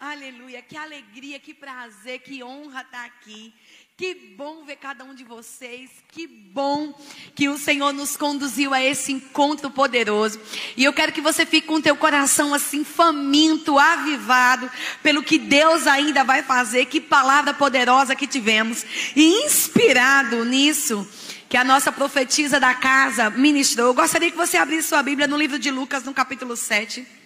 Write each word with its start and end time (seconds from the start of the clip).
Aleluia, 0.00 0.60
que 0.60 0.76
alegria, 0.76 1.38
que 1.38 1.54
prazer, 1.54 2.18
que 2.18 2.42
honra 2.42 2.82
estar 2.82 3.04
aqui. 3.04 3.54
Que 3.96 4.12
bom 4.36 4.64
ver 4.64 4.76
cada 4.76 5.04
um 5.04 5.14
de 5.14 5.22
vocês. 5.22 5.88
Que 6.08 6.26
bom 6.26 6.92
que 7.34 7.48
o 7.48 7.56
Senhor 7.56 7.92
nos 7.92 8.16
conduziu 8.16 8.74
a 8.74 8.82
esse 8.82 9.12
encontro 9.12 9.70
poderoso. 9.70 10.40
E 10.76 10.82
eu 10.82 10.92
quero 10.92 11.12
que 11.12 11.20
você 11.20 11.46
fique 11.46 11.68
com 11.68 11.76
o 11.76 11.82
teu 11.82 11.96
coração 11.96 12.52
assim 12.52 12.82
faminto, 12.82 13.78
avivado 13.78 14.68
pelo 15.00 15.22
que 15.22 15.38
Deus 15.38 15.86
ainda 15.86 16.24
vai 16.24 16.42
fazer. 16.42 16.86
Que 16.86 17.00
palavra 17.00 17.54
poderosa 17.54 18.16
que 18.16 18.26
tivemos. 18.26 18.84
E 19.14 19.44
inspirado 19.44 20.44
nisso, 20.44 21.08
que 21.48 21.56
a 21.56 21.62
nossa 21.62 21.92
profetisa 21.92 22.58
da 22.58 22.74
casa 22.74 23.30
ministrou. 23.30 23.86
Eu 23.86 23.94
gostaria 23.94 24.30
que 24.30 24.36
você 24.36 24.56
abrisse 24.56 24.88
sua 24.88 25.04
Bíblia 25.04 25.28
no 25.28 25.38
livro 25.38 25.58
de 25.58 25.70
Lucas, 25.70 26.02
no 26.02 26.12
capítulo 26.12 26.56
7. 26.56 27.23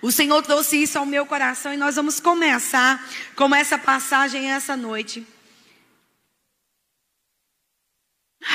O 0.00 0.10
Senhor 0.10 0.42
trouxe 0.42 0.82
isso 0.82 0.98
ao 0.98 1.06
meu 1.06 1.26
coração 1.26 1.72
e 1.72 1.76
nós 1.76 1.96
vamos 1.96 2.20
começar 2.20 3.08
com 3.36 3.54
essa 3.54 3.78
passagem 3.78 4.50
essa 4.50 4.76
noite. 4.76 5.26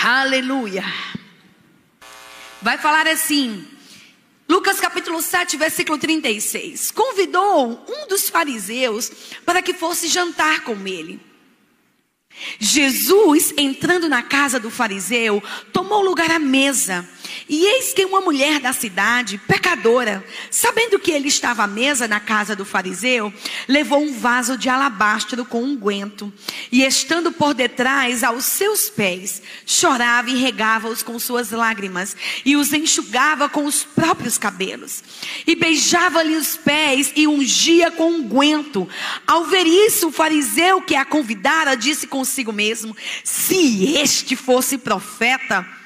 Aleluia. 0.04 0.84
Vai 2.62 2.78
falar 2.78 3.08
assim, 3.08 3.68
Lucas 4.50 4.80
capítulo 4.80 5.22
7, 5.22 5.58
versículo 5.58 5.98
36. 5.98 6.92
Convidou 6.92 7.86
um 7.88 8.08
dos 8.08 8.30
fariseus 8.30 9.12
para 9.46 9.62
que 9.62 9.74
fosse 9.74 10.08
jantar 10.08 10.62
com 10.62 10.88
ele. 10.88 11.20
Jesus, 12.60 13.54
entrando 13.58 14.08
na 14.08 14.22
casa 14.22 14.60
do 14.60 14.70
fariseu, 14.70 15.44
tomou 15.74 16.02
lugar 16.02 16.30
à 16.32 16.40
mesa. 16.40 17.08
E 17.50 17.66
eis 17.66 17.94
que 17.94 18.06
uma 18.06 18.22
mulher 18.22 18.60
da 18.60 18.74
cidade, 18.74 19.38
pecadora, 19.48 20.24
sabendo 20.52 21.00
que 21.00 21.12
ele 21.12 21.28
estava 21.28 21.64
à 21.64 21.68
mesa 21.68 22.08
na 22.08 22.20
casa 22.20 22.56
do 22.56 22.66
fariseu, 22.66 23.34
levou 23.68 24.02
um 24.02 24.18
vaso 24.18 24.58
de 24.58 24.70
alabastro 24.70 25.46
com 25.46 25.64
unguento, 25.64 26.32
e 26.72 26.84
estando 26.84 27.32
por 27.32 27.54
detrás 27.54 28.24
aos 28.24 28.46
seus 28.46 28.90
pés, 28.90 29.42
chorava 29.66 30.30
e 30.30 30.38
regava-os 30.38 31.04
com 31.04 31.18
suas 31.20 31.52
lágrimas, 31.52 32.16
e 32.46 32.56
os 32.56 32.74
enxugava 32.74 33.48
com 33.48 33.66
os 33.66 33.84
próprios 33.84 34.38
cabelos, 34.38 35.04
e 35.46 35.56
beijava-lhe 35.56 36.36
os 36.36 36.56
pés 36.58 37.12
e 37.16 37.28
ungia 37.28 37.92
com 37.92 38.12
unguento. 38.12 38.88
Ao 39.26 39.46
ver 39.46 39.66
isso, 39.66 40.08
o 40.08 40.12
fariseu 40.12 40.82
que 40.82 40.96
a 40.96 41.06
convidara 41.06 41.76
disse 41.76 42.08
consigo 42.08 42.52
mesmo: 42.52 42.96
Se 43.24 43.98
este 43.98 44.36
fosse 44.36 44.78
profeta, 44.78 45.77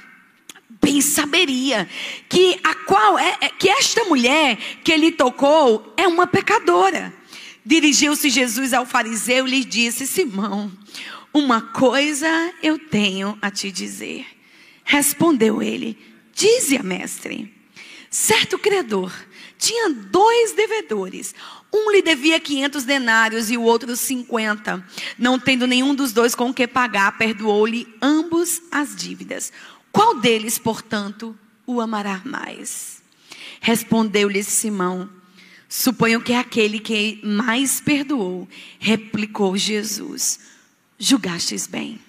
bem 0.82 1.00
saberia 1.02 1.88
que 2.28 2.60
a 2.64 2.74
qual 2.74 3.20
é, 3.20 3.38
é 3.42 3.50
que 3.50 3.70
esta 3.70 4.04
mulher 4.06 4.58
que 4.84 4.92
ele 4.92 5.12
tocou 5.12 5.94
é 5.96 6.08
uma 6.08 6.26
pecadora. 6.26 7.14
Dirigiu-se 7.64 8.30
Jesus 8.30 8.74
ao 8.74 8.86
fariseu 8.86 9.48
e 9.48 9.52
lhe 9.52 9.64
disse: 9.64 10.08
Simão, 10.08 10.72
uma 11.34 11.62
coisa 11.62 12.28
eu 12.64 12.80
tenho 12.80 13.38
a 13.42 13.52
te 13.52 13.72
dizer. 13.72 14.26
Respondeu 14.84 15.62
ele: 15.62 15.98
Dize-a, 16.34 16.82
mestre. 16.82 17.54
Certo 18.10 18.58
credor 18.58 19.12
tinha 19.62 19.92
dois 19.92 20.54
devedores. 20.54 21.36
Um 21.72 21.92
lhe 21.92 22.02
devia 22.02 22.40
500 22.40 22.84
denários 22.84 23.52
e 23.52 23.58
o 23.58 23.62
outro 23.62 23.96
50. 23.96 24.84
Não 25.20 25.40
tendo 25.40 25.68
nenhum 25.68 25.94
dos 25.94 26.12
dois 26.12 26.34
com 26.34 26.52
que 26.52 26.68
pagar, 26.68 27.16
perdoou-lhe 27.16 27.88
ambos 28.02 28.60
as 28.72 28.96
dívidas. 28.96 29.54
Qual 29.92 30.20
deles, 30.20 30.58
portanto, 30.58 31.38
o 31.66 31.82
amará 31.82 32.22
mais? 32.26 33.02
Respondeu-lhe 33.60 34.44
Simão: 34.44 35.10
Suponho 35.68 36.22
que 36.22 36.34
é 36.34 36.40
aquele 36.40 36.80
que 36.80 37.20
mais 37.24 37.80
perdoou. 37.82 38.48
Replicou 38.80 39.58
Jesus: 39.58 40.40
Julgastes 40.98 41.68
bem. 41.68 42.00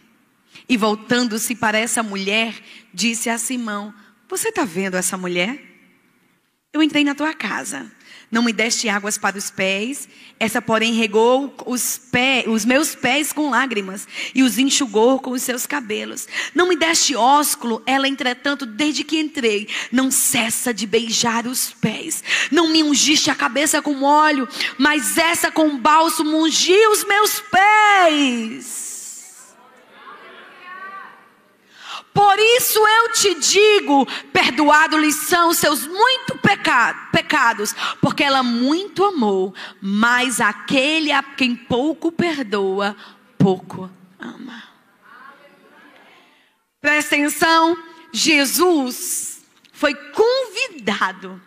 E 0.69 0.77
voltando-se 0.77 1.55
para 1.55 1.79
essa 1.79 2.03
mulher, 2.03 2.55
disse 2.93 3.29
a 3.29 3.39
Simão: 3.39 3.93
Você 4.29 4.49
está 4.49 4.65
vendo 4.65 4.97
essa 4.97 5.17
mulher? 5.17 5.61
Eu 6.73 6.83
entrei 6.83 7.05
na 7.05 7.15
tua 7.15 7.35
casa 7.35 7.91
não 8.33 8.43
me 8.43 8.53
deste 8.53 8.89
águas 8.89 9.19
para 9.19 9.37
os 9.37 9.51
pés. 9.51 10.09
Essa, 10.41 10.61
porém, 10.61 10.95
regou 10.95 11.55
os, 11.67 12.01
pés, 12.11 12.47
os 12.49 12.65
meus 12.65 12.95
pés 12.95 13.33
com 13.33 13.51
lágrimas 13.51 14.09
e 14.35 14.43
os 14.43 14.59
enxugou 14.59 15.21
com 15.21 15.33
os 15.33 15.43
seus 15.43 15.67
cabelos. 15.67 16.27
Não 16.55 16.67
me 16.67 16.75
deste 16.75 17.15
ósculo. 17.15 17.83
Ela, 17.87 18.09
entretanto, 18.09 18.65
desde 18.65 19.05
que 19.05 19.21
entrei, 19.21 19.69
não 19.93 20.11
cessa 20.11 20.73
de 20.73 20.87
beijar 20.87 21.47
os 21.47 21.73
pés. 21.75 22.25
Não 22.51 22.73
me 22.73 22.83
ungiste 22.83 23.31
a 23.31 23.35
cabeça 23.35 23.83
com 23.83 24.03
óleo, 24.03 24.49
mas 24.79 25.19
essa 25.19 25.51
com 25.51 25.79
bálsamo 25.79 26.43
ungiu 26.43 26.91
os 26.91 27.05
meus 27.05 27.41
pés. 27.41 28.92
Por 32.13 32.39
isso 32.39 32.79
eu 32.79 33.13
te 33.13 33.35
digo: 33.35 34.07
perdoado-lhes 34.33 35.17
são 35.27 35.51
os 35.51 35.59
seus 35.59 35.87
muito 35.87 36.39
pecados, 37.11 37.75
porque 38.01 38.23
ela 38.23 38.43
muito 38.43 39.05
amou, 39.05 39.55
mas 39.81 40.41
aquele 40.41 41.11
a 41.11 41.23
quem 41.23 41.57
pouco 41.57 42.13
perdoa, 42.13 42.97
pouco 43.39 43.91
ama. 44.21 44.63
Presta 46.81 47.15
atenção: 47.15 47.77
Jesus 48.13 49.43
foi 49.73 49.95
convidado 49.95 51.41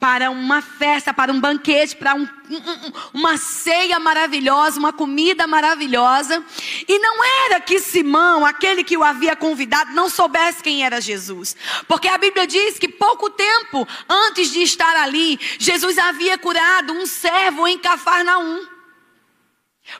para 0.00 0.30
uma 0.30 0.62
festa, 0.62 1.12
para 1.12 1.30
um 1.30 1.38
banquete, 1.38 1.94
para 1.94 2.14
um, 2.14 2.22
um, 2.22 2.92
uma 3.12 3.36
ceia 3.36 4.00
maravilhosa, 4.00 4.78
uma 4.78 4.94
comida 4.94 5.46
maravilhosa. 5.46 6.42
E 6.88 6.98
não 6.98 7.22
era 7.44 7.60
que 7.60 7.78
Simão, 7.78 8.46
aquele 8.46 8.82
que 8.82 8.96
o 8.96 9.04
havia 9.04 9.36
convidado, 9.36 9.92
não 9.92 10.08
soubesse 10.08 10.62
quem 10.62 10.82
era 10.82 11.02
Jesus. 11.02 11.54
Porque 11.86 12.08
a 12.08 12.16
Bíblia 12.16 12.46
diz 12.46 12.78
que 12.78 12.88
pouco 12.88 13.28
tempo 13.28 13.86
antes 14.08 14.50
de 14.50 14.62
estar 14.62 14.96
ali, 14.96 15.38
Jesus 15.58 15.98
havia 15.98 16.38
curado 16.38 16.94
um 16.94 17.04
servo 17.04 17.68
em 17.68 17.78
Cafarnaum. 17.78 18.79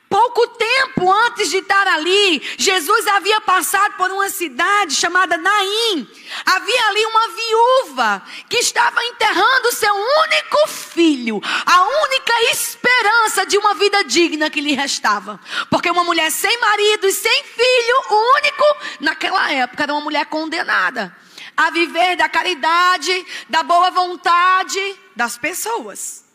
Pouco 0.09 0.47
tempo 0.49 1.13
antes 1.13 1.51
de 1.51 1.59
estar 1.59 1.87
ali, 1.87 2.43
Jesus 2.59 3.07
havia 3.09 3.41
passado 3.41 3.97
por 3.97 4.11
uma 4.11 4.29
cidade 4.29 4.95
chamada 4.95 5.37
Naim. 5.37 6.09
Havia 6.45 6.87
ali 6.89 7.07
uma 7.07 7.29
viúva 7.29 8.23
que 8.49 8.59
estava 8.59 9.05
enterrando 9.05 9.73
seu 9.73 9.95
único 9.95 10.69
filho, 10.69 11.41
a 11.65 11.83
única 11.83 12.33
esperança 12.51 13.47
de 13.47 13.57
uma 13.57 13.75
vida 13.75 14.03
digna 14.05 14.51
que 14.51 14.61
lhe 14.61 14.75
restava. 14.75 15.39
Porque 15.71 15.91
uma 15.91 16.05
mulher 16.05 16.31
sem 16.31 16.59
marido 16.61 17.07
e 17.07 17.13
sem 17.13 17.45
filho, 17.45 17.97
o 18.11 18.37
único, 18.37 18.65
naquela 19.01 19.53
época, 19.53 19.85
era 19.85 19.93
uma 19.93 20.03
mulher 20.03 20.27
condenada 20.27 21.17
a 21.57 21.71
viver 21.71 22.17
da 22.17 22.29
caridade, 22.29 23.27
da 23.49 23.63
boa 23.63 23.91
vontade 23.91 24.97
das 25.15 25.37
pessoas. 25.37 26.30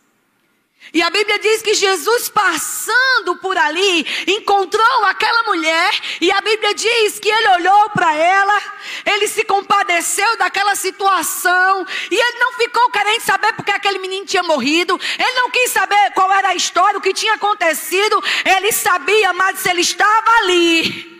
E 0.94 1.02
a 1.02 1.10
Bíblia 1.10 1.38
diz 1.40 1.62
que 1.62 1.74
Jesus, 1.74 2.30
passando 2.30 3.36
por 3.42 3.58
ali, 3.58 4.06
encontrou 4.28 5.04
aquela 5.06 5.44
mulher, 5.44 5.92
e 6.22 6.32
a 6.32 6.40
Bíblia 6.40 6.74
diz 6.74 7.20
que 7.20 7.30
ele 7.30 7.50
olhou 7.50 7.90
para 7.90 8.14
ela, 8.14 8.62
ele 9.06 9.28
se 9.28 9.44
compadeceu 9.44 10.38
daquela 10.38 10.76
situação, 10.76 11.86
e 12.10 12.16
ele 12.16 12.40
não 12.40 12.54
ficou 12.54 12.90
querendo 12.92 13.22
saber 13.22 13.54
porque 13.54 13.72
aquele 13.72 14.00
menino 14.00 14.26
tinha 14.26 14.44
morrido, 14.44 15.00
ele 15.18 15.34
não 15.34 15.50
quis 15.50 15.72
saber 15.72 16.12
qual 16.14 16.32
era 16.32 16.50
a 16.50 16.56
história, 16.56 16.98
o 16.98 17.02
que 17.02 17.14
tinha 17.14 17.34
acontecido, 17.34 18.24
ele 18.46 18.72
sabia, 18.72 19.34
mas 19.34 19.60
se 19.60 19.70
ele 19.70 19.82
estava 19.82 20.32
ali. 20.40 21.14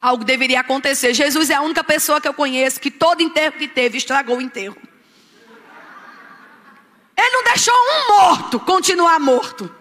Algo 0.00 0.24
deveria 0.24 0.60
acontecer. 0.60 1.12
Jesus 1.12 1.50
é 1.50 1.54
a 1.54 1.60
única 1.60 1.84
pessoa 1.84 2.20
que 2.20 2.26
eu 2.26 2.32
conheço 2.32 2.80
que 2.80 2.90
todo 2.90 3.22
enterro 3.22 3.52
que 3.52 3.68
teve 3.68 3.98
estragou 3.98 4.38
o 4.38 4.40
enterro. 4.40 4.89
Ele 7.16 7.30
não 7.30 7.44
deixou 7.44 7.74
um 7.74 8.08
morto 8.08 8.60
continuar 8.60 9.18
morto. 9.20 9.74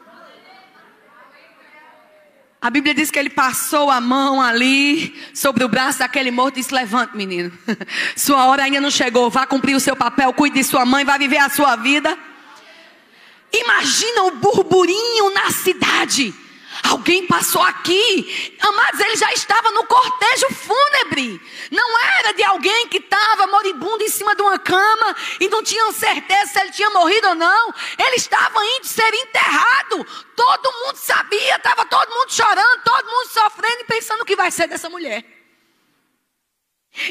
A 2.62 2.70
Bíblia 2.70 2.94
diz 2.94 3.10
que 3.10 3.18
ele 3.18 3.30
passou 3.30 3.90
a 3.90 4.02
mão 4.02 4.42
ali 4.42 5.18
sobre 5.34 5.64
o 5.64 5.70
braço 5.70 6.00
daquele 6.00 6.30
morto 6.30 6.58
e 6.58 6.62
disse: 6.62 6.74
Levante, 6.74 7.16
menino. 7.16 7.52
Sua 8.18 8.46
hora 8.48 8.64
ainda 8.64 8.82
não 8.82 8.92
chegou. 8.92 9.30
Vá 9.30 9.46
cumprir 9.46 9.76
o 9.76 9.80
seu 9.80 9.96
papel, 9.96 10.34
cuide 10.34 10.60
de 10.60 10.64
sua 10.66 10.86
mãe, 10.86 11.06
vai 11.06 11.18
viver 11.18 11.38
a 11.38 11.50
sua 11.50 11.78
vida. 11.78 12.18
Imagina 13.52 14.24
o 14.24 14.32
burburinho 14.32 15.34
na 15.34 15.52
cidade. 15.52 16.34
Alguém 16.84 17.26
passou 17.28 17.62
aqui. 17.62 18.58
Amados, 18.60 19.00
ele 19.00 19.16
já 19.16 19.32
estava 19.34 19.72
no 19.72 19.86
cortejo 19.86 20.48
fúnebre. 20.54 21.42
Não 21.72 22.00
era 22.00 22.34
de 22.34 22.44
alguém 22.44 22.88
que 22.88 22.98
estava 22.98 23.48
moribundo 23.48 24.04
em 24.04 24.10
cima 24.10 24.36
de 24.36 24.42
uma 24.42 24.58
cama 24.58 25.16
e 25.40 25.48
não 25.50 25.64
tinham 25.64 25.92
certeza 25.92 26.54
se 26.54 26.60
ele 26.60 26.72
tinha 26.72 26.90
morrido 26.90 27.30
ou 27.30 27.36
não. 27.36 27.74
Ele 27.98 28.16
estava 28.16 28.60
indo 28.78 28.86
ser 28.86 29.14
enterrado. 29.14 30.06
Todo 30.36 30.74
mundo 30.86 30.96
sabia, 30.96 31.56
estava 31.56 31.86
todo 31.86 32.10
mundo 32.10 32.32
chorando, 32.32 32.84
todo 32.84 33.06
mundo 33.06 33.28
sofrendo 33.30 33.82
e 33.82 33.86
pensando 33.86 34.22
o 34.22 34.26
que 34.26 34.36
vai 34.36 34.52
ser 34.52 34.68
dessa 34.68 34.90
mulher. 34.90 35.39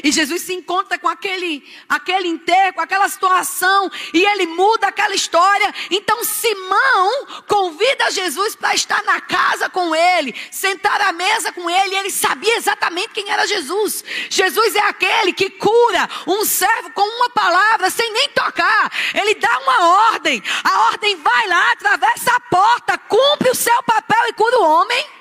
E 0.03 0.11
Jesus 0.11 0.41
se 0.41 0.53
encontra 0.53 0.97
com 0.97 1.07
aquele, 1.07 1.63
aquele 1.87 2.27
enterro, 2.27 2.73
com 2.73 2.81
aquela 2.81 3.07
situação, 3.09 3.89
e 4.13 4.25
ele 4.25 4.45
muda 4.47 4.87
aquela 4.87 5.15
história. 5.15 5.73
Então 5.89 6.23
Simão 6.23 7.27
convida 7.47 8.11
Jesus 8.11 8.55
para 8.55 8.75
estar 8.75 9.03
na 9.03 9.21
casa 9.21 9.69
com 9.69 9.95
ele, 9.95 10.35
sentar 10.51 11.01
à 11.01 11.11
mesa 11.11 11.51
com 11.51 11.69
ele, 11.69 11.95
e 11.95 11.97
ele 11.97 12.11
sabia 12.11 12.57
exatamente 12.57 13.13
quem 13.13 13.29
era 13.29 13.47
Jesus. 13.47 14.03
Jesus 14.29 14.75
é 14.75 14.81
aquele 14.81 15.33
que 15.33 15.49
cura 15.49 16.09
um 16.27 16.45
servo 16.45 16.91
com 16.91 17.01
uma 17.01 17.29
palavra, 17.29 17.89
sem 17.89 18.11
nem 18.11 18.29
tocar. 18.29 18.91
Ele 19.13 19.35
dá 19.35 19.59
uma 19.59 19.87
ordem, 20.11 20.41
a 20.63 20.81
ordem 20.91 21.15
vai 21.17 21.47
lá, 21.47 21.71
atravessa 21.71 22.31
a 22.31 22.39
porta, 22.41 22.97
cumpre 22.97 23.49
o 23.49 23.55
seu 23.55 23.83
papel 23.83 24.27
e 24.27 24.33
cura 24.33 24.59
o 24.59 24.63
homem. 24.63 25.18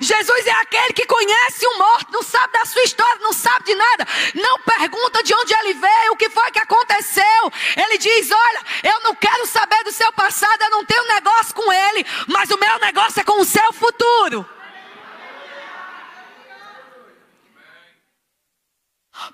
Jesus 0.00 0.46
é 0.46 0.52
aquele 0.52 0.92
que 0.92 1.06
conhece 1.06 1.66
o 1.66 1.78
morto, 1.78 2.12
não 2.12 2.22
sabe 2.22 2.52
da 2.52 2.64
sua 2.64 2.82
história, 2.82 3.20
não 3.20 3.32
sabe 3.32 3.64
de 3.66 3.74
nada, 3.74 4.06
não 4.34 4.58
pergunta 4.60 5.22
de 5.22 5.34
onde 5.34 5.54
ele 5.54 5.74
veio, 5.74 6.12
o 6.12 6.16
que 6.16 6.30
foi 6.30 6.50
que 6.50 6.58
aconteceu. 6.58 7.52
Ele 7.76 7.98
diz: 7.98 8.30
Olha, 8.30 8.62
eu 8.84 9.00
não 9.00 9.14
quero 9.14 9.46
saber 9.46 9.82
do 9.84 9.92
seu 9.92 10.12
passado, 10.12 10.62
eu 10.62 10.70
não 10.70 10.84
tenho 10.84 11.06
negócio 11.08 11.54
com 11.54 11.72
ele, 11.72 12.06
mas 12.28 12.50
o 12.50 12.58
meu 12.58 12.78
negócio 12.78 13.20
é 13.20 13.24
com 13.24 13.40
o 13.40 13.44
seu 13.44 13.72
futuro. 13.72 14.48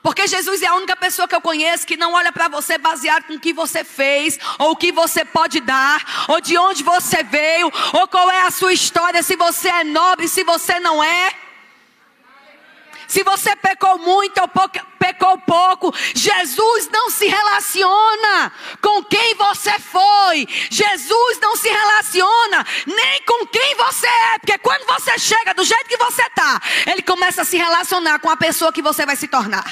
Porque 0.08 0.26
Jesus 0.26 0.62
é 0.62 0.66
a 0.66 0.74
única 0.74 0.96
pessoa 0.96 1.28
que 1.28 1.34
eu 1.34 1.40
conheço 1.42 1.86
que 1.86 1.94
não 1.94 2.14
olha 2.14 2.32
para 2.32 2.48
você 2.48 2.78
baseado 2.78 3.24
com 3.24 3.34
o 3.34 3.38
que 3.38 3.52
você 3.52 3.84
fez, 3.84 4.38
ou 4.58 4.70
o 4.70 4.76
que 4.76 4.90
você 4.90 5.22
pode 5.22 5.60
dar, 5.60 6.02
ou 6.28 6.40
de 6.40 6.56
onde 6.56 6.82
você 6.82 7.22
veio, 7.22 7.70
ou 7.92 8.08
qual 8.08 8.30
é 8.30 8.40
a 8.40 8.50
sua 8.50 8.72
história, 8.72 9.22
se 9.22 9.36
você 9.36 9.68
é 9.68 9.84
nobre, 9.84 10.26
se 10.26 10.42
você 10.44 10.80
não 10.80 11.04
é. 11.04 11.47
Se 13.08 13.24
você 13.24 13.56
pecou 13.56 13.98
muito 13.98 14.38
ou 14.38 14.48
pecou 14.98 15.38
pouco, 15.38 15.94
Jesus 16.14 16.90
não 16.92 17.08
se 17.08 17.26
relaciona 17.26 18.52
com 18.82 19.02
quem 19.02 19.34
você 19.34 19.78
foi. 19.78 20.46
Jesus 20.70 21.40
não 21.40 21.56
se 21.56 21.70
relaciona 21.70 22.66
nem 22.86 23.22
com 23.22 23.46
quem 23.46 23.74
você 23.76 24.06
é, 24.06 24.38
porque 24.38 24.58
quando 24.58 24.86
você 24.86 25.18
chega 25.18 25.54
do 25.54 25.64
jeito 25.64 25.88
que 25.88 25.96
você 25.96 26.22
está, 26.22 26.60
ele 26.86 27.00
começa 27.00 27.40
a 27.40 27.44
se 27.46 27.56
relacionar 27.56 28.18
com 28.18 28.28
a 28.28 28.36
pessoa 28.36 28.70
que 28.70 28.82
você 28.82 29.06
vai 29.06 29.16
se 29.16 29.26
tornar. 29.26 29.64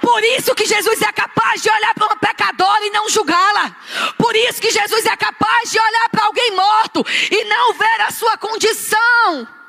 Por 0.00 0.24
isso 0.24 0.52
que 0.56 0.66
Jesus 0.66 1.00
é 1.00 1.12
capaz 1.12 1.62
de 1.62 1.70
olhar 1.70 1.94
para 1.94 2.06
uma 2.06 2.16
pecadora 2.16 2.84
e 2.84 2.90
não 2.90 3.08
julgá-la. 3.08 3.70
Por 4.18 4.34
isso 4.34 4.60
que 4.60 4.72
Jesus 4.72 5.06
é 5.06 5.16
capaz 5.16 5.70
de 5.70 5.78
olhar 5.78 6.08
para 6.08 6.24
alguém 6.24 6.50
morto 6.56 7.06
e 7.30 7.44
não 7.44 7.74
ver 7.74 8.00
a 8.00 8.10
sua 8.10 8.36
condição. 8.36 9.59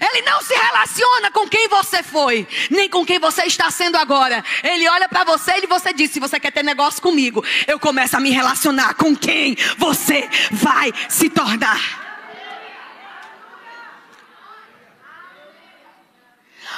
Ele 0.00 0.22
não 0.22 0.42
se 0.42 0.54
relaciona 0.54 1.30
com 1.30 1.48
quem 1.48 1.68
você 1.68 2.02
foi, 2.02 2.48
nem 2.70 2.88
com 2.88 3.04
quem 3.04 3.18
você 3.18 3.44
está 3.44 3.70
sendo 3.70 3.96
agora. 3.96 4.42
Ele 4.62 4.88
olha 4.88 5.08
para 5.08 5.24
você 5.24 5.58
e 5.62 5.66
você 5.66 5.92
diz: 5.92 6.10
se 6.10 6.18
você 6.18 6.40
quer 6.40 6.50
ter 6.50 6.64
negócio 6.64 7.02
comigo, 7.02 7.44
eu 7.66 7.78
começo 7.78 8.16
a 8.16 8.20
me 8.20 8.30
relacionar 8.30 8.94
com 8.94 9.14
quem 9.14 9.56
você 9.76 10.28
vai 10.50 10.92
se 11.08 11.28
tornar. 11.28 12.02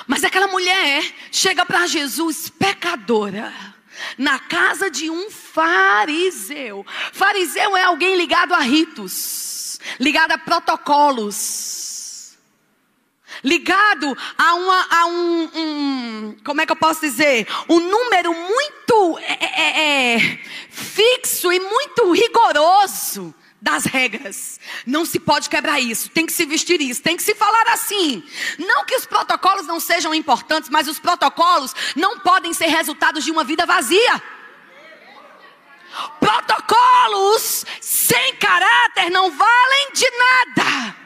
Mas 0.06 0.22
aquela 0.24 0.48
mulher 0.48 1.02
chega 1.32 1.64
para 1.64 1.86
Jesus 1.86 2.48
pecadora 2.48 3.52
na 4.18 4.38
casa 4.38 4.90
de 4.90 5.08
um 5.10 5.30
fariseu. 5.30 6.84
Fariseu 7.12 7.76
é 7.76 7.84
alguém 7.84 8.16
ligado 8.16 8.52
a 8.52 8.60
ritos, 8.60 9.80
ligado 9.98 10.32
a 10.32 10.38
protocolos 10.38 11.85
ligado 13.42 14.16
a, 14.36 14.54
uma, 14.54 14.86
a 14.90 15.06
um, 15.06 15.50
um, 15.54 16.36
como 16.44 16.60
é 16.60 16.66
que 16.66 16.72
eu 16.72 16.76
posso 16.76 17.00
dizer? 17.00 17.46
Um 17.68 17.80
número 17.80 18.32
muito 18.32 19.18
é, 19.18 19.32
é, 19.32 19.60
é, 19.60 20.16
é, 20.16 20.38
fixo 20.70 21.52
e 21.52 21.60
muito 21.60 22.12
rigoroso 22.12 23.34
das 23.60 23.84
regras. 23.84 24.60
Não 24.86 25.04
se 25.04 25.18
pode 25.18 25.48
quebrar 25.48 25.80
isso, 25.80 26.10
tem 26.10 26.26
que 26.26 26.32
se 26.32 26.46
vestir 26.46 26.80
isso, 26.80 27.02
tem 27.02 27.16
que 27.16 27.22
se 27.22 27.34
falar 27.34 27.68
assim. 27.68 28.22
Não 28.58 28.84
que 28.84 28.94
os 28.94 29.06
protocolos 29.06 29.66
não 29.66 29.80
sejam 29.80 30.14
importantes, 30.14 30.70
mas 30.70 30.88
os 30.88 30.98
protocolos 30.98 31.74
não 31.94 32.20
podem 32.20 32.52
ser 32.52 32.66
resultados 32.66 33.24
de 33.24 33.30
uma 33.30 33.44
vida 33.44 33.66
vazia. 33.66 34.22
Protocolos 36.20 37.64
sem 37.80 38.34
caráter 38.36 39.10
não 39.10 39.30
valem 39.30 39.92
de 39.92 40.10
nada. 40.10 41.05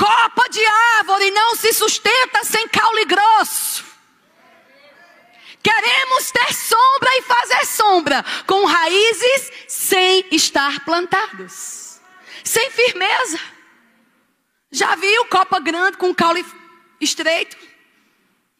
Copa 0.00 0.48
de 0.48 0.64
árvore 0.64 1.30
não 1.30 1.54
se 1.54 1.74
sustenta 1.74 2.42
sem 2.42 2.66
caule 2.68 3.04
grosso. 3.04 3.84
Queremos 5.62 6.30
ter 6.30 6.54
sombra 6.54 7.18
e 7.18 7.22
fazer 7.22 7.66
sombra 7.66 8.24
com 8.46 8.64
raízes 8.64 9.52
sem 9.68 10.24
estar 10.32 10.86
plantados, 10.86 12.00
sem 12.42 12.70
firmeza. 12.70 13.38
Já 14.72 14.94
viu 14.96 15.26
copa 15.26 15.60
grande 15.60 15.98
com 15.98 16.14
caule 16.14 16.46
estreito? 16.98 17.58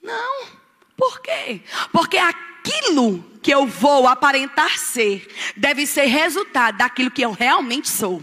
Não. 0.02 0.46
Por 0.94 1.22
quê? 1.22 1.62
Porque 1.90 2.18
aquilo 2.18 3.24
que 3.42 3.50
eu 3.50 3.66
vou 3.66 4.06
aparentar 4.06 4.78
ser 4.78 5.26
deve 5.56 5.86
ser 5.86 6.04
resultado 6.04 6.76
daquilo 6.76 7.10
que 7.10 7.22
eu 7.22 7.32
realmente 7.32 7.88
sou. 7.88 8.22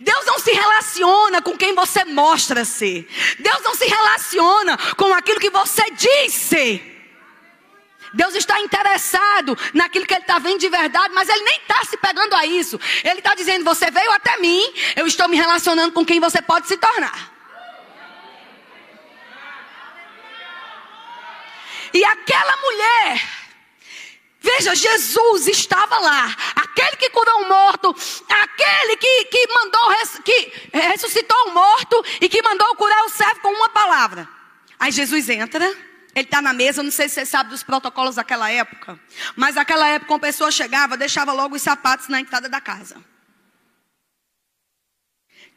Deus 0.00 0.24
não 0.26 0.38
se 0.38 0.52
relaciona 0.52 1.42
com 1.42 1.56
quem 1.56 1.74
você 1.74 2.04
mostra 2.04 2.64
ser. 2.64 3.08
Deus 3.38 3.60
não 3.62 3.74
se 3.74 3.84
relaciona 3.86 4.76
com 4.96 5.12
aquilo 5.12 5.40
que 5.40 5.50
você 5.50 5.82
diz 5.90 6.32
ser. 6.32 6.96
Deus 8.14 8.34
está 8.34 8.60
interessado 8.60 9.56
naquilo 9.74 10.06
que 10.06 10.14
Ele 10.14 10.22
está 10.22 10.38
vendo 10.38 10.60
de 10.60 10.68
verdade, 10.68 11.12
mas 11.12 11.28
Ele 11.28 11.42
nem 11.42 11.58
está 11.58 11.84
se 11.84 11.96
pegando 11.96 12.34
a 12.34 12.46
isso. 12.46 12.80
Ele 13.04 13.18
está 13.18 13.34
dizendo: 13.34 13.64
Você 13.64 13.90
veio 13.90 14.10
até 14.12 14.38
mim, 14.38 14.62
eu 14.96 15.06
estou 15.06 15.28
me 15.28 15.36
relacionando 15.36 15.92
com 15.92 16.04
quem 16.04 16.20
você 16.20 16.40
pode 16.40 16.68
se 16.68 16.76
tornar. 16.76 17.36
E 21.92 22.04
aquela 22.04 22.56
mulher 22.58 23.47
Veja, 24.40 24.74
Jesus 24.74 25.48
estava 25.48 25.98
lá, 25.98 26.36
aquele 26.54 26.96
que 26.96 27.10
curou 27.10 27.42
o 27.42 27.48
morto, 27.48 27.94
aquele 28.28 28.96
que, 28.96 29.24
que 29.24 29.48
mandou, 29.52 29.90
que 30.24 30.52
ressuscitou 30.72 31.48
o 31.48 31.54
morto 31.54 32.04
e 32.20 32.28
que 32.28 32.40
mandou 32.40 32.76
curar 32.76 33.04
o 33.04 33.10
servo 33.10 33.40
com 33.40 33.48
uma 33.48 33.68
palavra. 33.68 34.28
Aí 34.78 34.92
Jesus 34.92 35.28
entra, 35.28 35.64
ele 36.14 36.24
está 36.24 36.40
na 36.40 36.52
mesa, 36.52 36.84
não 36.84 36.90
sei 36.90 37.08
se 37.08 37.16
você 37.16 37.26
sabe 37.26 37.50
dos 37.50 37.64
protocolos 37.64 38.14
daquela 38.14 38.48
época, 38.48 38.98
mas 39.34 39.56
naquela 39.56 39.88
época 39.88 40.12
uma 40.12 40.20
pessoa 40.20 40.52
chegava, 40.52 40.96
deixava 40.96 41.32
logo 41.32 41.56
os 41.56 41.62
sapatos 41.62 42.06
na 42.06 42.20
entrada 42.20 42.48
da 42.48 42.60
casa. 42.60 42.96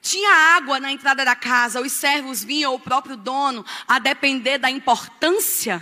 Tinha 0.01 0.55
água 0.55 0.79
na 0.79 0.91
entrada 0.91 1.23
da 1.23 1.35
casa, 1.35 1.79
os 1.79 1.91
servos 1.91 2.43
vinham, 2.43 2.73
o 2.73 2.79
próprio 2.79 3.15
dono, 3.15 3.63
a 3.87 3.99
depender 3.99 4.57
da 4.57 4.71
importância 4.71 5.79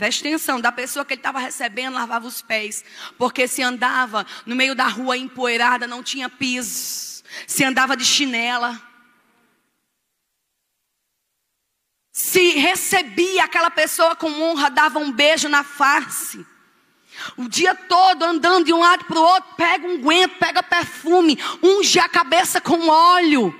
Preste 0.00 0.26
atenção, 0.26 0.58
da 0.58 0.72
pessoa 0.72 1.04
que 1.04 1.12
ele 1.12 1.18
estava 1.18 1.38
recebendo, 1.38 1.92
lavava 1.92 2.26
os 2.26 2.40
pés. 2.40 2.82
Porque 3.18 3.46
se 3.46 3.60
andava 3.60 4.26
no 4.46 4.56
meio 4.56 4.74
da 4.74 4.86
rua 4.86 5.14
empoeirada, 5.14 5.86
não 5.86 6.02
tinha 6.02 6.26
piso. 6.26 7.22
Se 7.46 7.62
andava 7.64 7.94
de 7.94 8.06
chinela. 8.06 8.80
Se 12.10 12.52
recebia 12.52 13.44
aquela 13.44 13.70
pessoa 13.70 14.16
com 14.16 14.40
honra, 14.40 14.70
dava 14.70 14.98
um 14.98 15.12
beijo 15.12 15.50
na 15.50 15.62
face. 15.62 16.46
O 17.36 17.46
dia 17.46 17.74
todo 17.74 18.22
andando 18.22 18.64
de 18.64 18.72
um 18.72 18.80
lado 18.80 19.04
para 19.04 19.18
o 19.18 19.22
outro, 19.22 19.54
pega 19.54 19.86
um 19.86 20.00
guento, 20.00 20.38
pega 20.38 20.62
perfume, 20.62 21.38
unge 21.62 21.98
a 21.98 22.08
cabeça 22.08 22.58
com 22.58 22.88
óleo. 22.88 23.54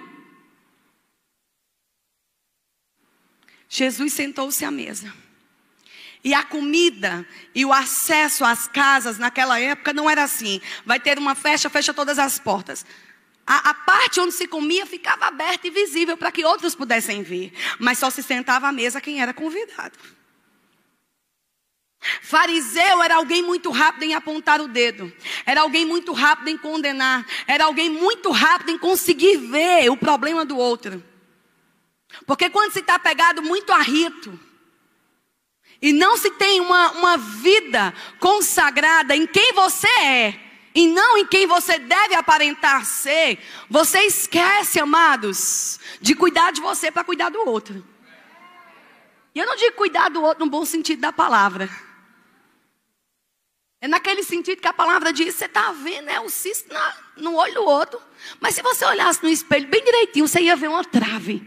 Jesus 3.68 4.14
sentou-se 4.14 4.64
à 4.64 4.70
mesa. 4.70 5.12
E 6.22 6.34
a 6.34 6.42
comida 6.44 7.26
e 7.54 7.64
o 7.64 7.72
acesso 7.72 8.44
às 8.44 8.68
casas 8.68 9.18
naquela 9.18 9.58
época 9.58 9.92
não 9.92 10.08
era 10.08 10.22
assim. 10.22 10.60
Vai 10.84 11.00
ter 11.00 11.18
uma 11.18 11.34
festa, 11.34 11.70
fecha 11.70 11.94
todas 11.94 12.18
as 12.18 12.38
portas. 12.38 12.84
A, 13.46 13.70
a, 13.70 13.74
parte 13.74 14.20
onde 14.20 14.32
se 14.32 14.46
comia 14.46 14.84
ficava 14.86 15.26
aberta 15.26 15.66
e 15.66 15.70
visível 15.70 16.16
para 16.16 16.30
que 16.30 16.44
outros 16.44 16.74
pudessem 16.74 17.22
vir. 17.22 17.52
Mas 17.78 17.98
só 17.98 18.10
se 18.10 18.22
sentava 18.22 18.68
à 18.68 18.72
mesa 18.72 19.00
quem 19.00 19.22
era 19.22 19.32
convidado. 19.32 19.98
Fariseu 22.22 23.02
era 23.02 23.16
alguém 23.16 23.42
muito 23.42 23.70
rápido 23.70 24.04
em 24.04 24.14
apontar 24.14 24.60
o 24.60 24.68
dedo, 24.68 25.12
era 25.44 25.60
alguém 25.60 25.84
muito 25.84 26.12
rápido 26.12 26.48
em 26.48 26.56
condenar, 26.56 27.26
era 27.46 27.64
alguém 27.64 27.90
muito 27.90 28.30
rápido 28.30 28.70
em 28.70 28.78
conseguir 28.78 29.36
ver 29.36 29.90
o 29.90 29.96
problema 29.98 30.44
do 30.46 30.56
outro. 30.56 31.04
Porque 32.26 32.48
quando 32.48 32.72
se 32.72 32.80
está 32.80 32.98
pegado 32.98 33.42
muito 33.42 33.70
a 33.70 33.82
rito, 33.82 34.38
e 35.82 35.92
não 35.92 36.16
se 36.16 36.30
tem 36.32 36.60
uma, 36.60 36.92
uma 36.92 37.16
vida 37.16 37.94
consagrada 38.18 39.16
em 39.16 39.26
quem 39.26 39.52
você 39.52 39.88
é, 39.88 40.40
e 40.74 40.86
não 40.86 41.18
em 41.18 41.26
quem 41.26 41.46
você 41.46 41.78
deve 41.78 42.14
aparentar 42.14 42.84
ser, 42.84 43.38
você 43.68 44.00
esquece, 44.00 44.78
amados, 44.78 45.80
de 46.00 46.14
cuidar 46.14 46.52
de 46.52 46.60
você 46.60 46.90
para 46.90 47.04
cuidar 47.04 47.30
do 47.30 47.48
outro. 47.48 47.84
E 49.34 49.38
eu 49.38 49.46
não 49.46 49.56
digo 49.56 49.76
cuidar 49.76 50.08
do 50.08 50.22
outro 50.22 50.44
no 50.44 50.50
bom 50.50 50.64
sentido 50.64 51.00
da 51.00 51.12
palavra. 51.12 51.68
É 53.80 53.88
naquele 53.88 54.22
sentido 54.22 54.60
que 54.60 54.68
a 54.68 54.72
palavra 54.72 55.12
diz: 55.12 55.34
você 55.34 55.46
está 55.46 55.72
vendo 55.72 56.10
é 56.10 56.20
o 56.20 56.28
cisto 56.28 56.72
na, 56.72 56.96
no 57.16 57.36
olho 57.36 57.54
do 57.54 57.64
outro. 57.64 58.00
Mas 58.38 58.54
se 58.54 58.62
você 58.62 58.84
olhasse 58.84 59.22
no 59.22 59.28
espelho 59.28 59.68
bem 59.68 59.82
direitinho, 59.82 60.28
você 60.28 60.40
ia 60.40 60.54
ver 60.54 60.68
uma 60.68 60.84
trave. 60.84 61.42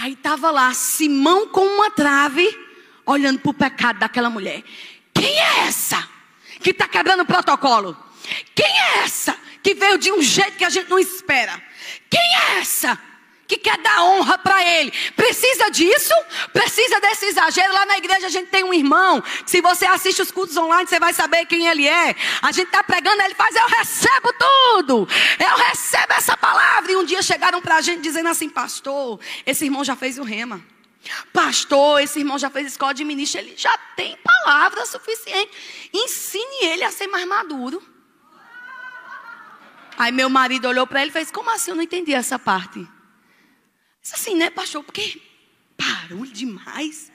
Aí 0.00 0.12
estava 0.12 0.52
lá 0.52 0.72
Simão 0.74 1.48
com 1.48 1.60
uma 1.60 1.90
trave, 1.90 2.46
olhando 3.04 3.40
para 3.40 3.50
o 3.50 3.54
pecado 3.54 3.98
daquela 3.98 4.30
mulher. 4.30 4.62
Quem 5.12 5.36
é 5.36 5.66
essa 5.66 6.08
que 6.60 6.70
está 6.70 6.86
quebrando 6.86 7.24
o 7.24 7.26
protocolo? 7.26 7.96
Quem 8.54 8.64
é 8.64 8.98
essa 9.00 9.36
que 9.60 9.74
veio 9.74 9.98
de 9.98 10.12
um 10.12 10.22
jeito 10.22 10.56
que 10.56 10.64
a 10.64 10.70
gente 10.70 10.88
não 10.88 11.00
espera? 11.00 11.60
Quem 12.08 12.20
é 12.20 12.58
essa 12.60 12.96
que 13.48 13.56
quer 13.56 13.78
dar 13.78 14.04
honra 14.04 14.36
para 14.36 14.62
ele. 14.62 14.92
Precisa 15.16 15.70
disso? 15.70 16.12
Precisa 16.52 17.00
desse 17.00 17.24
exagero. 17.24 17.72
Lá 17.72 17.86
na 17.86 17.96
igreja 17.96 18.26
a 18.26 18.30
gente 18.30 18.50
tem 18.50 18.62
um 18.62 18.74
irmão. 18.74 19.24
Se 19.46 19.62
você 19.62 19.86
assiste 19.86 20.20
os 20.20 20.30
cultos 20.30 20.54
online, 20.58 20.86
você 20.86 21.00
vai 21.00 21.14
saber 21.14 21.46
quem 21.46 21.66
ele 21.66 21.88
é. 21.88 22.14
A 22.42 22.52
gente 22.52 22.66
está 22.66 22.84
pregando, 22.84 23.22
ele 23.22 23.34
faz, 23.34 23.56
eu 23.56 23.66
recebo 23.66 24.34
tudo. 24.34 25.08
Eu 25.38 25.56
recebo 25.56 26.12
essa 26.12 26.36
palavra. 26.36 26.92
E 26.92 26.96
um 26.96 27.04
dia 27.04 27.22
chegaram 27.22 27.62
para 27.62 27.76
a 27.76 27.80
gente 27.80 28.02
dizendo 28.02 28.28
assim, 28.28 28.50
pastor, 28.50 29.18
esse 29.46 29.64
irmão 29.64 29.82
já 29.82 29.96
fez 29.96 30.18
o 30.18 30.22
rema. 30.22 30.62
Pastor, 31.32 32.02
esse 32.02 32.18
irmão 32.18 32.38
já 32.38 32.50
fez 32.50 32.66
escola 32.66 32.92
de 32.92 33.02
ministro, 33.02 33.40
ele 33.40 33.54
já 33.56 33.74
tem 33.96 34.18
palavra 34.18 34.84
suficiente. 34.84 35.50
Ensine 35.94 36.66
ele 36.66 36.84
a 36.84 36.90
ser 36.90 37.06
mais 37.06 37.26
maduro. 37.26 37.82
Aí 39.96 40.12
meu 40.12 40.28
marido 40.28 40.68
olhou 40.68 40.86
para 40.86 41.00
ele 41.00 41.10
e 41.10 41.12
fez: 41.12 41.30
Como 41.30 41.48
assim? 41.50 41.70
Eu 41.70 41.76
não 41.76 41.82
entendi 41.82 42.12
essa 42.12 42.38
parte. 42.38 42.86
Disse 44.08 44.14
assim, 44.14 44.36
né, 44.36 44.48
pastor? 44.48 44.82
Porque 44.82 45.20
barulho 45.76 46.32
demais. 46.32 47.12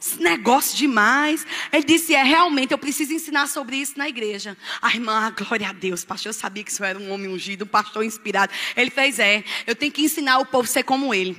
Esse 0.00 0.22
negócio 0.22 0.78
demais. 0.78 1.44
Ele 1.72 1.82
disse: 1.82 2.14
É, 2.14 2.22
realmente, 2.22 2.70
eu 2.70 2.78
preciso 2.78 3.12
ensinar 3.12 3.48
sobre 3.48 3.74
isso 3.74 3.98
na 3.98 4.08
igreja. 4.08 4.56
A 4.80 4.94
irmã, 4.94 5.26
ah, 5.26 5.30
glória 5.30 5.68
a 5.68 5.72
Deus, 5.72 6.04
pastor. 6.04 6.30
Eu 6.30 6.32
sabia 6.32 6.62
que 6.62 6.70
isso 6.70 6.84
era 6.84 6.96
um 6.96 7.10
homem 7.10 7.28
ungido, 7.28 7.64
um 7.64 7.68
pastor 7.68 8.04
inspirado. 8.04 8.52
Ele 8.76 8.90
fez: 8.90 9.18
É, 9.18 9.42
eu 9.66 9.74
tenho 9.74 9.90
que 9.90 10.02
ensinar 10.02 10.38
o 10.38 10.46
povo 10.46 10.68
a 10.68 10.72
ser 10.72 10.84
como 10.84 11.12
ele. 11.12 11.36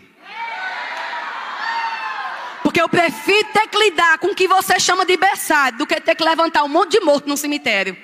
Porque 2.62 2.81
eu 2.81 2.89
prefiro 2.89 3.48
ter 3.53 3.69
que 3.69 3.77
lidar 3.77 4.17
com 4.17 4.27
o 4.27 4.36
que 4.36 4.45
você 4.45 4.77
chama 4.77 5.05
de 5.05 5.15
berçário 5.15 5.77
do 5.77 5.88
que 5.88 6.01
ter 6.01 6.15
que 6.15 6.24
levantar 6.24 6.65
um 6.65 6.67
monte 6.67 6.91
de 6.91 7.00
morto 7.00 7.29
no 7.29 7.38
cemitério. 7.38 7.98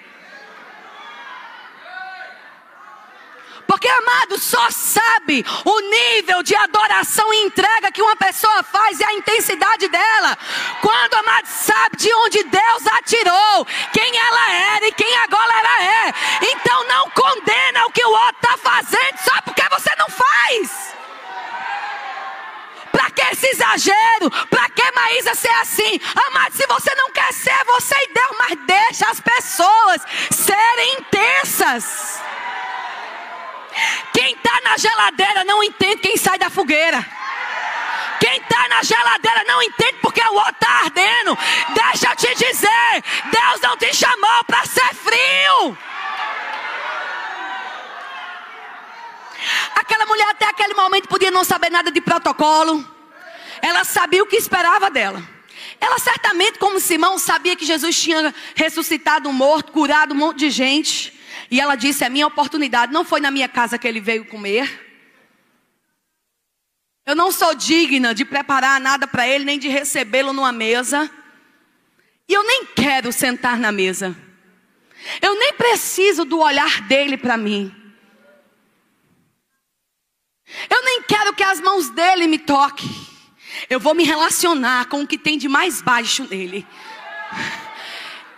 Porque, 3.67 3.87
amado, 3.87 4.39
só 4.39 4.71
sabe 4.71 5.45
o 5.65 5.79
nível 5.81 6.41
de 6.41 6.55
adoração 6.55 7.31
e 7.33 7.43
entrega 7.43 7.91
que 7.91 8.01
uma 8.01 8.15
pessoa 8.15 8.63
faz 8.63 8.99
e 8.99 9.03
a 9.03 9.13
intensidade 9.13 9.89
dela. 9.89 10.37
Quando, 10.81 11.15
amado, 11.15 11.45
sabe 11.47 11.97
de 11.97 12.13
onde 12.13 12.43
Deus 12.43 12.87
atirou, 12.87 13.67
quem 13.91 14.17
ela 14.17 14.53
era 14.53 14.87
e 14.87 14.91
quem 14.93 15.17
agora 15.17 15.53
ela 15.59 15.83
é. 15.83 16.13
Então 16.43 16.87
não 16.87 17.09
condena 17.11 17.85
o 17.85 17.91
que 17.91 18.05
o 18.05 18.09
outro 18.09 18.37
está 18.41 18.57
fazendo 18.57 19.17
só 19.23 19.41
porque 19.41 19.63
você 19.69 19.91
não 19.97 20.07
faz. 20.09 20.95
Para 22.91 23.11
que 23.11 23.21
esse 23.21 23.47
exagero? 23.47 24.31
Para 24.49 24.69
que 24.69 24.91
Maísa 24.91 25.35
ser 25.35 25.51
assim? 25.61 25.99
Amado, 26.27 26.55
se 26.55 26.65
você 26.65 26.95
não 26.95 27.11
quer 27.11 27.33
ser, 27.33 27.63
você 27.65 27.95
e 27.95 28.13
Deus, 28.13 28.35
mas 28.39 28.57
deixa 28.65 29.09
as 29.09 29.19
pessoas 29.19 30.01
serem 30.31 30.93
intensas. 30.99 32.21
Quem 34.13 34.33
está 34.33 34.59
na 34.63 34.77
geladeira 34.77 35.43
não 35.43 35.63
entende 35.63 35.97
quem 35.97 36.17
sai 36.17 36.37
da 36.37 36.49
fogueira. 36.49 37.05
Quem 38.19 38.37
está 38.37 38.67
na 38.67 38.81
geladeira 38.83 39.43
não 39.47 39.61
entende 39.61 39.97
porque 40.01 40.21
o 40.21 40.33
outro 40.33 40.53
está 40.53 40.69
ardendo. 40.83 41.37
Deixa 41.73 42.09
eu 42.09 42.15
te 42.15 42.35
dizer: 42.35 43.03
Deus 43.31 43.61
não 43.61 43.77
te 43.77 43.93
chamou 43.93 44.43
para 44.45 44.65
ser 44.65 44.93
frio. 44.95 45.77
Aquela 49.75 50.05
mulher 50.05 50.27
até 50.29 50.45
aquele 50.45 50.73
momento 50.73 51.07
podia 51.07 51.31
não 51.31 51.43
saber 51.43 51.69
nada 51.69 51.91
de 51.91 52.01
protocolo. 52.01 52.85
Ela 53.61 53.83
sabia 53.83 54.23
o 54.23 54.27
que 54.27 54.35
esperava 54.35 54.89
dela. 54.89 55.21
Ela 55.79 55.99
certamente, 55.99 56.57
como 56.57 56.79
Simão, 56.79 57.19
sabia 57.19 57.55
que 57.55 57.65
Jesus 57.65 57.99
tinha 57.99 58.33
ressuscitado 58.55 59.29
um 59.29 59.33
morto, 59.33 59.71
curado 59.71 60.13
um 60.13 60.17
monte 60.17 60.39
de 60.39 60.49
gente. 60.49 61.16
E 61.49 61.59
ela 61.59 61.75
disse: 61.75 62.03
É 62.03 62.09
minha 62.09 62.27
oportunidade. 62.27 62.91
Não 62.91 63.05
foi 63.05 63.19
na 63.19 63.31
minha 63.31 63.47
casa 63.47 63.77
que 63.77 63.87
ele 63.87 63.99
veio 63.99 64.25
comer. 64.25 64.85
Eu 67.05 67.15
não 67.15 67.31
sou 67.31 67.55
digna 67.55 68.13
de 68.13 68.25
preparar 68.25 68.81
nada 68.81 69.07
para 69.07 69.27
ele, 69.27 69.45
nem 69.45 69.57
de 69.57 69.69
recebê-lo 69.69 70.33
numa 70.33 70.51
mesa. 70.51 71.09
E 72.27 72.33
eu 72.33 72.43
nem 72.43 72.65
quero 72.65 73.13
sentar 73.13 73.57
na 73.57 73.71
mesa. 73.71 74.15
Eu 75.21 75.39
nem 75.39 75.53
preciso 75.53 76.25
do 76.25 76.39
olhar 76.39 76.81
dele 76.81 77.17
para 77.17 77.37
mim. 77.37 77.73
Eu 80.69 80.83
nem 80.83 81.01
quero 81.03 81.33
que 81.33 81.43
as 81.43 81.61
mãos 81.61 81.89
dele 81.89 82.27
me 82.27 82.39
toquem. 82.39 82.89
Eu 83.69 83.79
vou 83.79 83.95
me 83.95 84.03
relacionar 84.03 84.87
com 84.87 85.01
o 85.01 85.07
que 85.07 85.17
tem 85.17 85.37
de 85.37 85.47
mais 85.47 85.81
baixo 85.81 86.27
nele 86.29 86.67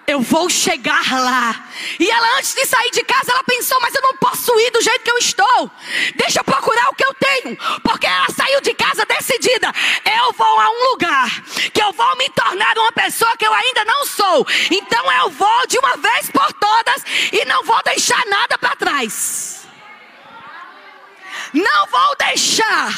eu 0.09 0.21
vou 0.21 0.49
chegar 0.49 1.05
lá. 1.11 1.69
E 1.99 2.09
ela, 2.09 2.37
antes 2.37 2.55
de 2.55 2.65
sair 2.65 2.89
de 2.91 3.03
casa, 3.03 3.31
ela 3.31 3.43
pensou: 3.43 3.79
mas 3.79 3.93
eu 3.93 4.01
não 4.01 4.17
posso 4.17 4.59
ir 4.59 4.71
do 4.71 4.81
jeito 4.81 5.03
que 5.03 5.11
eu 5.11 5.17
estou. 5.17 5.71
Deixa 6.15 6.39
eu 6.39 6.43
procurar 6.43 6.89
o 6.89 6.95
que 6.95 7.05
eu 7.05 7.13
tenho. 7.13 7.57
Porque 7.83 8.07
ela 8.07 8.27
saiu 8.35 8.59
de 8.61 8.73
casa 8.73 9.05
decidida: 9.05 9.71
eu 10.05 10.33
vou 10.33 10.59
a 10.59 10.69
um 10.69 10.91
lugar 10.91 11.43
que 11.71 11.81
eu 11.81 11.93
vou 11.93 12.17
me 12.17 12.27
tornar 12.29 12.77
uma 12.77 12.91
pessoa 12.91 13.37
que 13.37 13.45
eu 13.45 13.53
ainda 13.53 13.85
não 13.85 14.05
sou. 14.05 14.47
Então 14.71 15.11
eu 15.11 15.29
vou 15.29 15.67
de 15.67 15.77
uma 15.77 15.95
vez 15.97 16.29
por 16.31 16.51
todas 16.53 17.03
e 17.31 17.45
não 17.45 17.63
vou 17.63 17.81
deixar 17.83 18.25
nada 18.25 18.57
para 18.57 18.75
trás. 18.75 19.59
Não 21.53 21.87
vou 21.87 22.15
deixar 22.17 22.91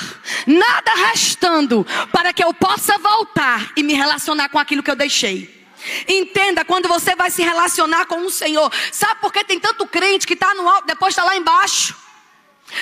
nada 0.47 0.93
restando 1.09 1.85
para 2.11 2.33
que 2.33 2.43
eu 2.43 2.53
possa 2.53 2.97
voltar 2.97 3.71
e 3.75 3.83
me 3.83 3.93
relacionar 3.93 4.49
com 4.49 4.59
aquilo 4.59 4.83
que 4.83 4.91
eu 4.91 4.95
deixei. 4.95 5.60
Entenda 6.07 6.63
quando 6.63 6.87
você 6.87 7.15
vai 7.15 7.31
se 7.31 7.41
relacionar 7.41 8.05
com 8.05 8.25
o 8.25 8.29
Senhor. 8.29 8.71
Sabe 8.91 9.21
por 9.21 9.31
que 9.31 9.43
tem 9.43 9.59
tanto 9.59 9.85
crente 9.87 10.27
que 10.27 10.33
está 10.33 10.53
no 10.53 10.67
alto, 10.67 10.85
depois 10.85 11.13
está 11.13 11.23
lá 11.23 11.35
embaixo? 11.35 11.95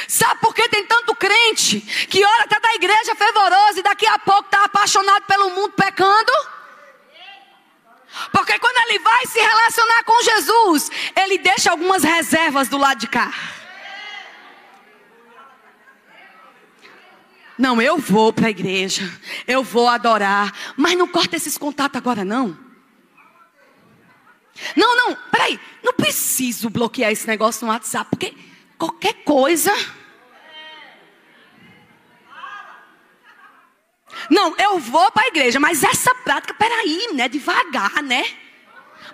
Sabe 0.07 0.39
por 0.39 0.53
que 0.53 0.67
tem 0.69 0.85
tanto 0.85 1.15
crente 1.15 1.81
que 2.07 2.23
ora 2.23 2.43
está 2.43 2.59
da 2.59 2.75
igreja 2.75 3.15
fervoroso 3.15 3.79
e 3.79 3.83
daqui 3.83 4.05
a 4.05 4.19
pouco 4.19 4.45
está 4.45 4.65
apaixonado 4.65 5.25
pelo 5.25 5.49
mundo 5.51 5.71
pecando? 5.71 6.31
Porque 8.31 8.57
quando 8.59 8.89
ele 8.89 8.99
vai 8.99 9.25
se 9.25 9.39
relacionar 9.39 10.03
com 10.03 10.23
Jesus, 10.23 10.91
ele 11.15 11.37
deixa 11.37 11.71
algumas 11.71 12.03
reservas 12.03 12.67
do 12.67 12.77
lado 12.77 12.99
de 12.99 13.07
cá. 13.07 13.31
Não, 17.57 17.81
eu 17.81 17.97
vou 17.97 18.31
para 18.31 18.47
a 18.47 18.51
igreja, 18.51 19.03
eu 19.45 19.63
vou 19.63 19.89
adorar, 19.89 20.53
mas 20.77 20.97
não 20.97 21.07
corta 21.07 21.35
esses 21.35 21.57
contatos 21.57 21.97
agora 21.97 22.23
não. 22.23 22.68
Não, 24.75 24.95
não, 24.95 25.15
peraí. 25.31 25.59
Não 25.83 25.93
preciso 25.93 26.69
bloquear 26.69 27.11
esse 27.11 27.27
negócio 27.27 27.65
no 27.65 27.71
WhatsApp, 27.71 28.09
porque 28.09 28.35
qualquer 28.77 29.13
coisa. 29.23 29.73
Não, 34.29 34.55
eu 34.57 34.79
vou 34.79 35.11
para 35.11 35.23
a 35.23 35.27
igreja, 35.27 35.59
mas 35.59 35.83
essa 35.83 36.13
prática, 36.15 36.53
peraí, 36.53 37.09
né? 37.13 37.27
Devagar, 37.27 38.03
né? 38.03 38.23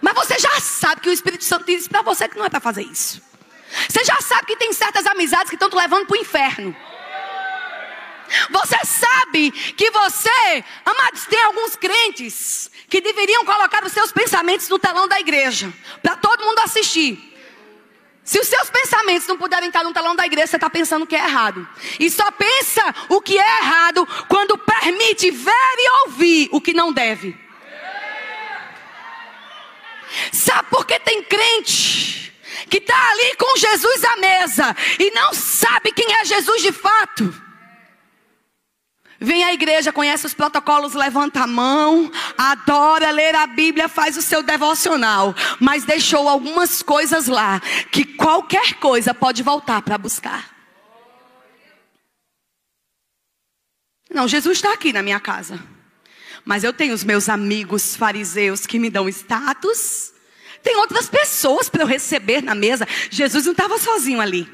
Mas 0.01 0.13
você 0.13 0.37
já 0.39 0.59
sabe 0.59 1.01
que 1.01 1.09
o 1.09 1.13
Espírito 1.13 1.43
Santo 1.43 1.65
diz 1.65 1.87
para 1.87 2.01
você 2.01 2.27
que 2.27 2.37
não 2.37 2.45
é 2.45 2.49
para 2.49 2.59
fazer 2.59 2.83
isso. 2.83 3.21
Você 3.89 4.03
já 4.03 4.19
sabe 4.21 4.47
que 4.47 4.55
tem 4.55 4.71
certas 4.73 5.05
amizades 5.05 5.49
que 5.49 5.55
estão 5.55 5.69
te 5.69 5.75
levando 5.75 6.05
para 6.05 6.17
o 6.17 6.19
inferno. 6.21 6.75
Você 8.49 8.77
sabe 8.85 9.51
que 9.51 9.91
você, 9.91 10.63
amados, 10.83 11.25
tem 11.25 11.41
alguns 11.43 11.75
crentes 11.75 12.71
que 12.89 13.01
deveriam 13.01 13.45
colocar 13.45 13.83
os 13.83 13.91
seus 13.91 14.11
pensamentos 14.11 14.69
no 14.69 14.79
telão 14.79 15.07
da 15.07 15.19
igreja, 15.19 15.71
para 16.01 16.15
todo 16.15 16.43
mundo 16.43 16.59
assistir. 16.59 17.33
Se 18.23 18.39
os 18.39 18.47
seus 18.47 18.71
pensamentos 18.71 19.27
não 19.27 19.37
puderem 19.37 19.67
estar 19.67 19.83
no 19.83 19.93
telão 19.93 20.15
da 20.15 20.25
igreja, 20.25 20.47
você 20.47 20.57
está 20.57 20.69
pensando 20.69 21.05
que 21.05 21.15
é 21.15 21.19
errado. 21.19 21.67
E 21.99 22.09
só 22.09 22.31
pensa 22.31 22.83
o 23.07 23.21
que 23.21 23.37
é 23.37 23.57
errado 23.59 24.07
quando 24.27 24.57
permite 24.57 25.29
ver 25.29 25.51
e 25.77 26.07
ouvir 26.07 26.49
o 26.51 26.59
que 26.59 26.73
não 26.73 26.91
deve. 26.91 27.37
Sabe 30.31 30.69
por 30.69 30.87
que 30.87 30.99
tem 30.99 31.21
crente 31.23 32.33
que 32.67 32.77
está 32.77 33.11
ali 33.11 33.35
com 33.35 33.57
Jesus 33.57 34.03
à 34.03 34.17
mesa 34.17 34.75
e 34.97 35.11
não 35.11 35.33
sabe 35.33 35.91
quem 35.91 36.11
é 36.13 36.25
Jesus 36.25 36.63
de 36.63 36.71
fato? 36.71 37.44
Vem 39.19 39.43
à 39.43 39.53
igreja, 39.53 39.93
conhece 39.93 40.25
os 40.25 40.33
protocolos, 40.33 40.93
levanta 40.93 41.41
a 41.41 41.47
mão, 41.47 42.11
adora 42.37 43.11
ler 43.11 43.33
a 43.33 43.47
Bíblia, 43.47 43.87
faz 43.87 44.17
o 44.17 44.21
seu 44.21 44.43
devocional, 44.43 45.33
mas 45.59 45.85
deixou 45.85 46.27
algumas 46.27 46.81
coisas 46.81 47.27
lá 47.27 47.61
que 47.91 48.03
qualquer 48.03 48.73
coisa 48.75 49.13
pode 49.13 49.41
voltar 49.41 49.81
para 49.81 49.97
buscar. 49.97 50.53
Não, 54.13 54.27
Jesus 54.27 54.57
está 54.57 54.73
aqui 54.73 54.93
na 54.93 55.01
minha 55.01 55.19
casa. 55.19 55.59
Mas 56.43 56.63
eu 56.63 56.71
tenho 56.71 56.93
os 56.93 57.03
meus 57.03 57.27
amigos 57.27 57.95
fariseus 57.95 58.67
que 58.67 58.77
me 58.77 58.89
dão 58.89 59.09
status. 59.09 60.13
Tem 60.61 60.75
outras 60.77 61.09
pessoas 61.09 61.69
para 61.69 61.83
eu 61.83 61.87
receber 61.87 62.41
na 62.41 62.53
mesa. 62.53 62.87
Jesus 63.09 63.45
não 63.45 63.51
estava 63.51 63.79
sozinho 63.79 64.21
ali. 64.21 64.47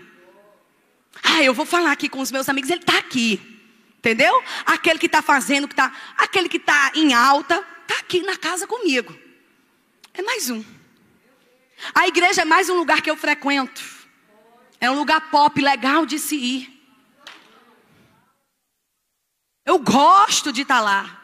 Ah, 1.22 1.44
eu 1.44 1.54
vou 1.54 1.66
falar 1.66 1.92
aqui 1.92 2.08
com 2.08 2.20
os 2.20 2.32
meus 2.32 2.48
amigos, 2.48 2.70
ele 2.70 2.80
está 2.80 2.98
aqui. 2.98 3.51
Entendeu? 4.02 4.44
Aquele 4.66 4.98
que 4.98 5.06
está 5.06 5.22
fazendo, 5.22 5.68
que 5.68 5.76
tá, 5.76 5.94
aquele 6.18 6.50
que 6.50 6.58
está 6.58 6.92
em 6.96 7.14
alta, 7.14 7.64
está 7.84 8.00
aqui 8.00 8.24
na 8.24 8.36
casa 8.36 8.66
comigo. 8.66 9.16
É 10.12 10.24
mais 10.24 10.50
um. 10.50 10.66
A 11.94 12.08
igreja 12.08 12.42
é 12.42 12.46
mais 12.46 12.68
um 12.68 12.78
lugar 12.78 13.04
que 13.04 13.12
eu 13.12 13.16
frequento. 13.16 13.80
É 14.80 14.90
um 14.90 14.96
lugar 14.96 15.30
pop, 15.30 15.62
legal 15.62 16.04
de 16.04 16.18
se 16.18 16.36
ir. 16.36 16.82
Eu 19.64 19.78
gosto 19.78 20.52
de 20.52 20.64
estar 20.64 20.78
tá 20.78 20.82
lá. 20.82 21.22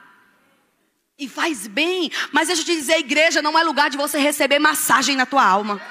E 1.18 1.28
faz 1.28 1.66
bem. 1.66 2.12
Mas 2.32 2.48
deixa 2.48 2.62
eu 2.62 2.66
te 2.68 2.76
dizer, 2.76 3.00
igreja 3.00 3.42
não 3.42 3.58
é 3.58 3.64
lugar 3.64 3.90
de 3.90 3.98
você 3.98 4.20
receber 4.20 4.60
massagem 4.60 5.16
na 5.16 5.26
tua 5.26 5.44
alma. 5.44 5.82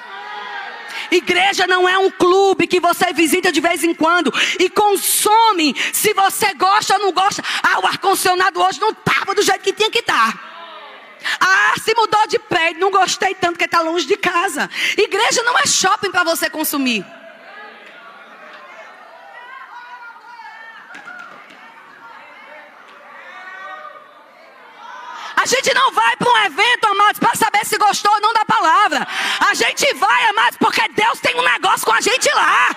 Igreja 1.11 1.67
não 1.67 1.87
é 1.87 1.97
um 1.97 2.11
clube 2.11 2.67
que 2.67 2.79
você 2.79 3.13
visita 3.13 3.51
de 3.51 3.61
vez 3.61 3.83
em 3.83 3.93
quando 3.93 4.33
e 4.59 4.69
consome 4.69 5.75
se 5.93 6.13
você 6.13 6.53
gosta 6.53 6.95
ou 6.95 6.99
não 6.99 7.11
gosta. 7.11 7.43
Ah, 7.63 7.79
o 7.79 7.87
ar-condicionado 7.87 8.61
hoje 8.61 8.79
não 8.79 8.89
estava 8.89 9.33
do 9.33 9.41
jeito 9.41 9.61
que 9.61 9.73
tinha 9.73 9.89
que 9.89 9.99
estar. 9.99 10.33
Tá. 10.33 10.47
Ah, 11.39 11.73
se 11.83 11.93
mudou 11.93 12.27
de 12.27 12.39
prédio, 12.39 12.79
não 12.79 12.91
gostei 12.91 13.33
tanto 13.35 13.57
que 13.57 13.65
está 13.65 13.81
longe 13.81 14.05
de 14.05 14.17
casa. 14.17 14.69
Igreja 14.97 15.43
não 15.43 15.57
é 15.57 15.65
shopping 15.65 16.11
para 16.11 16.23
você 16.23 16.49
consumir. 16.49 17.05
Gente 25.47 25.73
não 25.73 25.91
vai 25.91 26.15
para 26.17 26.29
um 26.29 26.37
evento, 26.45 26.85
amados, 26.85 27.19
para 27.19 27.35
saber 27.35 27.65
se 27.65 27.77
gostou 27.77 28.11
ou 28.11 28.21
não 28.21 28.33
da 28.33 28.45
palavra. 28.45 29.07
A 29.49 29.53
gente 29.53 29.91
vai, 29.95 30.25
amados, 30.25 30.57
porque 30.57 30.87
Deus 30.89 31.19
tem 31.19 31.35
um 31.35 31.41
negócio 31.41 31.85
com 31.85 31.93
a 31.93 32.01
gente 32.01 32.29
lá. 32.33 32.69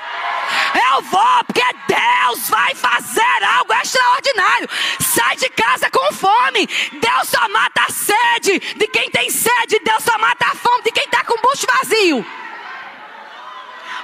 Eu 0.93 1.03
vou, 1.03 1.45
porque 1.45 1.65
Deus 1.87 2.49
vai 2.49 2.75
fazer 2.75 3.45
algo 3.59 3.73
extraordinário. 3.75 4.69
Sai 5.01 5.37
de 5.37 5.49
casa 5.51 5.91
com 5.91 6.13
fome. 6.15 6.67
Deus 6.93 7.29
só 7.29 7.49
mata 7.49 7.83
a 7.89 7.93
sede 7.93 8.59
de 8.77 8.87
quem 8.89 9.11
tem 9.11 9.31
sede. 9.31 9.81
Deus 9.85 10.03
só 10.05 10.17
mata 10.19 10.47
a 10.47 10.55
fome 10.55 10.85
de 10.85 10.93
quem 10.93 11.05
está 11.05 11.25
com 11.25 11.35
o 11.35 11.43
bucho 11.43 11.67
vazio. 11.67 12.27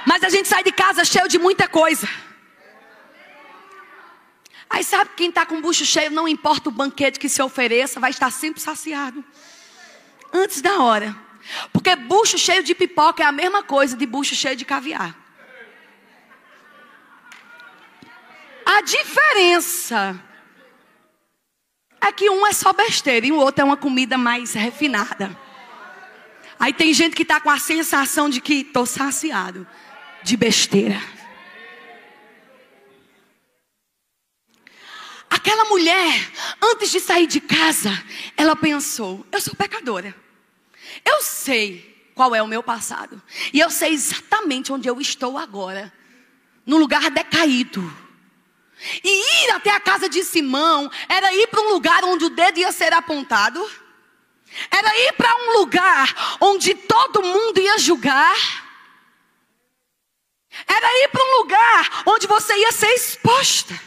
Mas 0.05 0.23
a 0.23 0.29
gente 0.29 0.47
sai 0.47 0.63
de 0.63 0.71
casa 0.71 1.03
cheio 1.03 1.27
de 1.27 1.39
muita 1.39 1.67
coisa. 1.67 2.07
Aí 4.69 4.83
sabe 4.83 5.11
quem 5.15 5.29
está 5.29 5.45
com 5.45 5.55
o 5.55 5.61
bucho 5.61 5.85
cheio, 5.85 6.11
não 6.11 6.27
importa 6.27 6.69
o 6.69 6.71
banquete 6.71 7.19
que 7.19 7.29
se 7.29 7.41
ofereça, 7.41 7.99
vai 7.99 8.11
estar 8.11 8.31
sempre 8.31 8.61
saciado. 8.61 9.23
Antes 10.33 10.61
da 10.61 10.81
hora. 10.81 11.15
Porque 11.71 11.95
bucho 11.95 12.37
cheio 12.37 12.61
de 12.61 12.75
pipoca 12.75 13.23
é 13.23 13.25
a 13.25 13.31
mesma 13.31 13.63
coisa 13.63 13.95
de 13.95 14.05
bucho 14.05 14.35
cheio 14.35 14.55
de 14.55 14.65
caviar. 14.65 15.15
A 18.65 18.81
diferença 18.81 20.21
é 22.01 22.11
que 22.11 22.29
um 22.29 22.45
é 22.45 22.51
só 22.51 22.73
besteira 22.73 23.25
e 23.25 23.31
o 23.31 23.37
outro 23.37 23.61
é 23.61 23.65
uma 23.65 23.77
comida 23.77 24.17
mais 24.17 24.53
refinada. 24.53 25.37
Aí 26.59 26.73
tem 26.73 26.93
gente 26.93 27.15
que 27.15 27.21
está 27.21 27.39
com 27.39 27.49
a 27.49 27.59
sensação 27.59 28.29
de 28.29 28.41
que 28.41 28.55
estou 28.55 28.85
saciado 28.85 29.65
de 30.23 30.35
besteira. 30.35 31.01
Aquela 35.37 35.65
mulher, 35.65 36.31
antes 36.59 36.89
de 36.89 36.99
sair 36.99 37.27
de 37.27 37.39
casa, 37.39 37.91
ela 38.35 38.55
pensou: 38.55 39.23
eu 39.31 39.39
sou 39.39 39.53
pecadora. 39.53 40.15
Eu 41.05 41.21
sei 41.21 42.11
qual 42.15 42.33
é 42.33 42.41
o 42.41 42.47
meu 42.47 42.63
passado. 42.63 43.21
E 43.53 43.59
eu 43.59 43.69
sei 43.69 43.93
exatamente 43.93 44.73
onde 44.73 44.89
eu 44.89 44.99
estou 44.99 45.37
agora 45.37 45.93
no 46.65 46.77
lugar 46.77 47.11
decaído. 47.11 47.81
E 49.03 49.45
ir 49.45 49.51
até 49.51 49.69
a 49.69 49.79
casa 49.79 50.09
de 50.09 50.23
Simão 50.23 50.89
era 51.07 51.31
ir 51.31 51.47
para 51.47 51.61
um 51.61 51.69
lugar 51.69 52.03
onde 52.03 52.25
o 52.25 52.29
dedo 52.29 52.59
ia 52.59 52.71
ser 52.71 52.91
apontado. 52.91 53.63
Era 54.71 54.97
ir 54.97 55.13
para 55.13 55.35
um 55.35 55.59
lugar 55.59 56.37
onde 56.41 56.73
todo 56.73 57.21
mundo 57.21 57.59
ia 57.59 57.77
julgar. 57.77 58.35
Era 60.67 61.03
ir 61.03 61.09
para 61.09 61.23
um 61.23 61.37
lugar 61.41 62.03
onde 62.07 62.25
você 62.25 62.55
ia 62.55 62.71
ser 62.71 62.89
exposta. 62.95 63.86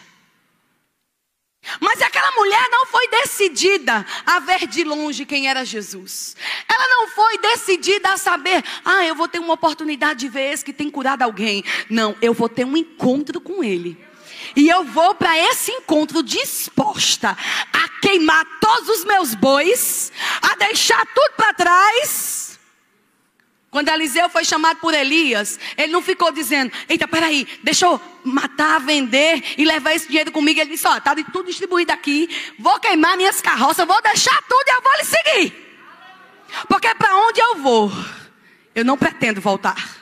Mas 1.78 2.00
aquela 2.00 2.30
mulher 2.32 2.68
não 2.70 2.86
foi 2.86 3.06
decidida 3.08 4.04
a 4.24 4.40
ver 4.40 4.66
de 4.66 4.82
longe 4.82 5.26
quem 5.26 5.48
era 5.48 5.64
Jesus. 5.64 6.34
Ela 6.68 6.88
não 6.88 7.08
foi 7.08 7.38
decidida 7.38 8.12
a 8.12 8.16
saber, 8.16 8.64
ah, 8.84 9.04
eu 9.04 9.14
vou 9.14 9.28
ter 9.28 9.38
uma 9.38 9.54
oportunidade 9.54 10.20
de 10.20 10.28
ver 10.28 10.52
esse 10.52 10.64
que 10.64 10.72
tem 10.72 10.90
curado 10.90 11.22
alguém. 11.22 11.62
Não, 11.88 12.16
eu 12.22 12.32
vou 12.32 12.48
ter 12.48 12.64
um 12.64 12.76
encontro 12.76 13.40
com 13.40 13.62
ele. 13.62 14.02
E 14.56 14.68
eu 14.68 14.84
vou 14.84 15.14
para 15.14 15.38
esse 15.38 15.70
encontro 15.70 16.22
disposta 16.22 17.36
a 17.72 17.88
queimar 18.00 18.44
todos 18.58 18.88
os 18.88 19.04
meus 19.04 19.34
bois, 19.34 20.10
a 20.42 20.56
deixar 20.56 21.04
tudo 21.14 21.32
para 21.36 21.54
trás 21.54 22.49
quando 23.70 23.88
Eliseu 23.88 24.28
foi 24.28 24.44
chamado 24.44 24.78
por 24.80 24.92
Elias, 24.92 25.58
ele 25.76 25.92
não 25.92 26.02
ficou 26.02 26.32
dizendo: 26.32 26.72
Eita, 26.88 27.06
peraí, 27.06 27.46
deixa 27.62 27.86
eu 27.86 28.00
matar, 28.24 28.80
vender 28.80 29.42
e 29.56 29.64
levar 29.64 29.94
esse 29.94 30.08
dinheiro 30.08 30.32
comigo. 30.32 30.60
Ele 30.60 30.70
disse: 30.70 30.88
Ó, 30.88 30.96
está 30.96 31.14
tudo 31.14 31.46
distribuído 31.46 31.92
aqui, 31.92 32.28
vou 32.58 32.80
queimar 32.80 33.16
minhas 33.16 33.40
carroças, 33.40 33.86
vou 33.86 34.02
deixar 34.02 34.36
tudo 34.48 34.64
e 34.66 34.70
eu 34.70 34.82
vou 34.82 34.92
lhe 34.96 35.04
seguir. 35.04 35.70
Porque 36.66 36.92
para 36.96 37.16
onde 37.16 37.40
eu 37.40 37.56
vou, 37.56 37.92
eu 38.74 38.84
não 38.84 38.98
pretendo 38.98 39.40
voltar. 39.40 40.00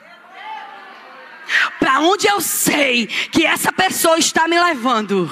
Para 1.78 2.00
onde 2.00 2.26
eu 2.26 2.40
sei 2.40 3.07
que 3.07 3.44
essa 3.44 3.70
pessoa 3.70 4.18
está 4.18 4.48
me 4.48 4.59
levando, 4.59 5.31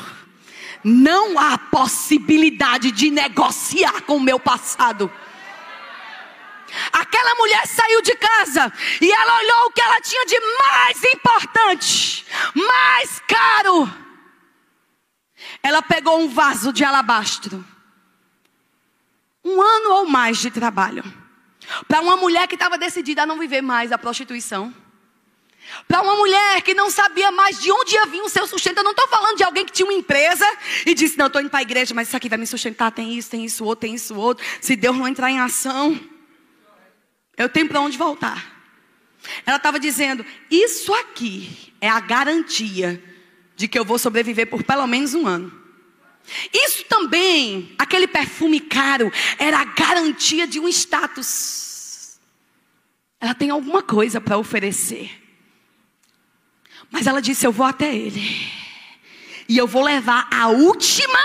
não 0.85 1.39
há 1.39 1.57
possibilidade 1.57 2.91
de 2.91 3.11
negociar 3.11 4.03
com 4.03 4.17
o 4.17 4.21
meu 4.21 4.39
passado. 4.39 5.11
Aquela 6.93 7.35
mulher 7.37 7.67
saiu 7.67 8.03
de 8.03 8.15
casa 8.17 8.73
e 9.01 9.11
ela 9.11 9.39
olhou 9.39 9.67
o 9.67 9.71
que 9.71 9.81
ela 9.81 10.01
tinha 10.01 10.25
de 10.27 10.39
mais 10.41 11.05
importante, 11.05 12.27
mais 12.55 13.23
caro. 13.27 14.07
Ela 15.63 15.83
pegou 15.83 16.21
um 16.21 16.29
vaso 16.29 16.73
de 16.73 16.85
alabastro. 16.85 17.65
Um 19.45 19.61
ano 19.61 19.91
ou 19.95 20.07
mais 20.07 20.39
de 20.39 20.51
trabalho. 20.51 21.05
Para 21.89 22.01
uma 22.01 22.17
mulher 22.17 22.47
que 22.47 22.55
estava 22.55 22.79
decidida 22.79 23.23
a 23.23 23.27
não 23.27 23.39
viver 23.39 23.63
mais 23.63 23.93
a 23.93 23.99
prostituição. 23.99 24.75
Para 25.89 26.03
uma 26.03 26.17
mulher 26.17 26.63
que 26.63 26.75
não 26.75 26.91
sabia 26.91 27.31
mais 27.31 27.61
de 27.61 27.71
onde 27.73 27.95
ia 27.95 28.07
vir 28.07 28.23
o 28.23 28.29
seu 28.29 28.47
sustento. 28.47 28.79
Eu 28.79 28.85
não 28.85 28.93
estou 28.93 29.09
falando 29.09 29.37
de 29.37 29.45
alguém 29.45 29.65
que 29.65 29.73
tinha 29.73 29.87
uma 29.87 29.93
empresa 29.93 30.47
e 30.85 30.95
disse: 30.95 31.19
Não, 31.19 31.27
estou 31.27 31.41
indo 31.41 31.51
para 31.51 31.61
a 31.61 31.63
igreja, 31.63 31.95
mas 31.95 32.09
isso 32.09 32.17
aqui 32.17 32.29
vai 32.29 32.39
me 32.39 32.47
sustentar. 32.47 32.93
Tem 32.93 33.15
isso, 33.15 33.31
tem 33.31 33.45
isso, 33.45 33.65
outro, 33.65 33.81
tem 33.81 33.95
isso, 33.95 34.15
outro. 34.15 34.45
Se 34.61 34.77
Deus 34.77 34.97
não 34.97 35.09
entrar 35.09 35.31
em 35.31 35.41
ação. 35.41 35.99
Eu 37.37 37.49
tenho 37.49 37.69
para 37.69 37.81
onde 37.81 37.99
voltar. 37.99 38.57
Ela 39.45 39.57
estava 39.57 39.79
dizendo: 39.79 40.25
Isso 40.51 40.93
aqui 40.95 41.73
é 41.81 41.89
a 41.89 42.01
garantia 42.01 43.03
de 43.55 43.69
que 43.69 43.79
eu 43.79 43.85
vou 43.85 43.99
sobreviver 43.99 44.49
por 44.49 44.63
pelo 44.63 44.87
menos 44.87 45.15
um 45.15 45.27
ano. 45.27 45.53
Isso 46.53 46.85
também, 46.85 47.75
aquele 47.79 48.09
perfume 48.09 48.61
caro, 48.61 49.13
era 49.39 49.61
a 49.61 49.65
garantia 49.65 50.47
de 50.47 50.59
um 50.59 50.69
status. 50.69 52.19
Ela 53.21 53.35
tem 53.35 53.51
alguma 53.51 53.83
coisa 53.83 54.21
para 54.21 54.39
oferecer. 54.39 55.11
Mas 56.91 57.07
ela 57.07 57.21
disse: 57.21 57.47
Eu 57.47 57.53
vou 57.53 57.67
até 57.67 57.95
ele. 57.95 58.23
E 59.49 59.57
eu 59.57 59.67
vou 59.67 59.83
levar 59.83 60.29
a 60.33 60.49
última 60.49 61.19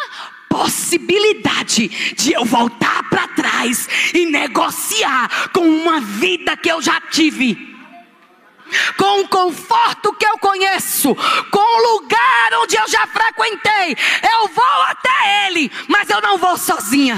possibilidade 0.47 1.87
de 2.15 2.33
eu 2.33 2.45
voltar 2.45 3.00
trás 3.35 3.87
e 4.13 4.25
negociar 4.25 5.51
com 5.51 5.61
uma 5.61 5.99
vida 5.99 6.57
que 6.57 6.69
eu 6.69 6.81
já 6.81 6.99
tive. 7.01 7.69
Com 8.97 9.21
o 9.21 9.27
conforto 9.27 10.13
que 10.13 10.25
eu 10.25 10.37
conheço, 10.37 11.13
com 11.51 11.59
o 11.59 11.93
lugar 11.93 12.53
onde 12.61 12.77
eu 12.77 12.87
já 12.87 13.05
frequentei, 13.07 13.97
eu 14.33 14.47
vou 14.47 14.81
até 14.83 15.47
Ele, 15.47 15.69
mas 15.89 16.09
eu 16.09 16.21
não 16.21 16.37
vou 16.37 16.57
sozinha. 16.57 17.17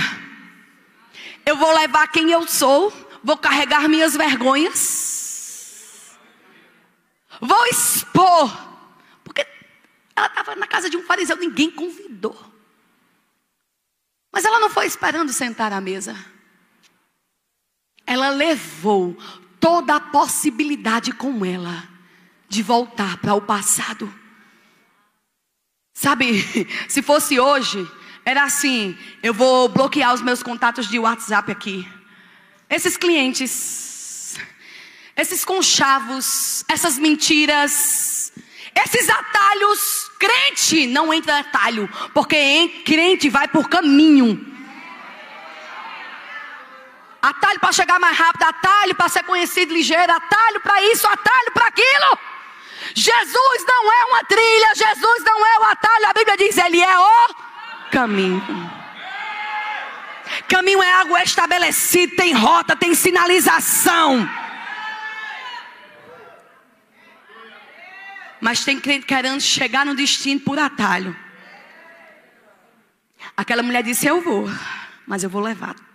Eu 1.46 1.56
vou 1.58 1.74
levar 1.76 2.08
quem 2.08 2.32
eu 2.32 2.48
sou, 2.48 2.92
vou 3.24 3.38
carregar 3.38 3.88
minhas 3.88 4.16
vergonhas, 4.16 6.18
vou 7.40 7.66
expor, 7.68 8.52
porque 9.24 9.46
ela 10.16 10.28
estava 10.28 10.56
na 10.56 10.66
casa 10.66 10.90
de 10.90 10.98
um 10.98 11.04
fariseu, 11.04 11.38
ninguém 11.38 11.70
convidou. 11.70 12.53
Esperando 14.86 15.32
sentar 15.32 15.72
à 15.72 15.80
mesa. 15.80 16.16
Ela 18.06 18.30
levou 18.30 19.18
toda 19.60 19.96
a 19.96 20.00
possibilidade 20.00 21.12
com 21.14 21.46
ela 21.46 21.88
de 22.50 22.62
voltar 22.62 23.18
para 23.18 23.34
o 23.34 23.42
passado. 23.42 24.14
Sabe, 25.94 26.44
se 26.90 27.02
fosse 27.02 27.40
hoje, 27.40 27.90
era 28.26 28.44
assim: 28.44 28.98
eu 29.22 29.34
vou 29.34 29.70
bloquear 29.70 30.14
os 30.14 30.22
meus 30.22 30.44
contatos 30.44 30.88
de 30.90 31.00
WhatsApp 31.00 31.52
aqui. 31.52 31.88
Esses 32.70 32.98
clientes, 32.98 34.38
esses 35.16 35.46
conchavos, 35.46 36.64
essas 36.68 36.98
mentiras, 36.98 38.34
esses 38.76 39.10
atalhos, 39.10 40.12
crente 40.20 40.88
não 40.88 41.14
entra 41.14 41.40
atalho, 41.40 41.90
porque 42.14 42.82
crente 42.86 43.30
vai 43.30 43.48
por 43.48 43.70
caminho. 43.70 44.53
Atalho 47.24 47.58
para 47.58 47.72
chegar 47.72 47.98
mais 48.02 48.18
rápido, 48.18 48.44
atalho 48.44 48.94
para 48.96 49.08
ser 49.08 49.24
conhecido 49.24 49.74
ligeiro, 49.74 50.12
atalho 50.12 50.60
para 50.60 50.84
isso, 50.92 51.08
atalho 51.08 51.54
para 51.54 51.68
aquilo. 51.68 52.20
Jesus 52.94 53.66
não 53.66 53.94
é 53.94 54.06
uma 54.08 54.24
trilha, 54.26 54.76
Jesus 54.76 55.24
não 55.24 55.46
é 55.46 55.60
o 55.60 55.64
atalho, 55.64 56.10
a 56.10 56.14
Bíblia 56.14 56.36
diz, 56.36 56.58
ele 56.58 56.82
é 56.82 57.00
o 57.00 57.36
caminho. 57.90 58.44
Caminho 60.50 60.84
é 60.84 60.92
algo 60.92 61.18
estabelecido, 61.18 62.14
tem 62.18 62.34
rota, 62.34 62.76
tem 62.76 62.94
sinalização. 62.94 64.30
Mas 68.42 68.66
tem 68.66 68.82
crente 68.82 69.06
querendo 69.06 69.40
chegar 69.40 69.86
no 69.86 69.96
destino 69.96 70.42
por 70.42 70.60
atalho. 70.60 71.16
Aquela 73.38 73.64
mulher 73.64 73.82
disse: 73.82 74.06
Eu 74.06 74.20
vou, 74.20 74.50
mas 75.08 75.24
eu 75.24 75.30
vou 75.30 75.42
levar 75.42 75.93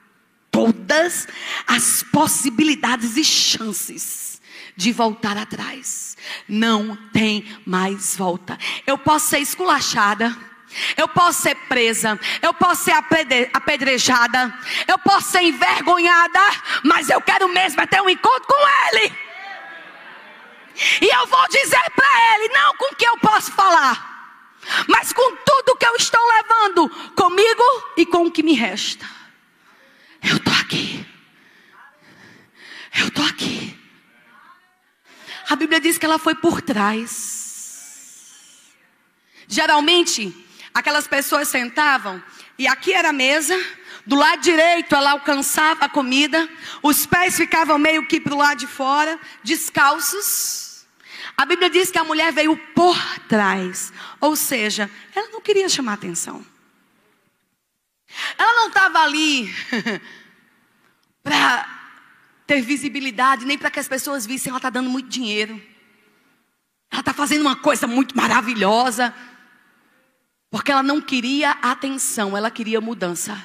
todas 0.51 1.27
as 1.67 2.03
possibilidades 2.03 3.17
e 3.17 3.25
chances 3.25 4.41
de 4.77 4.93
voltar 4.93 5.37
atrás. 5.37 6.17
Não 6.49 6.97
tem 7.13 7.45
mais 7.67 8.17
volta. 8.17 8.59
Eu 8.87 8.97
posso 8.97 9.29
ser 9.29 9.41
esculachada. 9.41 10.49
Eu 10.99 11.09
posso 11.09 11.41
ser 11.41 11.55
presa, 11.67 12.21
eu 12.43 12.53
posso 12.53 12.85
ser 12.85 12.93
apedrejada, 13.55 14.55
eu 14.87 14.99
posso 14.99 15.31
ser 15.31 15.41
envergonhada, 15.41 16.41
mas 16.85 17.09
eu 17.09 17.23
quero 17.23 17.49
mesmo 17.49 17.81
é 17.81 17.87
ter 17.87 18.03
um 18.03 18.09
encontro 18.09 18.47
com 18.47 18.69
Ele. 18.93 19.11
E 21.01 21.07
eu 21.07 21.27
vou 21.27 21.49
dizer 21.49 21.91
para 21.97 22.35
ele, 22.35 22.49
não 22.53 22.77
com 22.77 22.93
o 22.93 22.97
que 22.97 23.09
eu 23.09 23.19
posso 23.19 23.51
falar, 23.53 24.55
mas 24.87 25.13
com 25.13 25.37
tudo 25.37 25.77
que 25.77 25.87
eu 25.87 25.97
estou 25.97 26.21
levando 26.37 26.89
comigo 27.15 27.65
e 27.97 28.07
com 28.07 28.27
o 28.27 28.31
que 28.31 28.43
me 28.43 28.55
resta. 28.55 29.18
Eu 30.23 30.37
estou 30.37 30.55
aqui. 30.55 31.07
Eu 32.99 33.09
estou 33.09 33.25
aqui. 33.25 33.79
A 35.49 35.57
Bíblia 35.57 35.81
diz 35.81 35.99
que 35.99 36.05
ela 36.05 36.19
foi 36.19 36.35
por 36.35 36.61
trás. 36.61 37.39
Geralmente, 39.47 40.35
aquelas 40.75 41.07
pessoas 41.07 41.49
sentavam 41.49 42.23
e 42.59 42.67
aqui 42.67 42.93
era 42.93 43.11
a 43.11 43.13
mesa, 43.13 43.59
do 44.05 44.17
lado 44.17 44.43
direito 44.43 44.95
ela 44.95 45.13
alcançava 45.13 45.85
a 45.85 45.89
comida, 45.89 46.49
os 46.83 47.07
pés 47.07 47.37
ficavam 47.37 47.79
meio 47.79 48.07
que 48.07 48.21
para 48.21 48.35
o 48.35 48.39
lado 48.39 48.59
de 48.59 48.67
fora, 48.67 49.19
descalços. 49.45 50.87
A 51.37 51.47
Bíblia 51.47 51.71
diz 51.71 51.91
que 51.91 51.99
a 51.99 52.05
mulher 52.05 52.33
veio 52.33 52.57
por 52.75 52.99
trás, 53.29 53.93
ou 54.21 54.35
seja, 54.35 54.91
ela 55.15 55.29
não 55.31 55.41
queria 55.41 55.69
chamar 55.69 55.95
atenção. 55.95 56.45
Ela 58.37 58.55
não 58.55 58.69
estava 58.69 59.01
ali 59.01 59.53
para 61.23 61.79
ter 62.47 62.63
visibilidade, 62.63 63.45
nem 63.45 63.59
para 63.59 63.71
que 63.71 63.79
as 63.79 63.89
pessoas 63.89 64.25
vissem 64.25 64.51
ela 64.51 64.59
está 64.59 64.71
dando 64.71 64.89
muito 64.89 65.09
dinheiro. 65.09 65.61
Ela 66.91 67.01
está 67.01 67.13
fazendo 67.13 67.43
uma 67.43 67.57
coisa 67.57 67.87
muito 67.87 68.17
maravilhosa. 68.17 69.15
Porque 70.51 70.73
ela 70.73 70.83
não 70.83 71.01
queria 71.01 71.51
atenção, 71.63 72.37
ela 72.37 72.51
queria 72.51 72.81
mudança. 72.81 73.37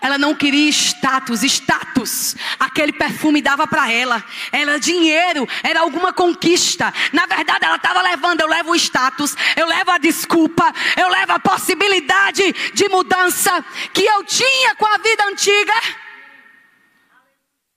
Ela 0.00 0.18
não 0.18 0.34
queria 0.34 0.68
status, 0.70 1.42
status. 1.42 2.36
Aquele 2.58 2.92
perfume 2.92 3.40
dava 3.40 3.66
para 3.66 3.90
ela. 3.90 4.24
Era 4.52 4.78
dinheiro, 4.78 5.48
era 5.62 5.80
alguma 5.80 6.12
conquista. 6.12 6.92
Na 7.12 7.26
verdade, 7.26 7.64
ela 7.64 7.76
estava 7.76 8.02
levando, 8.02 8.40
eu 8.40 8.46
levo 8.46 8.72
o 8.72 8.76
status, 8.76 9.34
eu 9.56 9.66
levo 9.66 9.90
a 9.90 9.98
desculpa, 9.98 10.72
eu 10.96 11.08
levo 11.08 11.32
a 11.32 11.38
possibilidade 11.38 12.52
de 12.74 12.88
mudança 12.88 13.64
que 13.92 14.04
eu 14.04 14.24
tinha 14.24 14.74
com 14.76 14.86
a 14.86 14.98
vida 14.98 15.24
antiga. 15.26 15.74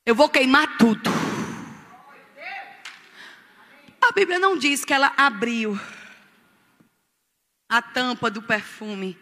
Eu 0.05 0.15
vou 0.15 0.29
queimar 0.29 0.77
tudo. 0.77 1.09
A 4.01 4.11
Bíblia 4.11 4.39
não 4.39 4.57
diz 4.57 4.83
que 4.83 4.93
ela 4.93 5.13
abriu 5.15 5.79
a 7.69 7.81
tampa 7.81 8.31
do 8.31 8.41
perfume 8.41 9.17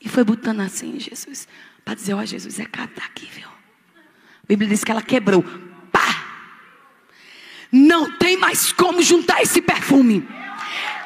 e 0.00 0.08
foi 0.08 0.24
botando 0.24 0.60
assim, 0.60 0.98
Jesus. 0.98 1.46
Para 1.88 1.94
dizer, 1.94 2.12
ó 2.12 2.18
oh, 2.18 2.26
Jesus, 2.26 2.60
é 2.60 2.66
caro, 2.66 2.90
tá 2.94 3.02
aqui, 3.06 3.24
viu? 3.32 3.48
A 3.48 4.46
Bíblia 4.46 4.68
diz 4.68 4.84
que 4.84 4.90
ela 4.90 5.00
quebrou. 5.00 5.42
Pá! 5.90 6.22
Não 7.72 8.18
tem 8.18 8.36
mais 8.36 8.70
como 8.74 9.00
juntar 9.00 9.40
esse 9.40 9.62
perfume. 9.62 10.20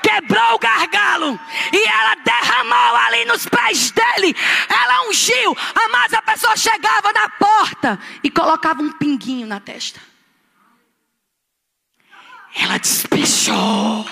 Quebrou 0.02 0.54
o 0.54 0.58
gargalo 0.58 1.38
e 1.72 1.86
ela 1.86 2.16
derramou 2.16 2.96
ali 2.96 3.24
nos 3.26 3.46
pés 3.46 3.92
dele. 3.92 4.34
Ela 4.68 5.08
ungiu, 5.08 5.56
mas 5.92 6.12
a 6.14 6.22
pessoa 6.22 6.56
chegava 6.56 7.12
na 7.12 7.28
porta 7.28 7.96
e 8.24 8.28
colocava 8.28 8.82
um 8.82 8.90
pinguinho 8.90 9.46
na 9.46 9.60
testa. 9.60 10.00
Ela 12.56 12.76
despechou. 12.78 14.04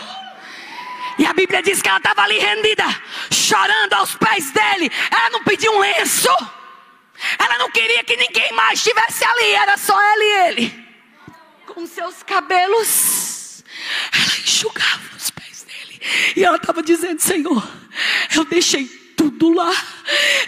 E 1.18 1.26
a 1.26 1.32
Bíblia 1.32 1.64
diz 1.64 1.82
que 1.82 1.88
ela 1.88 1.98
estava 1.98 2.22
ali 2.22 2.38
rendida, 2.38 2.84
chorando 3.28 3.94
aos 3.94 4.14
pés 4.14 4.52
dele. 4.52 4.88
Ela 5.10 5.30
não 5.30 5.42
pediu 5.42 5.72
um 5.72 5.80
lenço. 5.80 6.59
Ela 7.38 7.58
não 7.58 7.70
queria 7.70 8.02
que 8.04 8.16
ninguém 8.16 8.52
mais 8.52 8.78
estivesse 8.78 9.24
ali, 9.24 9.52
era 9.52 9.76
só 9.76 10.00
ela 10.00 10.24
e 10.24 10.48
ele. 10.48 10.86
Com 11.66 11.86
seus 11.86 12.22
cabelos, 12.22 13.62
ela 14.12 14.40
enxugava 14.42 15.16
os 15.16 15.30
pés 15.30 15.64
dele. 15.64 16.00
E 16.36 16.44
ela 16.44 16.56
estava 16.56 16.82
dizendo: 16.82 17.20
Senhor, 17.20 17.68
eu 18.34 18.44
deixei 18.44 18.86
tudo 19.16 19.52
lá, 19.52 19.72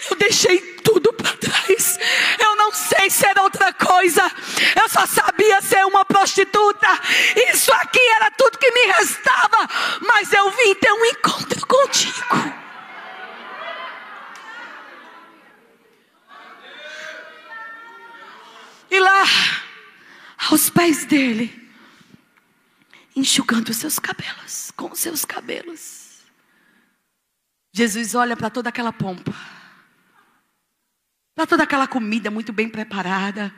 eu 0.09 0.15
deixei 0.17 0.59
tudo 0.83 1.13
para 1.13 1.35
trás. 1.37 1.99
Eu 2.39 2.55
não 2.55 2.71
sei 2.71 3.09
ser 3.09 3.37
outra 3.39 3.71
coisa, 3.73 4.29
eu 4.75 4.89
só 4.89 5.05
sabia 5.05 5.61
ser 5.61 5.85
uma 5.85 6.03
prostituta. 6.03 6.87
Isso 7.53 7.71
aqui 7.73 8.01
era 8.15 8.31
tudo 8.31 8.57
que 8.57 8.71
me 8.71 8.85
restava, 8.93 9.69
mas 10.01 10.31
eu 10.33 10.49
vim 10.51 10.75
ter 10.75 10.91
um 10.91 11.05
encontro 11.05 11.67
contigo. 11.67 12.62
E 18.93 18.99
lá, 18.99 19.23
aos 20.51 20.69
pés 20.69 21.03
dele, 21.03 21.51
enxugando 23.15 23.69
os 23.69 23.77
seus 23.77 23.97
cabelos, 23.97 24.69
com 24.69 24.91
os 24.91 24.99
seus 24.99 25.25
cabelos. 25.25 26.21
Jesus 27.71 28.13
olha 28.13 28.37
para 28.37 28.51
toda 28.51 28.69
aquela 28.69 28.93
pompa, 28.93 29.33
para 31.33 31.47
toda 31.47 31.63
aquela 31.63 31.87
comida 31.87 32.29
muito 32.29 32.53
bem 32.53 32.69
preparada, 32.69 33.51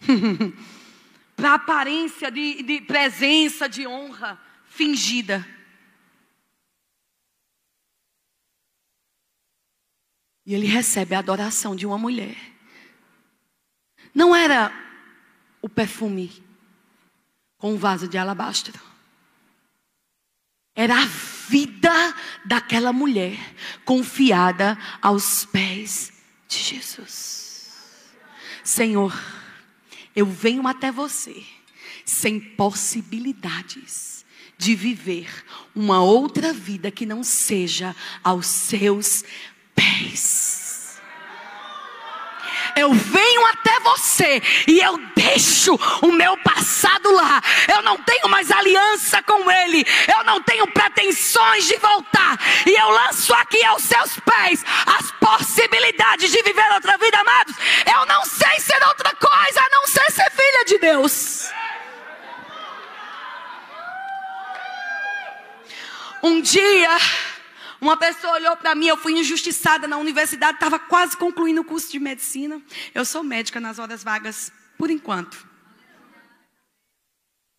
para 1.34 1.52
a 1.52 1.54
aparência 1.54 2.30
de, 2.30 2.62
de 2.62 2.82
presença, 2.82 3.66
de 3.66 3.86
honra 3.86 4.38
fingida. 4.66 5.48
E 10.44 10.54
ele 10.54 10.66
recebe 10.66 11.14
a 11.14 11.20
adoração 11.20 11.74
de 11.74 11.86
uma 11.86 11.96
mulher 11.96 12.55
não 14.16 14.34
era 14.34 14.72
o 15.60 15.68
perfume 15.68 16.42
com 17.58 17.74
um 17.74 17.76
vaso 17.76 18.08
de 18.08 18.16
alabastro. 18.16 18.80
Era 20.74 21.02
a 21.02 21.04
vida 21.04 21.92
daquela 22.42 22.94
mulher 22.94 23.38
confiada 23.84 24.78
aos 25.02 25.44
pés 25.44 26.14
de 26.48 26.56
Jesus. 26.56 27.76
Senhor, 28.64 29.14
eu 30.14 30.24
venho 30.24 30.66
até 30.66 30.90
você 30.90 31.44
sem 32.02 32.40
possibilidades 32.40 34.24
de 34.56 34.74
viver 34.74 35.44
uma 35.74 36.02
outra 36.02 36.54
vida 36.54 36.90
que 36.90 37.04
não 37.04 37.22
seja 37.22 37.94
aos 38.24 38.46
seus 38.46 39.24
pés 39.74 40.45
eu 42.76 42.92
venho 42.92 43.46
até 43.46 43.80
você 43.80 44.42
e 44.68 44.78
eu 44.78 44.98
deixo 45.16 45.74
o 46.02 46.12
meu 46.12 46.36
passado 46.38 47.10
lá. 47.12 47.42
Eu 47.68 47.82
não 47.82 47.96
tenho 47.96 48.28
mais 48.28 48.50
aliança 48.50 49.22
com 49.22 49.50
Ele, 49.50 49.84
eu 50.16 50.24
não 50.24 50.42
tenho 50.42 50.66
pretensões 50.68 51.66
de 51.66 51.76
voltar. 51.78 52.38
E 52.66 52.70
eu 52.70 52.90
lanço 52.90 53.32
aqui 53.34 53.64
aos 53.64 53.82
seus 53.82 54.20
pés 54.20 54.64
as 54.86 55.10
possibilidades 55.12 56.30
de 56.30 56.42
viver 56.42 56.70
outra 56.72 56.96
vida, 56.98 57.18
amados. 57.18 57.56
Eu 57.86 58.06
não 58.06 58.24
sei 58.24 58.60
ser 58.60 58.82
outra 58.86 59.14
coisa 59.14 59.60
a 59.60 59.70
não 59.70 59.86
ser 59.86 60.12
ser 60.12 60.30
filha 60.30 60.64
de 60.66 60.78
Deus. 60.78 61.50
Um 66.22 66.40
dia, 66.40 66.98
uma 67.80 67.96
pessoa 67.96 68.34
olhou 68.34 68.56
para 68.56 68.74
mim, 68.74 68.86
eu 68.86 68.96
fui 68.96 69.12
injustiçada 69.12 69.86
na 69.86 69.98
universidade, 69.98 70.56
estava 70.56 70.78
quase 70.78 71.16
concluindo 71.16 71.60
o 71.60 71.64
curso 71.64 71.90
de 71.90 71.98
medicina. 71.98 72.60
Eu 72.94 73.04
sou 73.04 73.22
médica 73.22 73.60
nas 73.60 73.78
horas 73.78 74.02
vagas, 74.02 74.52
por 74.78 74.90
enquanto. 74.90 75.46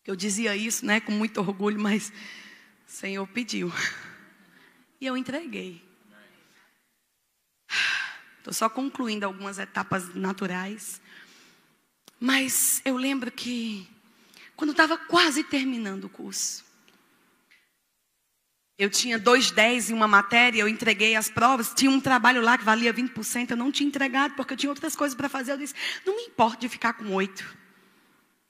Eu 0.04 0.16
dizia 0.16 0.56
isso, 0.56 0.84
né, 0.86 1.00
com 1.00 1.12
muito 1.12 1.38
orgulho, 1.38 1.78
mas 1.78 2.10
o 2.86 2.90
Senhor 2.90 3.26
pediu. 3.28 3.72
E 5.00 5.06
eu 5.06 5.16
entreguei. 5.16 5.86
Estou 8.38 8.52
só 8.52 8.68
concluindo 8.68 9.26
algumas 9.26 9.58
etapas 9.58 10.14
naturais. 10.14 11.00
Mas 12.18 12.80
eu 12.84 12.96
lembro 12.96 13.30
que, 13.30 13.88
quando 14.56 14.70
estava 14.70 14.96
quase 14.96 15.44
terminando 15.44 16.04
o 16.04 16.08
curso, 16.08 16.64
eu 18.78 18.88
tinha 18.88 19.18
dois 19.18 19.50
dez 19.50 19.90
em 19.90 19.92
uma 19.92 20.06
matéria, 20.06 20.60
eu 20.60 20.68
entreguei 20.68 21.16
as 21.16 21.28
provas, 21.28 21.72
tinha 21.74 21.90
um 21.90 22.00
trabalho 22.00 22.40
lá 22.40 22.56
que 22.56 22.64
valia 22.64 22.94
20%, 22.94 23.50
eu 23.50 23.56
não 23.56 23.72
tinha 23.72 23.88
entregado 23.88 24.34
porque 24.34 24.52
eu 24.52 24.56
tinha 24.56 24.70
outras 24.70 24.94
coisas 24.94 25.16
para 25.16 25.28
fazer. 25.28 25.52
Eu 25.52 25.58
disse, 25.58 25.74
não 26.06 26.14
me 26.14 26.22
importa 26.22 26.60
de 26.60 26.68
ficar 26.68 26.92
com 26.92 27.12
oito. 27.12 27.44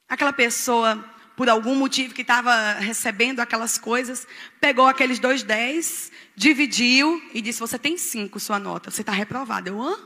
Aquela 0.07 0.33
pessoa, 0.33 1.03
por 1.35 1.49
algum 1.49 1.75
motivo 1.75 2.13
que 2.13 2.21
estava 2.21 2.75
recebendo 2.75 3.41
aquelas 3.41 3.79
coisas, 3.79 4.29
pegou 4.61 4.87
aqueles 4.87 5.19
dois 5.19 5.43
dez, 5.43 6.13
dividiu 6.37 7.23
e 7.33 7.41
disse, 7.41 7.59
você 7.59 7.79
tem 7.79 7.97
cinco 7.97 8.39
sua 8.39 8.59
nota, 8.59 8.91
você 8.91 9.01
está 9.01 9.13
reprovada. 9.13 9.71
Eu, 9.71 9.81
hã? 9.81 9.99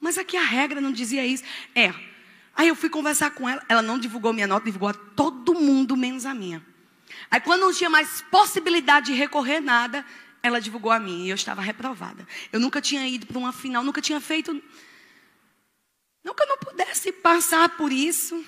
Mas 0.00 0.16
aqui 0.16 0.38
a 0.38 0.44
regra 0.44 0.80
não 0.80 0.92
dizia 0.92 1.26
isso. 1.26 1.44
É. 1.74 1.92
Aí 2.54 2.68
eu 2.68 2.74
fui 2.74 2.88
conversar 2.88 3.32
com 3.32 3.46
ela, 3.46 3.62
ela 3.68 3.82
não 3.82 3.98
divulgou 3.98 4.32
minha 4.32 4.46
nota, 4.46 4.64
divulgou 4.64 4.88
a 4.88 4.94
todo 4.94 5.54
mundo, 5.54 5.94
menos 5.94 6.24
a 6.24 6.32
minha. 6.32 6.64
Aí 7.30 7.40
quando 7.40 7.62
não 7.62 7.72
tinha 7.72 7.90
mais 7.90 8.22
possibilidade 8.22 9.06
de 9.06 9.12
recorrer 9.12 9.60
nada, 9.60 10.04
ela 10.42 10.60
divulgou 10.60 10.92
a 10.92 10.98
mim 10.98 11.24
e 11.24 11.30
eu 11.30 11.34
estava 11.34 11.60
reprovada. 11.60 12.26
Eu 12.52 12.60
nunca 12.60 12.80
tinha 12.80 13.06
ido 13.06 13.26
para 13.26 13.38
uma 13.38 13.52
final, 13.52 13.82
nunca 13.82 14.00
tinha 14.00 14.20
feito. 14.20 14.62
Nunca 16.22 16.44
não 16.46 16.58
pudesse 16.58 17.12
passar 17.12 17.68
por 17.70 17.92
isso. 17.92 18.44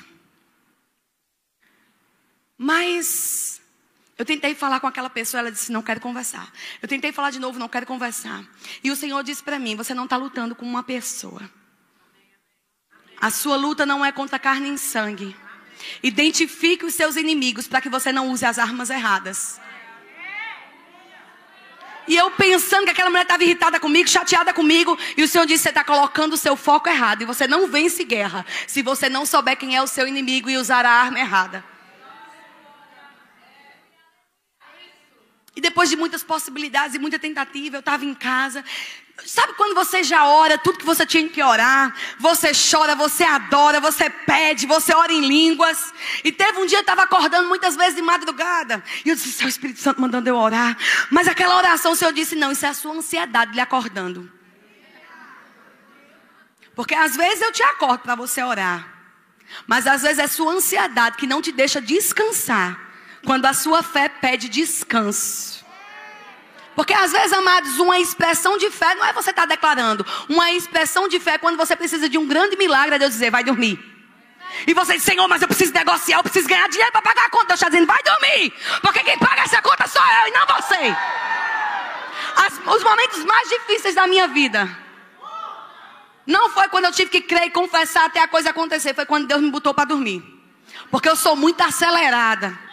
Mas 2.56 3.60
eu 4.16 4.24
tentei 4.24 4.52
falar 4.54 4.80
com 4.80 4.86
aquela 4.88 5.08
pessoa, 5.08 5.40
ela 5.40 5.52
disse: 5.52 5.70
Não 5.70 5.82
quero 5.82 6.00
conversar. 6.00 6.52
Eu 6.82 6.88
tentei 6.88 7.12
falar 7.12 7.30
de 7.30 7.38
novo, 7.38 7.58
não 7.58 7.68
quero 7.68 7.86
conversar. 7.86 8.44
E 8.82 8.90
o 8.90 8.96
Senhor 8.96 9.22
disse 9.22 9.42
para 9.42 9.60
mim: 9.60 9.76
Você 9.76 9.94
não 9.94 10.04
está 10.04 10.16
lutando 10.16 10.56
com 10.56 10.66
uma 10.66 10.82
pessoa. 10.82 11.48
A 13.20 13.30
sua 13.30 13.56
luta 13.56 13.86
não 13.86 14.04
é 14.04 14.10
contra 14.10 14.38
carne 14.38 14.74
e 14.74 14.78
sangue. 14.78 15.36
Identifique 16.02 16.84
os 16.84 16.94
seus 16.94 17.16
inimigos 17.16 17.66
para 17.66 17.80
que 17.80 17.88
você 17.88 18.12
não 18.12 18.30
use 18.30 18.44
as 18.44 18.58
armas 18.58 18.90
erradas. 18.90 19.60
E 22.08 22.16
eu 22.16 22.30
pensando 22.30 22.84
que 22.84 22.90
aquela 22.90 23.10
mulher 23.10 23.22
estava 23.22 23.44
irritada 23.44 23.78
comigo, 23.78 24.08
chateada 24.08 24.52
comigo, 24.54 24.98
e 25.14 25.22
o 25.22 25.28
Senhor 25.28 25.46
disse: 25.46 25.64
Você 25.64 25.68
está 25.68 25.84
colocando 25.84 26.32
o 26.32 26.38
seu 26.38 26.56
foco 26.56 26.88
errado, 26.88 27.20
e 27.20 27.26
você 27.26 27.46
não 27.46 27.68
vence 27.68 28.02
guerra 28.02 28.46
se 28.66 28.80
você 28.82 29.10
não 29.10 29.26
souber 29.26 29.58
quem 29.58 29.76
é 29.76 29.82
o 29.82 29.86
seu 29.86 30.08
inimigo 30.08 30.48
e 30.48 30.56
usar 30.56 30.86
a 30.86 30.90
arma 30.90 31.20
errada. 31.20 31.62
E 35.54 35.60
depois 35.60 35.90
de 35.90 35.96
muitas 35.96 36.22
possibilidades 36.22 36.94
e 36.94 36.98
muita 36.98 37.18
tentativa, 37.18 37.76
eu 37.76 37.80
estava 37.80 38.04
em 38.04 38.14
casa. 38.14 38.64
Sabe 39.26 39.54
quando 39.54 39.74
você 39.74 40.02
já 40.02 40.26
ora 40.26 40.56
tudo 40.56 40.78
que 40.78 40.84
você 40.84 41.04
tinha 41.04 41.28
que 41.28 41.42
orar? 41.42 41.94
Você 42.18 42.52
chora, 42.52 42.94
você 42.94 43.24
adora, 43.24 43.80
você 43.80 44.08
pede, 44.08 44.66
você 44.66 44.94
ora 44.94 45.12
em 45.12 45.26
línguas. 45.26 45.92
E 46.22 46.30
teve 46.30 46.58
um 46.58 46.66
dia 46.66 46.78
eu 46.78 46.82
estava 46.82 47.02
acordando 47.02 47.48
muitas 47.48 47.74
vezes 47.76 47.96
de 47.96 48.02
madrugada. 48.02 48.82
E 49.04 49.08
eu 49.08 49.16
disse, 49.16 49.32
Seu 49.32 49.48
Espírito 49.48 49.80
Santo 49.80 50.00
mandando 50.00 50.28
eu 50.28 50.36
orar. 50.36 50.76
Mas 51.10 51.26
aquela 51.26 51.56
oração 51.56 51.92
o 51.92 51.96
Senhor 51.96 52.12
disse, 52.12 52.36
não, 52.36 52.52
isso 52.52 52.64
é 52.64 52.68
a 52.68 52.74
sua 52.74 52.92
ansiedade 52.94 53.52
lhe 53.52 53.60
acordando. 53.60 54.30
Porque 56.74 56.94
às 56.94 57.16
vezes 57.16 57.42
eu 57.42 57.52
te 57.52 57.62
acordo 57.62 58.00
para 58.00 58.14
você 58.14 58.40
orar. 58.40 58.88
Mas 59.66 59.86
às 59.86 60.02
vezes 60.02 60.18
é 60.20 60.26
sua 60.28 60.52
ansiedade 60.52 61.16
que 61.16 61.26
não 61.26 61.42
te 61.42 61.50
deixa 61.50 61.80
descansar. 61.80 62.78
Quando 63.24 63.46
a 63.46 63.52
sua 63.52 63.82
fé 63.82 64.08
pede 64.08 64.48
descanso. 64.48 65.57
Porque 66.78 66.94
às 66.94 67.10
vezes, 67.10 67.32
amados, 67.32 67.80
uma 67.80 67.98
expressão 67.98 68.56
de 68.56 68.70
fé 68.70 68.94
não 68.94 69.04
é 69.04 69.12
você 69.12 69.30
estar 69.30 69.42
tá 69.42 69.48
declarando. 69.48 70.06
Uma 70.28 70.52
expressão 70.52 71.08
de 71.08 71.18
fé 71.18 71.32
é 71.32 71.38
quando 71.38 71.56
você 71.56 71.74
precisa 71.74 72.08
de 72.08 72.16
um 72.16 72.24
grande 72.24 72.56
milagre, 72.56 72.94
é 72.94 72.98
Deus 73.00 73.14
dizer, 73.14 73.32
vai 73.32 73.42
dormir. 73.42 73.76
E 74.64 74.72
você 74.72 74.94
diz, 74.94 75.02
Senhor, 75.02 75.26
mas 75.26 75.42
eu 75.42 75.48
preciso 75.48 75.72
negociar, 75.72 76.18
eu 76.18 76.22
preciso 76.22 76.46
ganhar 76.46 76.68
dinheiro 76.68 76.92
para 76.92 77.02
pagar 77.02 77.26
a 77.26 77.30
conta. 77.30 77.46
Deus 77.46 77.58
está 77.58 77.68
dizendo, 77.68 77.84
vai 77.84 77.98
dormir. 78.04 78.54
Porque 78.80 79.00
quem 79.00 79.18
paga 79.18 79.42
essa 79.42 79.60
conta 79.60 79.88
sou 79.88 80.00
eu 80.00 80.28
e 80.28 80.30
não 80.30 80.46
você. 80.46 80.96
As, 82.46 82.76
os 82.76 82.84
momentos 82.84 83.24
mais 83.24 83.48
difíceis 83.48 83.96
da 83.96 84.06
minha 84.06 84.28
vida. 84.28 84.68
Não 86.24 86.48
foi 86.50 86.68
quando 86.68 86.84
eu 86.84 86.92
tive 86.92 87.10
que 87.10 87.22
crer 87.22 87.48
e 87.48 87.50
confessar 87.50 88.04
até 88.04 88.20
a 88.20 88.28
coisa 88.28 88.50
acontecer. 88.50 88.94
Foi 88.94 89.04
quando 89.04 89.26
Deus 89.26 89.42
me 89.42 89.50
botou 89.50 89.74
para 89.74 89.84
dormir. 89.84 90.22
Porque 90.92 91.08
eu 91.08 91.16
sou 91.16 91.34
muito 91.34 91.60
acelerada. 91.60 92.67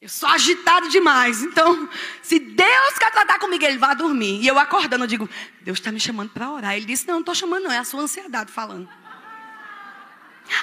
Eu 0.00 0.08
sou 0.08 0.28
agitado 0.28 0.88
demais. 0.88 1.42
Então, 1.42 1.88
se 2.22 2.38
Deus 2.38 2.98
quer 2.98 3.10
tratar 3.10 3.38
comigo, 3.40 3.64
Ele 3.64 3.78
vai 3.78 3.96
dormir. 3.96 4.40
E 4.40 4.46
eu 4.46 4.58
acordando, 4.58 5.04
eu 5.04 5.08
digo, 5.08 5.28
Deus 5.60 5.78
está 5.78 5.90
me 5.90 5.98
chamando 5.98 6.30
para 6.30 6.50
orar. 6.50 6.76
Ele 6.76 6.86
disse, 6.86 7.06
não, 7.06 7.14
não 7.14 7.20
estou 7.20 7.34
chamando 7.34 7.64
não, 7.64 7.72
é 7.72 7.78
a 7.78 7.84
sua 7.84 8.00
ansiedade 8.00 8.52
falando. 8.52 8.88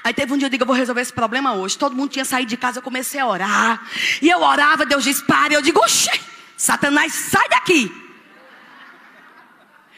Aí 0.04 0.14
teve 0.14 0.34
um 0.34 0.38
dia, 0.38 0.48
eu 0.48 0.50
digo, 0.50 0.64
eu 0.64 0.68
vou 0.68 0.76
resolver 0.76 1.02
esse 1.02 1.12
problema 1.12 1.54
hoje. 1.54 1.78
Todo 1.78 1.96
mundo 1.96 2.12
tinha 2.12 2.24
saído 2.24 2.50
de 2.50 2.58
casa, 2.58 2.80
eu 2.80 2.84
comecei 2.84 3.20
a 3.20 3.28
orar. 3.28 3.86
E 4.22 4.30
eu 4.30 4.40
orava, 4.40 4.86
Deus 4.86 5.04
disse, 5.04 5.24
pare. 5.24 5.54
Eu 5.54 5.62
digo, 5.62 5.80
oxe, 5.80 6.10
Satanás, 6.56 7.14
sai 7.14 7.48
daqui. 7.50 7.92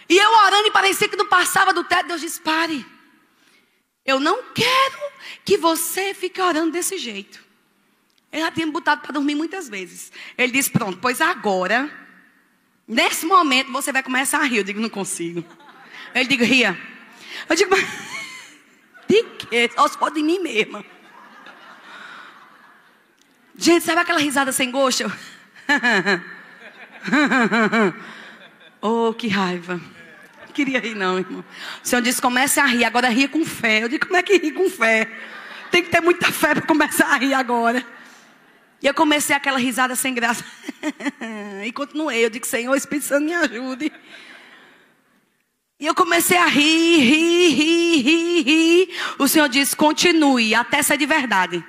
E 0.09 0.17
eu 0.17 0.31
orando 0.31 0.67
e 0.67 0.71
parecia 0.71 1.07
que 1.07 1.15
não 1.15 1.27
passava 1.27 1.73
do 1.73 1.83
teto, 1.83 2.07
Deus 2.07 2.21
disse, 2.21 2.41
pare. 2.41 2.83
Eu 4.03 4.19
não 4.19 4.41
quero 4.53 4.97
que 5.45 5.57
você 5.57 6.13
fique 6.13 6.41
orando 6.41 6.71
desse 6.71 6.97
jeito. 6.97 7.46
Ele 8.31 8.41
já 8.41 8.51
tinha 8.51 8.65
me 8.65 8.71
botado 8.71 9.01
para 9.01 9.13
dormir 9.13 9.35
muitas 9.35 9.69
vezes. 9.69 10.11
Ele 10.37 10.51
disse: 10.51 10.69
Pronto, 10.69 10.99
pois 10.99 11.21
agora, 11.21 11.89
nesse 12.87 13.25
momento, 13.25 13.71
você 13.71 13.91
vai 13.91 14.03
começar 14.03 14.39
a 14.39 14.43
rir. 14.43 14.57
Eu 14.57 14.63
digo: 14.63 14.79
Não 14.79 14.89
consigo. 14.89 15.43
Ele 16.13 16.25
digo: 16.25 16.43
Ria. 16.43 16.77
Eu 17.49 17.55
digo: 17.55 17.71
Mas 17.71 17.83
de 19.07 19.23
quê? 19.23 19.69
Só 19.75 19.89
for 19.89 20.11
de 20.11 20.21
mim 20.21 20.39
mesma. 20.39 20.85
Gente, 23.57 23.85
sabe 23.85 24.01
aquela 24.01 24.19
risada 24.19 24.51
sem 24.51 24.69
gosto? 24.69 25.11
oh, 28.81 29.13
que 29.13 29.27
raiva. 29.27 29.81
Não 30.45 30.53
queria 30.53 30.79
rir, 30.79 30.93
não, 30.93 31.17
irmão. 31.17 31.43
O 31.83 31.87
Senhor 31.87 32.01
disse: 32.01 32.21
comece 32.21 32.59
a 32.59 32.65
rir, 32.65 32.83
agora 32.83 33.09
ria 33.09 33.27
com 33.27 33.43
fé. 33.43 33.83
Eu 33.83 33.89
digo: 33.89 34.05
como 34.05 34.17
é 34.17 34.21
que 34.21 34.37
ri 34.37 34.51
com 34.51 34.69
fé? 34.69 35.09
Tem 35.71 35.81
que 35.81 35.89
ter 35.89 36.01
muita 36.01 36.31
fé 36.31 36.53
para 36.53 36.67
começar 36.67 37.07
a 37.07 37.17
rir 37.17 37.33
agora. 37.33 37.83
E 38.81 38.87
eu 38.87 38.93
comecei 38.93 39.35
aquela 39.35 39.57
risada 39.57 39.95
sem 39.95 40.13
graça. 40.13 40.43
e 41.65 41.71
continuei. 41.71 42.23
Eu 42.25 42.29
digo, 42.29 42.45
Senhor, 42.45 42.75
Espírito 42.75 43.07
Santo 43.07 43.25
me 43.25 43.33
ajude. 43.33 43.91
E 45.79 45.85
eu 45.85 45.93
comecei 45.93 46.37
a 46.37 46.45
rir, 46.45 46.99
rir, 46.99 47.49
rir, 47.49 48.01
rir, 48.01 48.41
rir. 48.41 48.97
O 49.19 49.27
Senhor 49.27 49.47
disse, 49.47 49.75
continue, 49.75 50.55
até 50.55 50.81
ser 50.81 50.97
de 50.97 51.05
verdade. 51.05 51.63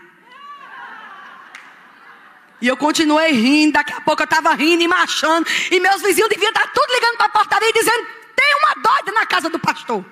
E 2.61 2.67
eu 2.67 2.77
continuei 2.77 3.33
rindo, 3.33 3.75
daqui 3.75 3.93
a 3.93 4.01
pouco 4.01 4.23
eu 4.23 4.25
estava 4.25 4.53
rindo 4.55 4.83
e 4.83 4.89
marchando. 4.89 5.47
E 5.71 5.79
meus 5.79 6.03
vizinhos 6.03 6.29
deviam 6.29 6.49
estar 6.49 6.67
tudo 6.73 6.93
ligando 6.93 7.17
para 7.17 7.27
a 7.27 7.31
portaria 7.31 7.69
e 7.69 7.73
dizendo: 7.73 8.07
tem 8.35 8.57
uma 8.57 8.75
doida 8.83 9.13
na 9.13 9.27
casa 9.27 9.49
do 9.49 9.59
pastor. 9.59 10.05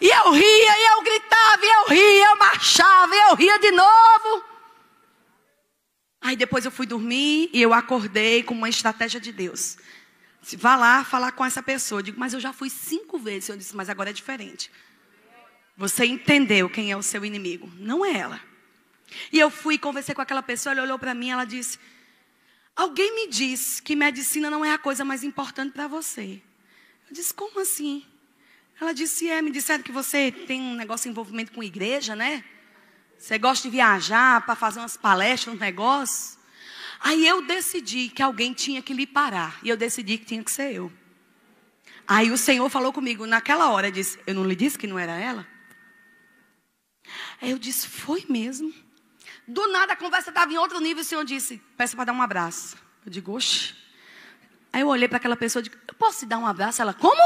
E 0.00 0.08
eu 0.08 0.30
ria, 0.30 0.78
e 0.78 0.86
eu 0.92 1.02
gritava, 1.02 1.66
e 1.66 1.68
eu 1.68 1.84
ria, 1.88 2.26
eu 2.26 2.36
marchava, 2.36 3.14
e 3.14 3.18
eu 3.18 3.34
ria 3.34 3.58
de 3.58 3.72
novo. 3.72 4.47
Aí 6.20 6.36
depois 6.36 6.64
eu 6.64 6.70
fui 6.70 6.86
dormir 6.86 7.48
e 7.52 7.62
eu 7.62 7.72
acordei 7.72 8.42
com 8.42 8.54
uma 8.54 8.68
estratégia 8.68 9.20
de 9.20 9.32
Deus. 9.32 9.78
Vá 10.56 10.76
lá 10.76 11.04
falar 11.04 11.32
com 11.32 11.44
essa 11.44 11.62
pessoa. 11.62 12.00
Eu 12.00 12.02
digo, 12.04 12.20
mas 12.20 12.32
eu 12.32 12.40
já 12.40 12.52
fui 12.52 12.70
cinco 12.70 13.18
vezes. 13.18 13.48
Eu 13.48 13.56
disse, 13.56 13.76
mas 13.76 13.88
agora 13.88 14.10
é 14.10 14.12
diferente. 14.12 14.70
Você 15.76 16.04
entendeu 16.04 16.68
quem 16.68 16.90
é 16.90 16.96
o 16.96 17.02
seu 17.02 17.24
inimigo, 17.24 17.70
não 17.76 18.04
é 18.04 18.18
ela. 18.18 18.40
E 19.32 19.38
eu 19.38 19.48
fui 19.48 19.78
conversei 19.78 20.12
com 20.12 20.20
aquela 20.20 20.42
pessoa, 20.42 20.72
ela 20.72 20.82
olhou 20.82 20.98
para 20.98 21.14
mim, 21.14 21.30
ela 21.30 21.44
disse: 21.44 21.78
Alguém 22.74 23.14
me 23.14 23.28
disse 23.28 23.80
que 23.80 23.94
medicina 23.94 24.50
não 24.50 24.64
é 24.64 24.72
a 24.72 24.78
coisa 24.78 25.04
mais 25.04 25.22
importante 25.22 25.72
para 25.72 25.86
você. 25.86 26.42
Eu 27.08 27.14
disse: 27.14 27.32
Como 27.32 27.60
assim? 27.60 28.04
Ela 28.80 28.92
disse: 28.92 29.28
É, 29.28 29.40
me 29.40 29.52
disseram 29.52 29.84
que 29.84 29.92
você 29.92 30.32
tem 30.32 30.60
um 30.60 30.74
negócio 30.74 31.04
de 31.04 31.10
envolvimento 31.10 31.52
com 31.52 31.62
igreja, 31.62 32.16
né? 32.16 32.44
Você 33.18 33.36
gosta 33.36 33.68
de 33.68 33.72
viajar 33.72 34.42
para 34.42 34.54
fazer 34.54 34.78
umas 34.78 34.96
palestras, 34.96 35.54
um 35.54 35.58
negócio? 35.58 36.38
Aí 37.00 37.26
eu 37.26 37.42
decidi 37.42 38.08
que 38.08 38.22
alguém 38.22 38.52
tinha 38.52 38.80
que 38.80 38.94
lhe 38.94 39.06
parar. 39.06 39.58
E 39.62 39.68
eu 39.68 39.76
decidi 39.76 40.18
que 40.18 40.24
tinha 40.24 40.42
que 40.42 40.50
ser 40.50 40.72
eu. 40.72 40.92
Aí 42.06 42.30
o 42.30 42.38
Senhor 42.38 42.68
falou 42.70 42.92
comigo 42.92 43.26
naquela 43.26 43.70
hora, 43.70 43.90
disse: 43.90 44.18
Eu 44.24 44.34
não 44.34 44.44
lhe 44.44 44.54
disse 44.54 44.78
que 44.78 44.86
não 44.86 44.98
era 44.98 45.12
ela? 45.12 45.46
Aí 47.42 47.50
eu 47.50 47.58
disse: 47.58 47.88
Foi 47.88 48.24
mesmo. 48.28 48.72
Do 49.46 49.66
nada 49.72 49.94
a 49.94 49.96
conversa 49.96 50.30
estava 50.30 50.52
em 50.52 50.56
outro 50.56 50.80
nível. 50.80 51.02
O 51.02 51.06
Senhor 51.06 51.24
disse: 51.24 51.60
Peça 51.76 51.96
para 51.96 52.06
dar 52.06 52.12
um 52.12 52.22
abraço. 52.22 52.76
Eu 53.04 53.10
digo: 53.10 53.32
Oxe. 53.32 53.74
Aí 54.72 54.82
eu 54.82 54.88
olhei 54.88 55.08
para 55.08 55.18
aquela 55.18 55.36
pessoa 55.36 55.60
e 55.60 55.64
digo: 55.64 55.76
Eu 55.88 55.94
posso 55.94 56.20
te 56.20 56.26
dar 56.26 56.38
um 56.38 56.46
abraço? 56.46 56.80
Ela: 56.80 56.94
Como? 56.94 57.20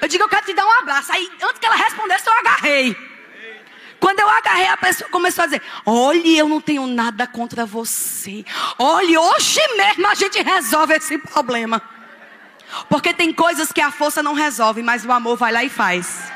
Eu 0.00 0.08
digo: 0.08 0.24
Eu 0.24 0.28
quero 0.28 0.44
te 0.44 0.54
dar 0.54 0.66
um 0.66 0.72
abraço. 0.80 1.12
Aí 1.12 1.30
antes 1.40 1.58
que 1.60 1.66
ela 1.66 1.76
respondesse, 1.76 2.26
eu 2.26 2.32
agarrei. 2.32 3.13
Quando 4.04 4.20
eu 4.20 4.28
agarrei, 4.28 4.66
a 4.66 4.76
pessoa 4.76 5.08
começou 5.08 5.44
a 5.44 5.46
dizer: 5.46 5.62
Olhe, 5.86 6.36
eu 6.36 6.46
não 6.46 6.60
tenho 6.60 6.86
nada 6.86 7.26
contra 7.26 7.64
você. 7.64 8.44
Olhe, 8.78 9.16
hoje 9.16 9.60
mesmo 9.78 10.06
a 10.06 10.14
gente 10.14 10.42
resolve 10.42 10.92
esse 10.92 11.16
problema. 11.16 11.80
Porque 12.90 13.14
tem 13.14 13.32
coisas 13.32 13.72
que 13.72 13.80
a 13.80 13.90
força 13.90 14.22
não 14.22 14.34
resolve, 14.34 14.82
mas 14.82 15.06
o 15.06 15.10
amor 15.10 15.38
vai 15.38 15.50
lá 15.50 15.64
e 15.64 15.70
faz. 15.70 16.30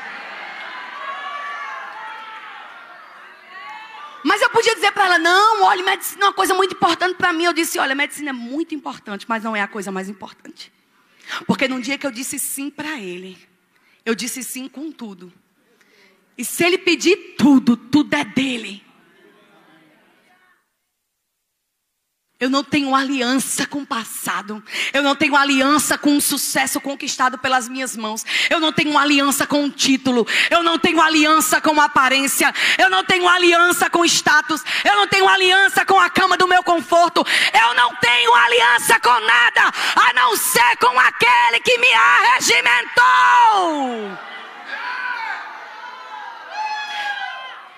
Mas 4.23 4.41
eu 4.41 4.49
podia 4.49 4.73
dizer 4.73 4.91
para 4.91 5.05
ela: 5.05 5.19
não, 5.19 5.61
olha, 5.61 5.83
medicina 5.83 6.25
é 6.25 6.27
uma 6.29 6.33
coisa 6.33 6.55
muito 6.55 6.73
importante 6.73 7.17
para 7.17 7.31
mim. 7.31 7.43
Eu 7.43 7.53
disse: 7.53 7.77
olha, 7.77 7.93
medicina 7.93 8.31
é 8.31 8.33
muito 8.33 8.73
importante, 8.73 9.27
mas 9.29 9.43
não 9.43 9.55
é 9.55 9.61
a 9.61 9.67
coisa 9.67 9.91
mais 9.91 10.09
importante. 10.09 10.73
Porque 11.45 11.67
no 11.67 11.79
dia 11.79 11.99
que 11.99 12.07
eu 12.07 12.11
disse 12.11 12.39
sim 12.39 12.71
para 12.71 12.99
ele, 12.99 13.37
eu 14.03 14.15
disse 14.15 14.43
sim 14.43 14.67
com 14.67 14.91
tudo. 14.91 15.31
E 16.39 16.45
se 16.45 16.63
ele 16.63 16.77
pedir 16.77 17.35
tudo, 17.37 17.75
tudo 17.75 18.13
é 18.13 18.23
dele. 18.23 18.81
Eu 22.39 22.49
não 22.49 22.63
tenho 22.63 22.95
aliança 22.95 23.67
com 23.67 23.79
o 23.79 23.85
passado. 23.85 24.63
Eu 24.93 25.03
não 25.03 25.17
tenho 25.17 25.35
aliança 25.35 25.97
com 25.97 26.15
o 26.15 26.21
sucesso 26.21 26.79
conquistado 26.79 27.37
pelas 27.37 27.67
minhas 27.67 27.97
mãos. 27.97 28.25
Eu 28.49 28.61
não 28.61 28.71
tenho 28.71 28.97
aliança 28.97 29.45
com 29.45 29.65
o 29.65 29.69
título. 29.69 30.25
Eu 30.49 30.63
não 30.63 30.79
tenho 30.79 31.01
aliança 31.01 31.59
com 31.59 31.77
a 31.81 31.83
aparência. 31.83 32.53
Eu 32.77 32.89
não 32.89 33.03
tenho 33.03 33.27
aliança 33.27 33.89
com 33.89 34.05
status. 34.05 34.63
Eu 34.85 34.95
não 34.95 35.09
tenho 35.09 35.27
aliança 35.27 35.85
com 35.85 35.99
a 35.99 36.09
cama 36.09 36.37
do 36.37 36.47
meu 36.47 36.63
conforto. 36.63 37.21
Eu 37.53 37.75
não 37.75 37.93
tenho 37.97 38.33
aliança 38.33 38.97
com 39.01 39.09
nada 39.09 39.73
a 39.93 40.13
não 40.13 40.37
ser 40.37 40.77
com 40.77 40.97
aquele 40.97 41.59
que 41.59 41.77
me 41.77 41.93
arregimentou. 41.93 44.29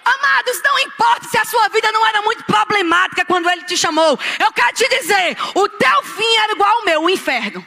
Amados, 0.03 0.61
não 0.63 0.79
importa 0.79 1.27
se 1.27 1.37
a 1.37 1.45
sua 1.45 1.67
vida 1.69 1.91
não 1.91 2.05
era 2.05 2.21
muito 2.21 2.43
problemática 2.45 3.25
quando 3.25 3.49
ele 3.49 3.63
te 3.63 3.77
chamou. 3.77 4.17
Eu 4.39 4.51
quero 4.51 4.75
te 4.75 4.87
dizer, 4.89 5.37
o 5.55 5.69
teu 5.69 6.03
fim 6.03 6.35
era 6.37 6.53
igual 6.53 6.77
ao 6.77 6.85
meu, 6.85 7.03
o 7.03 7.09
inferno. 7.09 7.65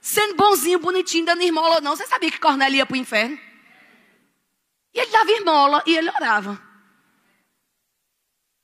Sendo 0.00 0.34
bonzinho, 0.34 0.78
bonitinho, 0.78 1.26
dando 1.26 1.42
esmola 1.42 1.76
ou 1.76 1.82
não. 1.82 1.94
Você 1.94 2.06
sabia 2.06 2.30
que 2.30 2.40
Cornélio 2.40 2.78
ia 2.78 2.86
para 2.86 2.94
o 2.94 2.98
inferno? 2.98 3.38
E 4.94 5.00
ele 5.00 5.10
dava 5.10 5.30
esmola 5.30 5.82
e 5.86 5.96
ele 5.96 6.08
orava. 6.10 6.60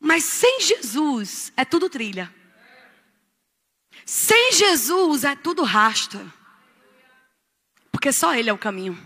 Mas 0.00 0.24
sem 0.24 0.60
Jesus 0.60 1.52
é 1.56 1.64
tudo 1.64 1.88
trilha. 1.88 2.32
Sem 4.04 4.52
Jesus 4.52 5.24
é 5.24 5.34
tudo 5.34 5.62
rastro. 5.62 6.32
Porque 7.90 8.12
só 8.12 8.34
Ele 8.34 8.50
é 8.50 8.52
o 8.52 8.58
caminho. 8.58 8.98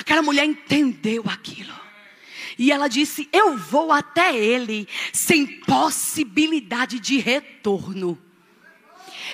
Aquela 0.00 0.22
mulher 0.22 0.44
entendeu 0.44 1.24
aquilo. 1.28 1.78
E 2.58 2.72
ela 2.72 2.88
disse: 2.88 3.28
Eu 3.32 3.56
vou 3.56 3.92
até 3.92 4.34
ele 4.36 4.88
sem 5.12 5.46
possibilidade 5.60 6.98
de 6.98 7.18
retorno. 7.18 8.18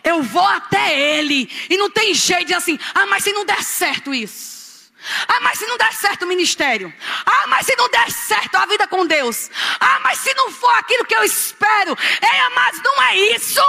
Eu 0.04 0.22
vou 0.22 0.44
até 0.44 1.18
ele. 1.18 1.50
E 1.70 1.76
não 1.76 1.90
tem 1.90 2.12
jeito 2.14 2.46
de 2.46 2.54
assim, 2.54 2.78
ah, 2.94 3.06
mas 3.06 3.24
se 3.24 3.32
não 3.32 3.44
der 3.44 3.62
certo 3.62 4.12
isso. 4.14 4.92
Ah, 5.28 5.40
mas 5.40 5.58
se 5.58 5.66
não 5.66 5.78
der 5.78 5.92
certo 5.92 6.22
o 6.22 6.28
ministério. 6.28 6.92
Ah, 7.24 7.46
mas 7.46 7.66
se 7.66 7.76
não 7.76 7.88
der 7.88 8.10
certo 8.10 8.56
a 8.56 8.66
vida 8.66 8.86
com 8.86 9.06
Deus. 9.06 9.50
Ah, 9.78 10.00
mas 10.02 10.18
se 10.18 10.34
não 10.34 10.50
for 10.50 10.74
aquilo 10.76 11.04
que 11.04 11.14
eu 11.14 11.22
espero. 11.22 11.96
Ei, 12.22 12.54
mas 12.54 12.82
não 12.82 13.02
é 13.02 13.16
isso. 13.34 13.62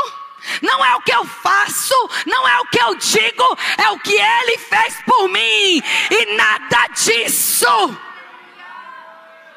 Não 0.62 0.84
é 0.84 0.96
o 0.96 1.02
que 1.02 1.14
eu 1.14 1.26
faço, 1.26 1.96
não 2.26 2.48
é 2.48 2.60
o 2.60 2.66
que 2.68 2.80
eu 2.80 2.96
digo, 2.96 3.58
é 3.78 3.90
o 3.90 4.00
que 4.00 4.14
Ele 4.14 4.58
fez 4.58 5.02
por 5.06 5.28
mim. 5.28 5.82
E 6.12 6.36
nada 6.36 6.88
disso 6.88 7.98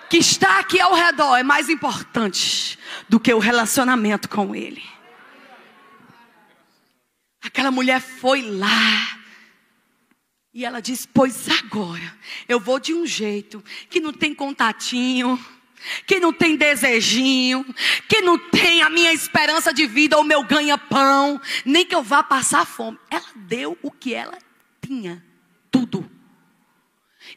que 0.08 0.18
está 0.18 0.58
aqui 0.58 0.80
ao 0.80 0.92
redor 0.92 1.36
é 1.36 1.42
mais 1.42 1.68
importante 1.68 2.78
do 3.08 3.20
que 3.20 3.32
o 3.32 3.38
relacionamento 3.38 4.28
com 4.28 4.54
Ele. 4.54 4.82
Aquela 7.42 7.70
mulher 7.70 8.00
foi 8.00 8.42
lá. 8.42 9.20
E 10.52 10.64
ela 10.64 10.80
disse: 10.82 11.08
Pois 11.08 11.48
agora 11.48 12.16
eu 12.48 12.58
vou 12.58 12.80
de 12.80 12.92
um 12.92 13.06
jeito 13.06 13.64
que 13.88 14.00
não 14.00 14.12
tem 14.12 14.34
contatinho 14.34 15.38
que 16.06 16.20
não 16.20 16.32
tem 16.32 16.56
desejinho, 16.56 17.64
que 18.08 18.20
não 18.20 18.38
tem 18.38 18.82
a 18.82 18.90
minha 18.90 19.12
esperança 19.12 19.72
de 19.72 19.86
vida 19.86 20.16
ou 20.16 20.24
meu 20.24 20.42
ganha-pão, 20.42 21.40
nem 21.64 21.84
que 21.84 21.94
eu 21.94 22.02
vá 22.02 22.22
passar 22.22 22.66
fome. 22.66 22.98
Ela 23.10 23.26
deu 23.34 23.78
o 23.82 23.90
que 23.90 24.14
ela 24.14 24.38
tinha, 24.80 25.24
tudo. 25.70 26.10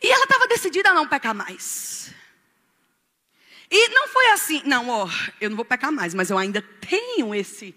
E 0.02 0.12
ela 0.12 0.24
estava 0.24 0.48
decidida 0.48 0.90
a 0.90 0.94
não 0.94 1.08
pecar 1.08 1.34
mais. 1.34 2.14
E 3.70 3.90
não 3.90 4.08
foi 4.08 4.28
assim, 4.32 4.62
não, 4.66 4.90
ó, 4.90 5.10
eu 5.42 5.50
não 5.50 5.56
vou 5.56 5.66
pecar 5.66 5.92
mais, 5.92 6.14
mas 6.14 6.30
eu 6.30 6.38
ainda 6.38 6.62
tenho 6.62 7.34
esse, 7.34 7.76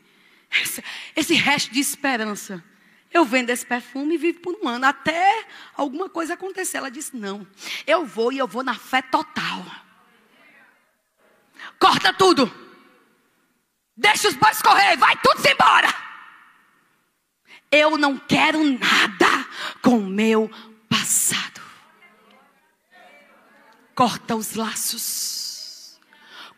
esse, 0.51 0.85
esse 1.15 1.35
resto 1.35 1.73
de 1.73 1.81
esperança. 1.81 2.63
Eu 3.13 3.25
vendo 3.25 3.49
esse 3.49 3.65
perfume 3.65 4.15
e 4.15 4.19
vivo 4.19 4.41
por 4.41 4.55
um 4.63 4.69
ano, 4.69 4.85
até 4.85 5.47
alguma 5.75 6.09
coisa 6.09 6.35
acontecer. 6.35 6.77
Ela 6.77 6.91
disse: 6.91 7.17
não, 7.17 7.47
eu 7.87 8.05
vou 8.05 8.31
e 8.31 8.37
eu 8.37 8.47
vou 8.47 8.63
na 8.63 8.75
fé 8.75 9.01
total. 9.01 9.65
Corta 11.79 12.13
tudo. 12.13 12.53
Deixa 13.97 14.29
os 14.29 14.35
bois 14.35 14.61
correr, 14.61 14.97
vai 14.97 15.17
tudo 15.17 15.47
embora. 15.47 15.95
Eu 17.71 17.97
não 17.99 18.19
quero 18.19 18.63
nada 18.63 19.47
com 19.83 19.99
o 19.99 20.07
meu 20.07 20.51
passado. 20.89 21.61
Corta 23.95 24.37
os 24.37 24.55
laços 24.55 25.47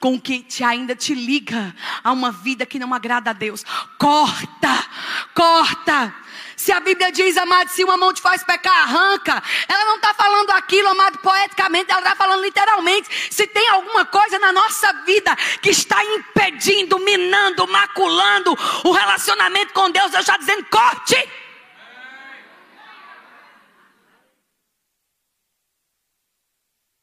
com 0.01 0.15
o 0.15 0.21
que 0.21 0.43
te 0.43 0.63
ainda 0.63 0.95
te 0.95 1.15
liga 1.15 1.75
a 2.03 2.13
uma 2.13 2.31
vida 2.31 2.65
que 2.65 2.79
não 2.79 2.95
agrada 2.95 3.31
a 3.31 3.33
Deus. 3.33 3.65
Corta, 3.99 4.87
corta. 5.35 6.15
Se 6.59 6.73
a 6.73 6.81
Bíblia 6.81 7.13
diz, 7.13 7.37
amado, 7.37 7.71
se 7.71 7.85
uma 7.85 7.97
mão 7.97 8.13
te 8.13 8.21
faz 8.21 8.43
pecar, 8.43 8.77
arranca. 8.83 9.41
Ela 9.69 9.85
não 9.85 9.95
está 9.95 10.13
falando 10.13 10.51
aquilo, 10.51 10.89
amado, 10.89 11.19
poeticamente, 11.21 11.89
ela 11.89 12.01
está 12.01 12.17
falando 12.17 12.43
literalmente. 12.43 13.09
Se 13.33 13.47
tem 13.47 13.69
alguma 13.69 14.05
coisa 14.05 14.41
na 14.41 14.53
nossa 14.53 14.93
vida 15.05 15.37
que 15.63 15.71
está 15.71 16.05
impedindo, 16.05 16.99
minando, 16.99 17.65
maculando 17.69 18.59
o 18.85 18.91
relacionamento 18.91 19.73
com 19.73 19.89
Deus, 19.89 20.11
Deus 20.11 20.23
está 20.23 20.37
dizendo, 20.37 20.65
corte. 20.65 21.17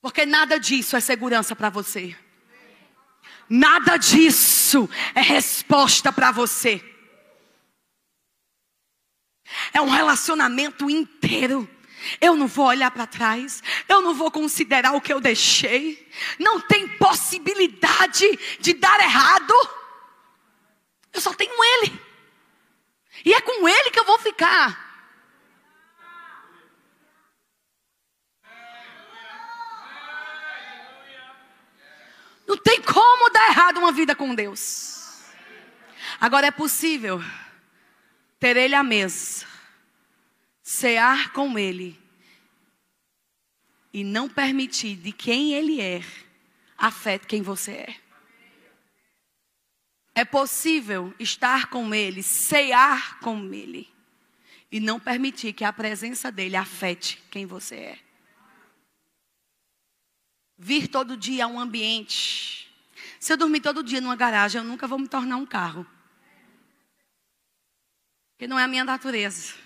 Porque 0.02 0.26
nada 0.26 0.60
disso 0.60 0.98
é 0.98 1.00
segurança 1.00 1.56
para 1.56 1.70
você. 1.70 2.14
Nada 3.50 3.96
disso 3.96 4.90
é 5.16 5.22
resposta 5.22 6.12
para 6.12 6.32
você. 6.32 6.95
É 9.74 9.82
um 9.82 9.90
relacionamento 9.90 10.90
inteiro. 10.90 11.70
Eu 12.22 12.36
não 12.36 12.48
vou 12.48 12.68
olhar 12.68 12.92
para 12.92 13.08
trás, 13.08 13.64
eu 13.90 14.00
não 14.02 14.14
vou 14.14 14.30
considerar 14.30 14.94
o 14.94 15.02
que 15.02 15.12
eu 15.12 15.20
deixei. 15.20 16.08
Não 16.38 16.60
tem 16.62 16.88
possibilidade 16.88 18.58
de 18.60 18.74
dar 18.74 19.00
errado. 19.00 19.54
Eu 21.12 21.20
só 21.20 21.34
tenho 21.34 21.52
Ele, 21.52 22.00
e 23.24 23.34
é 23.34 23.42
com 23.42 23.68
Ele 23.68 23.90
que 23.90 24.00
eu 24.00 24.06
vou 24.06 24.20
ficar. 24.20 24.86
Não 32.48 32.58
tem 32.58 32.80
como 32.82 33.30
dar 33.32 33.50
errado 33.50 33.78
uma 33.78 33.92
vida 33.92 34.16
com 34.16 34.36
Deus. 34.36 35.24
Agora 36.22 36.46
é 36.46 36.52
possível 36.52 37.20
ter 38.40 38.56
Ele 38.56 38.76
à 38.76 38.84
mesa, 38.84 39.35
cear 40.66 41.32
com 41.32 41.60
Ele 41.60 41.96
e 43.94 44.04
não 44.04 44.28
permitir 44.28 44.96
de 44.96 45.12
quem 45.12 45.54
Ele 45.54 45.80
é 45.80 46.02
afete 46.76 47.28
quem 47.28 47.44
você 47.44 47.72
é. 47.72 47.96
É 50.16 50.26
possível 50.26 51.14
estar 51.20 51.70
com 51.70 51.94
Ele, 51.94 52.24
cear 52.24 53.20
com 53.20 53.54
Ele 53.54 53.88
e 54.72 54.80
não 54.80 55.00
permitir 55.00 55.54
que 55.54 55.64
a 55.64 55.72
presença 55.72 56.32
dele 56.32 56.56
afete 56.56 57.22
quem 57.30 57.46
você 57.46 57.76
é. 57.76 58.00
Vir 60.58 60.88
todo 60.88 61.16
dia 61.16 61.46
a 61.46 61.48
um 61.48 61.60
ambiente 61.60 62.74
Se 63.20 63.34
eu 63.34 63.38
dormir 63.38 63.60
todo 63.60 63.84
dia 63.84 64.02
numa 64.02 64.16
garagem, 64.16 64.60
eu 64.60 64.66
nunca 64.66 64.88
vou 64.88 64.98
me 64.98 65.08
tornar 65.08 65.38
um 65.38 65.46
carro. 65.46 65.86
Porque 68.32 68.48
não 68.48 68.58
é 68.58 68.64
a 68.64 68.68
minha 68.68 68.84
natureza. 68.84 69.65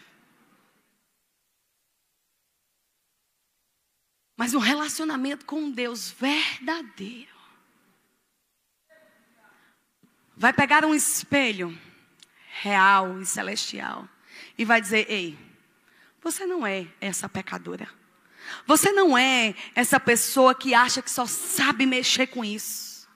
Mas 4.39 4.53
um 4.53 4.59
relacionamento 4.59 5.45
com 5.45 5.69
Deus 5.69 6.09
verdadeiro. 6.11 7.35
Vai 10.33 10.53
pegar 10.53 10.85
um 10.85 10.95
espelho 10.95 11.77
real 12.61 13.19
e 13.19 13.25
celestial 13.25 14.07
e 14.57 14.63
vai 14.63 14.79
dizer: 14.79 15.05
Ei, 15.11 15.37
você 16.23 16.45
não 16.45 16.65
é 16.65 16.87
essa 17.01 17.27
pecadora. 17.27 17.89
Você 18.65 18.93
não 18.93 19.17
é 19.17 19.53
essa 19.75 19.99
pessoa 19.99 20.55
que 20.55 20.73
acha 20.73 21.01
que 21.01 21.11
só 21.11 21.25
sabe 21.25 21.85
mexer 21.85 22.27
com 22.27 22.45
isso. 22.45 23.09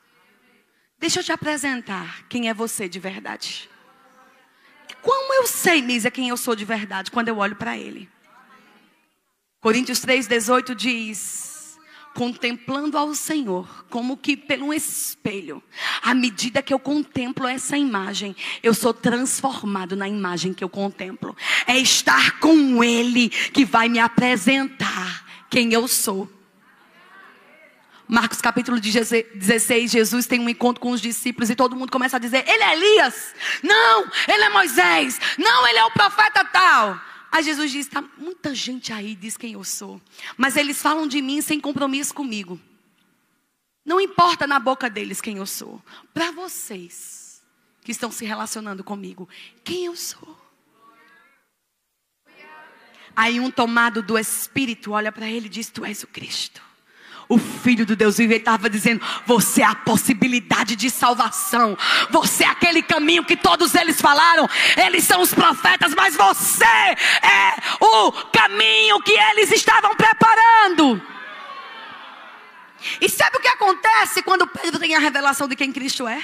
Deixa 0.99 1.21
eu 1.21 1.24
te 1.24 1.32
apresentar 1.32 2.28
quem 2.28 2.49
é 2.49 2.53
você 2.53 2.89
de 2.89 2.99
verdade. 2.99 3.69
Como 5.01 5.34
eu 5.36 5.47
sei, 5.47 5.82
Mísia, 5.82 6.11
quem 6.11 6.28
eu 6.28 6.36
sou 6.36 6.53
de 6.53 6.65
verdade 6.65 7.09
quando 7.09 7.30
eu 7.30 7.38
olho 7.38 7.55
para 7.55 7.78
ele? 7.78 8.11
Coríntios 9.64 10.01
3,18 10.01 10.76
diz: 10.76 11.80
Contemplando 12.14 12.97
ao 12.97 13.16
Senhor, 13.16 13.86
como 13.89 14.18
que 14.18 14.36
pelo 14.36 14.74
espelho, 14.74 15.64
à 16.01 16.14
medida 16.14 16.61
que 16.61 16.74
eu 16.74 16.78
contemplo 16.78 17.47
essa 17.47 17.78
imagem, 17.78 18.36
eu 18.61 18.74
sou 18.74 18.93
transformado 18.93 19.95
na 19.95 20.05
imagem 20.05 20.53
que 20.53 20.66
eu 20.66 20.68
contemplo. 20.68 21.34
É 21.66 21.78
estar 21.78 22.41
com 22.41 22.84
Ele 22.84 23.30
que 23.30 23.64
vai 23.64 23.88
me 23.88 23.99
apresentar 23.99 25.26
quem 25.49 25.72
eu 25.72 25.88
sou. 25.88 26.30
Marcos 28.05 28.41
capítulo 28.41 28.82
16, 28.82 29.91
Jesus 29.91 30.28
tem 30.28 30.41
um 30.41 30.49
encontro 30.49 30.82
com 30.82 30.91
os 30.91 30.99
discípulos 30.99 31.49
e 31.49 31.55
todo 31.55 31.74
mundo 31.74 31.89
começa 31.89 32.18
a 32.18 32.20
dizer: 32.20 32.43
Ele 32.49 32.64
é 32.64 32.74
Elias, 32.74 33.34
não, 33.64 34.11
ele 34.28 34.43
é 34.43 34.49
Moisés, 34.49 35.22
não, 35.38 35.66
ele 35.66 35.80
é 35.80 35.86
o 35.86 35.91
profeta 35.91 36.43
tal. 36.43 37.12
Aí 37.34 37.41
Jesus 37.41 37.71
diz: 37.71 37.88
Tá 37.88 37.99
muita 38.15 38.53
gente 38.53 38.93
aí 38.93 39.15
diz 39.15 39.36
quem 39.36 39.53
eu 39.53 39.63
sou, 39.63 39.99
mas 40.38 40.55
eles 40.55 40.79
falam 40.79 41.07
de 41.07 41.19
mim 41.19 41.41
sem 41.41 41.59
compromisso 41.59 42.13
comigo. 42.13 42.61
Não 43.84 43.99
importa 43.99 44.45
na 44.45 44.59
boca 44.59 44.88
deles 44.88 45.19
quem 45.19 45.38
eu 45.38 45.45
sou. 45.47 45.81
Para 46.13 46.29
vocês 46.29 47.41
que 47.84 47.91
estão 47.91 48.11
se 48.11 48.23
relacionando 48.23 48.84
comigo, 48.84 49.27
quem 49.63 49.86
eu 49.86 49.95
sou? 49.95 50.39
Aí 53.15 53.39
um 53.39 53.49
tomado 53.49 54.03
do 54.03 54.15
Espírito 54.15 54.91
olha 54.91 55.11
para 55.11 55.27
ele 55.27 55.47
e 55.47 55.49
diz: 55.49 55.71
Tu 55.71 55.84
és 55.84 56.03
o 56.03 56.07
Cristo 56.07 56.61
o 57.30 57.38
Filho 57.38 57.86
do 57.86 57.95
Deus 57.95 58.19
ele 58.19 58.36
estava 58.36 58.69
dizendo: 58.69 59.01
Você 59.26 59.61
é 59.61 59.65
a 59.65 59.76
possibilidade 59.76 60.76
de 60.76 60.89
salvação. 60.89 61.78
Você 62.09 62.43
é 62.43 62.47
aquele 62.47 62.82
caminho 62.82 63.24
que 63.24 63.36
todos 63.36 63.74
eles 63.76 64.01
falaram. 64.01 64.47
Eles 64.78 65.03
são 65.03 65.21
os 65.21 65.34
profetas, 65.34 65.93
mas 65.95 66.15
você 66.15 66.65
é 66.65 67.55
o 67.80 68.11
caminho 68.32 69.01
que 69.01 69.13
eles 69.13 69.51
estavam 69.51 69.95
preparando. 69.95 71.01
E 72.99 73.09
sabe 73.09 73.38
o 73.38 73.41
que 73.41 73.47
acontece 73.47 74.21
quando 74.21 74.45
Pedro 74.47 74.80
tem 74.80 74.95
a 74.95 74.99
revelação 74.99 75.47
de 75.47 75.55
quem 75.55 75.71
Cristo 75.71 76.07
é? 76.07 76.21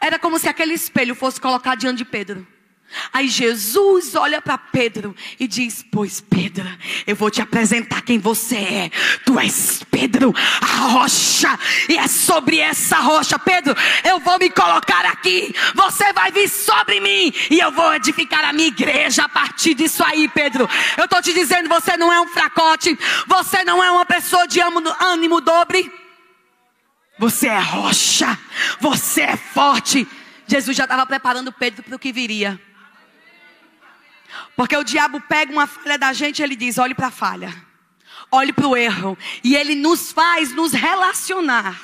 Era 0.00 0.18
como 0.18 0.38
se 0.38 0.48
aquele 0.48 0.74
espelho 0.74 1.14
fosse 1.14 1.40
colocado 1.40 1.78
diante 1.78 1.98
de 1.98 2.04
Pedro. 2.04 2.46
Aí 3.12 3.28
Jesus 3.28 4.14
olha 4.14 4.40
para 4.40 4.56
Pedro 4.56 5.14
e 5.38 5.46
diz: 5.46 5.84
Pois 5.90 6.20
Pedro, 6.20 6.66
eu 7.06 7.14
vou 7.14 7.30
te 7.30 7.42
apresentar 7.42 8.02
quem 8.02 8.18
você 8.18 8.56
é. 8.56 8.90
Tu 9.24 9.38
és 9.38 9.82
Pedro, 9.90 10.34
a 10.60 10.66
rocha, 10.88 11.58
e 11.88 11.98
é 11.98 12.08
sobre 12.08 12.58
essa 12.58 12.98
rocha, 12.98 13.38
Pedro, 13.38 13.74
eu 14.04 14.18
vou 14.20 14.38
me 14.38 14.50
colocar 14.50 15.04
aqui. 15.06 15.54
Você 15.74 16.12
vai 16.12 16.32
vir 16.32 16.48
sobre 16.48 17.00
mim 17.00 17.32
e 17.50 17.60
eu 17.60 17.70
vou 17.72 17.94
edificar 17.94 18.44
a 18.44 18.52
minha 18.52 18.68
igreja 18.68 19.24
a 19.24 19.28
partir 19.28 19.74
disso 19.74 20.02
aí, 20.02 20.28
Pedro. 20.28 20.68
Eu 20.96 21.04
estou 21.04 21.20
te 21.20 21.32
dizendo: 21.32 21.68
você 21.68 21.96
não 21.96 22.12
é 22.12 22.20
um 22.20 22.28
fracote, 22.28 22.98
você 23.26 23.64
não 23.64 23.84
é 23.84 23.90
uma 23.90 24.06
pessoa 24.06 24.46
de 24.46 24.60
ânimo 24.60 25.40
dobre. 25.40 25.92
Você 27.18 27.48
é 27.48 27.58
rocha, 27.58 28.38
você 28.80 29.22
é 29.22 29.36
forte. 29.36 30.06
Jesus 30.46 30.76
já 30.76 30.84
estava 30.84 31.04
preparando 31.04 31.52
Pedro 31.52 31.82
para 31.82 31.96
o 31.96 31.98
que 31.98 32.12
viria. 32.12 32.58
Porque 34.56 34.76
o 34.76 34.84
diabo 34.84 35.20
pega 35.20 35.52
uma 35.52 35.66
falha 35.66 35.98
da 35.98 36.12
gente 36.12 36.40
e 36.40 36.42
ele 36.42 36.56
diz: 36.56 36.78
olhe 36.78 36.94
para 36.94 37.08
a 37.08 37.10
falha, 37.10 37.54
olhe 38.30 38.52
para 38.52 38.66
o 38.66 38.76
erro. 38.76 39.16
E 39.42 39.56
ele 39.56 39.74
nos 39.74 40.12
faz 40.12 40.52
nos 40.52 40.72
relacionar 40.72 41.80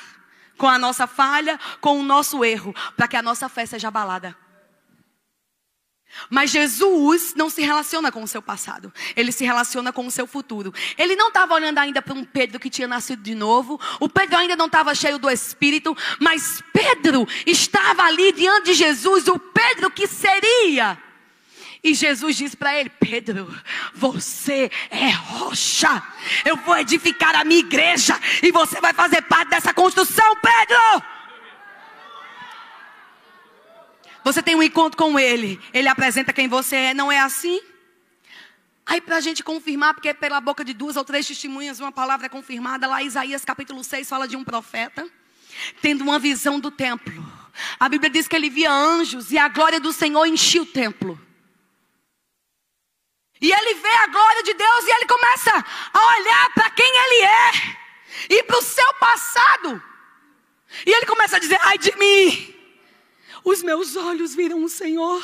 com 0.57 0.67
a 0.67 0.77
nossa 0.77 1.07
falha, 1.07 1.59
com 1.81 1.99
o 1.99 2.03
nosso 2.03 2.43
erro, 2.43 2.73
para 2.95 3.07
que 3.07 3.17
a 3.17 3.21
nossa 3.21 3.49
fé 3.49 3.65
seja 3.65 3.87
abalada. 3.87 4.35
Mas 6.29 6.49
Jesus 6.49 7.33
não 7.35 7.49
se 7.49 7.61
relaciona 7.61 8.09
com 8.09 8.23
o 8.23 8.27
seu 8.27 8.41
passado, 8.41 8.93
ele 9.17 9.33
se 9.33 9.43
relaciona 9.43 9.91
com 9.91 10.05
o 10.05 10.11
seu 10.11 10.25
futuro. 10.25 10.73
Ele 10.97 11.15
não 11.15 11.27
estava 11.27 11.53
olhando 11.53 11.77
ainda 11.77 12.01
para 12.01 12.13
um 12.13 12.23
Pedro 12.23 12.59
que 12.59 12.69
tinha 12.69 12.87
nascido 12.87 13.21
de 13.21 13.35
novo, 13.35 13.79
o 13.99 14.07
Pedro 14.07 14.37
ainda 14.37 14.55
não 14.55 14.67
estava 14.67 14.95
cheio 14.95 15.19
do 15.19 15.29
Espírito, 15.29 15.95
mas 16.19 16.63
Pedro 16.71 17.27
estava 17.45 18.03
ali 18.03 18.31
diante 18.31 18.67
de 18.67 18.73
Jesus, 18.75 19.27
o 19.27 19.37
Pedro 19.37 19.91
que 19.91 20.07
seria 20.07 20.97
e 21.85 21.93
Jesus 21.93 22.35
diz 22.35 22.55
para 22.55 22.75
ele: 22.75 22.89
Pedro, 22.89 23.47
você 23.93 24.71
é 24.89 25.11
rocha. 25.11 26.01
Eu 26.43 26.57
vou 26.57 26.75
edificar 26.77 27.35
a 27.35 27.45
minha 27.45 27.59
igreja 27.59 28.19
e 28.41 28.51
você 28.51 28.81
vai 28.81 28.91
fazer 28.91 29.21
parte 29.21 29.49
dessa 29.49 29.71
construção, 29.71 30.35
Pedro. 30.37 31.03
Você 34.23 34.41
tem 34.41 34.55
um 34.55 34.63
encontro 34.63 34.97
com 34.97 35.19
ele, 35.19 35.61
ele 35.71 35.87
apresenta 35.87 36.33
quem 36.33 36.47
você 36.47 36.75
é, 36.75 36.93
não 36.95 37.11
é 37.11 37.19
assim? 37.19 37.61
Aí, 38.83 38.99
para 38.99 39.17
a 39.17 39.21
gente 39.21 39.43
confirmar, 39.43 39.93
porque 39.93 40.11
pela 40.15 40.41
boca 40.41 40.65
de 40.65 40.73
duas 40.73 40.95
ou 40.95 41.05
três 41.05 41.27
testemunhas 41.27 41.79
uma 41.79 41.91
palavra 41.91 42.25
é 42.25 42.29
confirmada, 42.29 42.87
lá 42.87 43.03
Isaías 43.03 43.45
capítulo 43.45 43.83
6 43.83 44.09
fala 44.09 44.27
de 44.27 44.35
um 44.35 44.43
profeta 44.43 45.07
tendo 45.83 46.01
uma 46.01 46.17
visão 46.17 46.59
do 46.59 46.71
templo. 46.71 47.23
A 47.79 47.87
Bíblia 47.87 48.09
diz 48.09 48.27
que 48.27 48.35
ele 48.35 48.49
via 48.49 48.71
anjos 48.71 49.31
e 49.31 49.37
a 49.37 49.47
glória 49.47 49.79
do 49.79 49.93
Senhor 49.93 50.25
enchia 50.25 50.63
o 50.63 50.65
templo. 50.65 51.19
E 53.41 53.51
ele 53.51 53.73
vê 53.75 53.89
a 53.89 54.07
glória 54.07 54.43
de 54.43 54.53
Deus 54.53 54.85
e 54.85 54.91
ele 54.91 55.05
começa 55.05 55.51
a 55.93 56.17
olhar 56.17 56.53
para 56.53 56.69
quem 56.69 56.87
ele 56.87 57.25
é 57.25 57.51
e 58.29 58.43
para 58.43 58.57
o 58.57 58.61
seu 58.61 58.93
passado. 58.95 59.83
E 60.85 60.91
ele 60.91 61.05
começa 61.05 61.35
a 61.35 61.39
dizer: 61.39 61.59
ai 61.61 61.77
de 61.77 61.95
mim, 61.97 62.55
os 63.43 63.61
meus 63.61 63.95
olhos 63.95 64.33
viram 64.33 64.63
o 64.63 64.69
Senhor, 64.69 65.23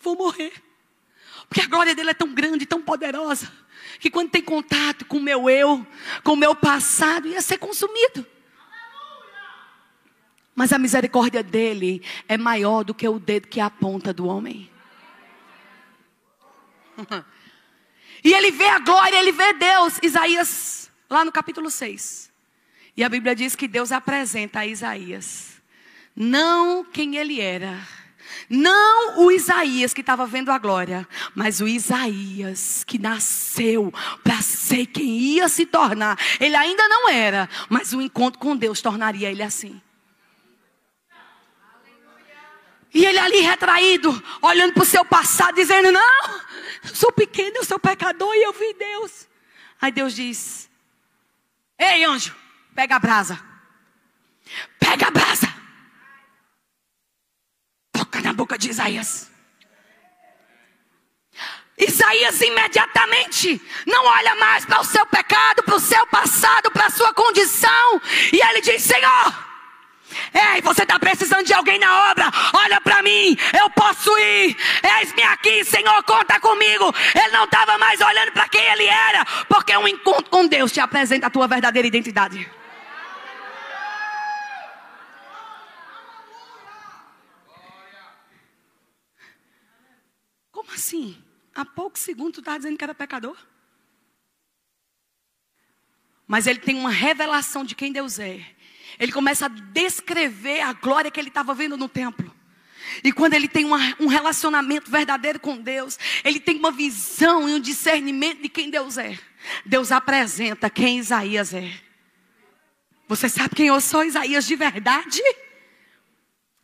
vou 0.00 0.16
morrer. 0.16 0.52
Porque 1.48 1.60
a 1.60 1.68
glória 1.68 1.94
dele 1.94 2.10
é 2.10 2.14
tão 2.14 2.34
grande, 2.34 2.66
tão 2.66 2.82
poderosa, 2.82 3.50
que 4.00 4.10
quando 4.10 4.30
tem 4.30 4.42
contato 4.42 5.04
com 5.04 5.18
o 5.18 5.22
meu 5.22 5.48
eu, 5.48 5.86
com 6.22 6.32
o 6.32 6.36
meu 6.36 6.54
passado, 6.54 7.28
ia 7.28 7.40
ser 7.40 7.58
consumido. 7.58 8.26
Mas 10.54 10.72
a 10.72 10.78
misericórdia 10.78 11.42
dele 11.42 12.02
é 12.28 12.36
maior 12.36 12.84
do 12.84 12.94
que 12.94 13.08
o 13.08 13.18
dedo 13.18 13.48
que 13.48 13.60
aponta 13.60 14.12
do 14.12 14.26
homem. 14.26 14.70
E 18.24 18.32
ele 18.32 18.50
vê 18.50 18.68
a 18.68 18.78
glória, 18.78 19.18
ele 19.18 19.32
vê 19.32 19.52
Deus. 19.52 19.98
Isaías, 20.02 20.90
lá 21.10 21.24
no 21.24 21.30
capítulo 21.30 21.70
6. 21.70 22.32
E 22.96 23.04
a 23.04 23.08
Bíblia 23.08 23.36
diz 23.36 23.54
que 23.54 23.68
Deus 23.68 23.92
apresenta 23.92 24.60
a 24.60 24.66
Isaías. 24.66 25.60
Não 26.16 26.82
quem 26.82 27.16
ele 27.16 27.38
era. 27.38 27.78
Não 28.48 29.20
o 29.20 29.30
Isaías 29.30 29.92
que 29.92 30.00
estava 30.00 30.26
vendo 30.26 30.50
a 30.50 30.58
glória, 30.58 31.06
mas 31.34 31.60
o 31.60 31.68
Isaías 31.68 32.82
que 32.84 32.98
nasceu 32.98 33.92
para 34.22 34.40
ser 34.40 34.86
quem 34.86 35.06
ia 35.06 35.48
se 35.48 35.66
tornar. 35.66 36.18
Ele 36.40 36.56
ainda 36.56 36.88
não 36.88 37.08
era, 37.08 37.48
mas 37.68 37.92
o 37.92 38.00
encontro 38.00 38.40
com 38.40 38.56
Deus 38.56 38.80
tornaria 38.80 39.30
ele 39.30 39.42
assim. 39.42 39.80
E 42.92 43.04
ele 43.04 43.18
ali 43.18 43.40
retraído, 43.40 44.22
olhando 44.40 44.72
para 44.72 44.84
o 44.84 44.86
seu 44.86 45.04
passado, 45.04 45.56
dizendo: 45.56 45.90
Não, 45.90 46.40
sou 46.92 47.12
pequeno, 47.12 47.56
eu 47.56 47.64
sou 47.64 47.78
pecador 47.78 48.34
e 48.34 48.42
eu 48.42 48.52
vi 48.52 48.74
Deus. 48.74 49.28
Aí 49.80 49.92
Deus 49.92 50.14
diz: 50.14 50.68
Ei, 51.78 52.04
anjo, 52.04 52.34
pega 52.74 52.96
a 52.96 52.98
brasa. 52.98 53.40
Pega 54.78 55.08
a 55.08 55.10
brasa. 55.10 55.52
Toca 57.92 58.20
na 58.20 58.32
boca 58.32 58.58
de 58.58 58.70
Isaías. 58.70 59.30
Isaías 61.76 62.40
imediatamente 62.40 63.60
não 63.86 64.06
olha 64.06 64.36
mais 64.36 64.64
para 64.64 64.80
o 64.80 64.84
seu 64.84 65.04
pecado, 65.06 65.62
para 65.64 65.74
o 65.74 65.80
seu 65.80 66.06
passado, 66.06 66.70
para 66.70 66.86
a 66.86 66.90
sua 66.90 67.12
condição. 67.12 68.00
E 68.32 68.40
ele 68.40 68.60
diz: 68.60 68.82
Senhor, 68.82 69.53
Ei, 70.32 70.60
você 70.62 70.82
está 70.82 70.98
precisando 70.98 71.44
de 71.44 71.52
alguém 71.52 71.78
na 71.78 72.10
obra? 72.10 72.30
Olha 72.54 72.80
para 72.80 73.02
mim, 73.02 73.36
eu 73.58 73.70
posso 73.70 74.10
ir. 74.18 74.56
Eis-me 74.98 75.22
aqui, 75.22 75.64
Senhor, 75.64 76.02
conta 76.04 76.40
comigo. 76.40 76.92
Ele 77.14 77.32
não 77.32 77.44
estava 77.44 77.78
mais 77.78 78.00
olhando 78.00 78.32
para 78.32 78.48
quem 78.48 78.64
ele 78.72 78.86
era, 78.86 79.24
porque 79.48 79.76
um 79.76 79.88
encontro 79.88 80.30
com 80.30 80.46
Deus 80.46 80.72
te 80.72 80.80
apresenta 80.80 81.26
a 81.26 81.30
tua 81.30 81.46
verdadeira 81.46 81.88
identidade. 81.88 82.50
Como 90.50 90.70
assim? 90.72 91.22
Há 91.54 91.64
poucos 91.64 92.02
segundos 92.02 92.34
tu 92.34 92.40
estava 92.40 92.58
dizendo 92.58 92.76
que 92.76 92.84
era 92.84 92.94
pecador? 92.94 93.36
Mas 96.26 96.46
ele 96.46 96.58
tem 96.58 96.76
uma 96.76 96.90
revelação 96.90 97.64
de 97.64 97.74
quem 97.74 97.92
Deus 97.92 98.18
é 98.18 98.53
ele 98.98 99.12
começa 99.12 99.46
a 99.46 99.48
descrever 99.48 100.60
a 100.60 100.72
glória 100.72 101.10
que 101.10 101.20
ele 101.20 101.28
estava 101.28 101.54
vendo 101.54 101.76
no 101.76 101.88
templo. 101.88 102.34
E 103.02 103.12
quando 103.12 103.34
ele 103.34 103.48
tem 103.48 103.64
uma, 103.64 103.78
um 103.98 104.06
relacionamento 104.06 104.90
verdadeiro 104.90 105.40
com 105.40 105.56
Deus, 105.56 105.98
ele 106.22 106.38
tem 106.38 106.56
uma 106.56 106.70
visão 106.70 107.48
e 107.48 107.54
um 107.54 107.60
discernimento 107.60 108.42
de 108.42 108.48
quem 108.48 108.70
Deus 108.70 108.98
é. 108.98 109.18
Deus 109.64 109.90
apresenta 109.90 110.70
quem 110.70 110.98
Isaías 110.98 111.52
é. 111.54 111.72
Você 113.08 113.28
sabe 113.28 113.54
quem 113.54 113.66
eu 113.66 113.80
sou, 113.80 114.04
Isaías, 114.04 114.46
de 114.46 114.56
verdade? 114.56 115.20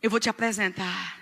Eu 0.01 0.09
vou 0.09 0.19
te 0.19 0.29
apresentar. 0.29 1.19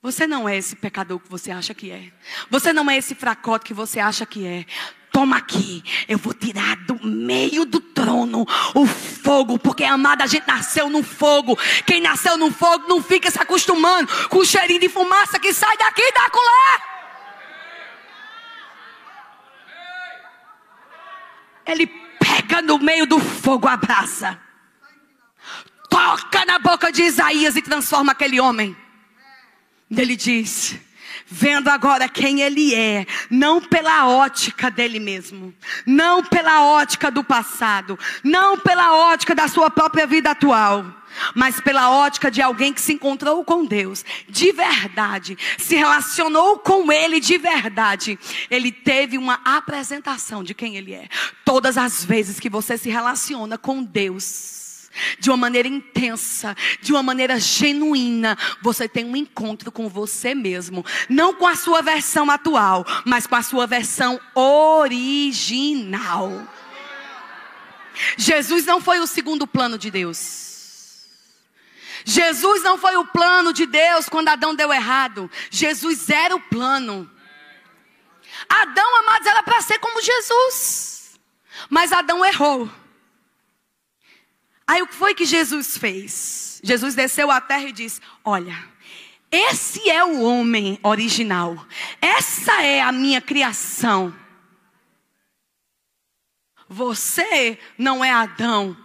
Você 0.00 0.26
não 0.26 0.48
é 0.48 0.56
esse 0.56 0.74
pecador 0.74 1.20
que 1.20 1.28
você 1.28 1.50
acha 1.50 1.74
que 1.74 1.90
é. 1.90 2.10
Você 2.50 2.72
não 2.72 2.90
é 2.90 2.96
esse 2.96 3.14
fracote 3.14 3.64
que 3.64 3.74
você 3.74 4.00
acha 4.00 4.26
que 4.26 4.46
é. 4.46 4.66
Toma 5.12 5.36
aqui, 5.36 5.84
eu 6.08 6.16
vou 6.16 6.32
tirar 6.32 6.74
do 6.86 7.06
meio 7.06 7.66
do 7.66 7.80
trono 7.80 8.46
o 8.74 8.86
fogo, 8.86 9.58
porque 9.58 9.84
amada, 9.84 10.24
a 10.24 10.26
gente 10.26 10.46
nasceu 10.46 10.88
no 10.88 11.02
fogo. 11.02 11.56
Quem 11.86 12.00
nasceu 12.00 12.38
no 12.38 12.50
fogo 12.50 12.88
não 12.88 13.02
fica 13.02 13.30
se 13.30 13.38
acostumando 13.38 14.10
com 14.30 14.38
o 14.38 14.44
cheirinho 14.44 14.80
de 14.80 14.88
fumaça 14.88 15.38
que 15.38 15.52
sai 15.52 15.76
daqui 15.76 16.00
e 16.00 16.18
acolá. 16.18 16.82
Ele 21.66 21.86
pega 22.18 22.62
no 22.62 22.78
meio 22.78 23.06
do 23.06 23.20
fogo 23.20 23.68
a 23.68 23.76
brasa, 23.76 24.40
toca 25.90 26.44
na 26.46 26.58
boca 26.58 26.90
de 26.90 27.02
Isaías 27.02 27.54
e 27.54 27.60
transforma 27.60 28.12
aquele 28.12 28.40
homem. 28.40 28.74
Ele 29.90 30.16
diz: 30.16 30.80
vendo 31.32 31.68
agora 31.68 32.10
quem 32.10 32.42
ele 32.42 32.74
é, 32.74 33.06
não 33.30 33.58
pela 33.58 34.06
ótica 34.06 34.70
dele 34.70 35.00
mesmo, 35.00 35.54
não 35.86 36.22
pela 36.22 36.62
ótica 36.62 37.10
do 37.10 37.24
passado, 37.24 37.98
não 38.22 38.58
pela 38.58 38.94
ótica 38.94 39.34
da 39.34 39.48
sua 39.48 39.70
própria 39.70 40.06
vida 40.06 40.30
atual, 40.30 40.84
mas 41.34 41.58
pela 41.58 41.90
ótica 41.90 42.30
de 42.30 42.42
alguém 42.42 42.72
que 42.72 42.80
se 42.82 42.92
encontrou 42.92 43.42
com 43.44 43.64
Deus 43.64 44.04
de 44.28 44.52
verdade, 44.52 45.38
se 45.56 45.74
relacionou 45.74 46.58
com 46.58 46.92
Ele 46.92 47.18
de 47.18 47.38
verdade. 47.38 48.18
Ele 48.50 48.70
teve 48.70 49.16
uma 49.16 49.40
apresentação 49.42 50.44
de 50.44 50.52
quem 50.52 50.76
Ele 50.76 50.92
é. 50.92 51.08
Todas 51.46 51.78
as 51.78 52.04
vezes 52.04 52.38
que 52.38 52.50
você 52.50 52.76
se 52.76 52.90
relaciona 52.90 53.56
com 53.56 53.82
Deus, 53.82 54.61
de 55.18 55.30
uma 55.30 55.36
maneira 55.36 55.68
intensa, 55.68 56.56
de 56.80 56.92
uma 56.92 57.02
maneira 57.02 57.38
genuína, 57.38 58.36
você 58.60 58.88
tem 58.88 59.04
um 59.04 59.16
encontro 59.16 59.72
com 59.72 59.88
você 59.88 60.34
mesmo, 60.34 60.84
não 61.08 61.34
com 61.34 61.46
a 61.46 61.56
sua 61.56 61.82
versão 61.82 62.30
atual, 62.30 62.84
mas 63.04 63.26
com 63.26 63.34
a 63.34 63.42
sua 63.42 63.66
versão 63.66 64.20
original. 64.34 66.30
Jesus 68.16 68.64
não 68.64 68.80
foi 68.80 69.00
o 69.00 69.06
segundo 69.06 69.46
plano 69.46 69.78
de 69.78 69.90
Deus. 69.90 70.42
Jesus 72.04 72.62
não 72.62 72.76
foi 72.78 72.96
o 72.96 73.06
plano 73.06 73.52
de 73.52 73.66
Deus 73.66 74.08
quando 74.08 74.28
Adão 74.28 74.54
deu 74.54 74.72
errado. 74.72 75.30
Jesus 75.50 76.08
era 76.10 76.34
o 76.34 76.40
plano. 76.40 77.08
Adão, 78.48 78.96
amados, 78.98 79.26
era 79.26 79.42
para 79.42 79.60
ser 79.60 79.78
como 79.78 80.02
Jesus. 80.02 81.20
Mas 81.68 81.92
Adão 81.92 82.24
errou. 82.24 82.68
Aí 84.66 84.82
o 84.82 84.86
que 84.86 84.94
foi 84.94 85.14
que 85.14 85.24
Jesus 85.24 85.76
fez? 85.76 86.60
Jesus 86.62 86.94
desceu 86.94 87.30
à 87.30 87.40
terra 87.40 87.64
e 87.64 87.72
disse: 87.72 88.00
Olha, 88.24 88.56
esse 89.30 89.88
é 89.88 90.04
o 90.04 90.22
homem 90.22 90.78
original, 90.82 91.66
essa 92.00 92.62
é 92.62 92.80
a 92.80 92.92
minha 92.92 93.20
criação. 93.20 94.14
Você 96.68 97.58
não 97.76 98.04
é 98.04 98.10
Adão, 98.10 98.76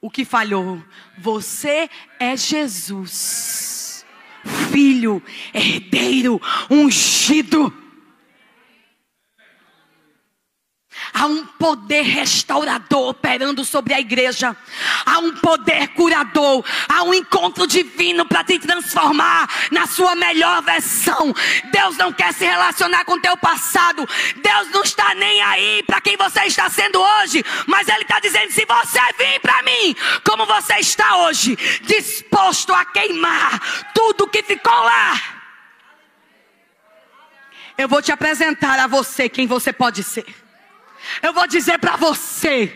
o 0.00 0.10
que 0.10 0.24
falhou, 0.24 0.82
você 1.18 1.90
é 2.18 2.36
Jesus, 2.36 4.04
filho, 4.70 5.22
herdeiro, 5.52 6.40
ungido. 6.70 7.87
Há 11.12 11.26
um 11.26 11.44
poder 11.44 12.02
restaurador 12.02 13.08
operando 13.08 13.64
sobre 13.64 13.94
a 13.94 14.00
igreja. 14.00 14.56
Há 15.04 15.18
um 15.18 15.34
poder 15.36 15.88
curador. 15.88 16.64
Há 16.88 17.02
um 17.02 17.14
encontro 17.14 17.66
divino 17.66 18.24
para 18.24 18.44
te 18.44 18.58
transformar 18.58 19.48
na 19.70 19.86
sua 19.86 20.14
melhor 20.14 20.62
versão. 20.62 21.34
Deus 21.72 21.96
não 21.96 22.12
quer 22.12 22.32
se 22.32 22.44
relacionar 22.44 23.04
com 23.04 23.14
o 23.14 23.20
teu 23.20 23.36
passado. 23.36 24.08
Deus 24.36 24.70
não 24.70 24.82
está 24.82 25.14
nem 25.14 25.42
aí 25.42 25.82
para 25.84 26.00
quem 26.00 26.16
você 26.16 26.42
está 26.44 26.68
sendo 26.70 27.00
hoje. 27.00 27.44
Mas 27.66 27.88
Ele 27.88 28.02
está 28.02 28.20
dizendo: 28.20 28.52
se 28.52 28.64
você 28.64 29.00
vir 29.18 29.40
para 29.40 29.62
mim, 29.62 29.96
como 30.24 30.46
você 30.46 30.74
está 30.74 31.16
hoje, 31.18 31.56
disposto 31.82 32.72
a 32.72 32.84
queimar 32.84 33.60
tudo 33.94 34.28
que 34.28 34.42
ficou 34.42 34.72
lá. 34.72 35.38
Eu 37.76 37.88
vou 37.88 38.02
te 38.02 38.10
apresentar 38.10 38.78
a 38.80 38.88
você 38.88 39.28
quem 39.28 39.46
você 39.46 39.72
pode 39.72 40.02
ser. 40.02 40.47
Eu 41.22 41.32
vou 41.32 41.46
dizer 41.46 41.78
para 41.78 41.96
você 41.96 42.74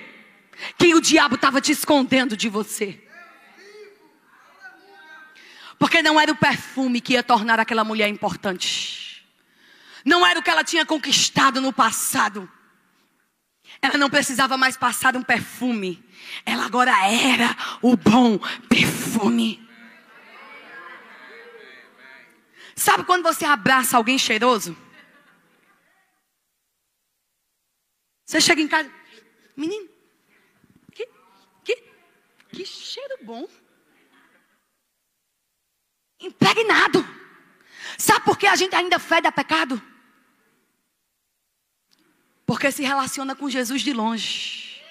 que 0.78 0.94
o 0.94 1.00
diabo 1.00 1.34
estava 1.34 1.60
te 1.60 1.72
escondendo 1.72 2.36
de 2.36 2.48
você. 2.48 3.00
Porque 5.78 6.02
não 6.02 6.20
era 6.20 6.30
o 6.30 6.36
perfume 6.36 7.00
que 7.00 7.14
ia 7.14 7.22
tornar 7.22 7.58
aquela 7.58 7.82
mulher 7.82 8.08
importante. 8.08 9.24
Não 10.04 10.26
era 10.26 10.38
o 10.38 10.42
que 10.42 10.50
ela 10.50 10.64
tinha 10.64 10.86
conquistado 10.86 11.60
no 11.60 11.72
passado. 11.72 12.50
Ela 13.80 13.98
não 13.98 14.08
precisava 14.08 14.56
mais 14.56 14.76
passar 14.76 15.16
um 15.16 15.22
perfume. 15.22 16.04
Ela 16.46 16.66
agora 16.66 16.92
era 17.06 17.56
o 17.80 17.96
bom 17.96 18.38
perfume. 18.68 19.68
Sabe 22.76 23.04
quando 23.04 23.22
você 23.22 23.44
abraça 23.44 23.96
alguém 23.96 24.18
cheiroso? 24.18 24.76
Você 28.32 28.40
chega 28.40 28.62
em 28.62 28.66
casa, 28.66 28.90
menino, 29.54 29.86
que, 30.90 31.06
que, 31.62 31.76
que 32.48 32.64
cheiro 32.64 33.18
bom. 33.24 33.46
Impregnado. 36.18 37.06
Sabe 37.98 38.24
por 38.24 38.38
que 38.38 38.46
a 38.46 38.56
gente 38.56 38.74
ainda 38.74 38.98
fede 38.98 39.26
a 39.26 39.32
pecado? 39.32 39.82
Porque 42.46 42.72
se 42.72 42.82
relaciona 42.82 43.36
com 43.36 43.50
Jesus 43.50 43.82
de 43.82 43.92
longe. 43.92 44.82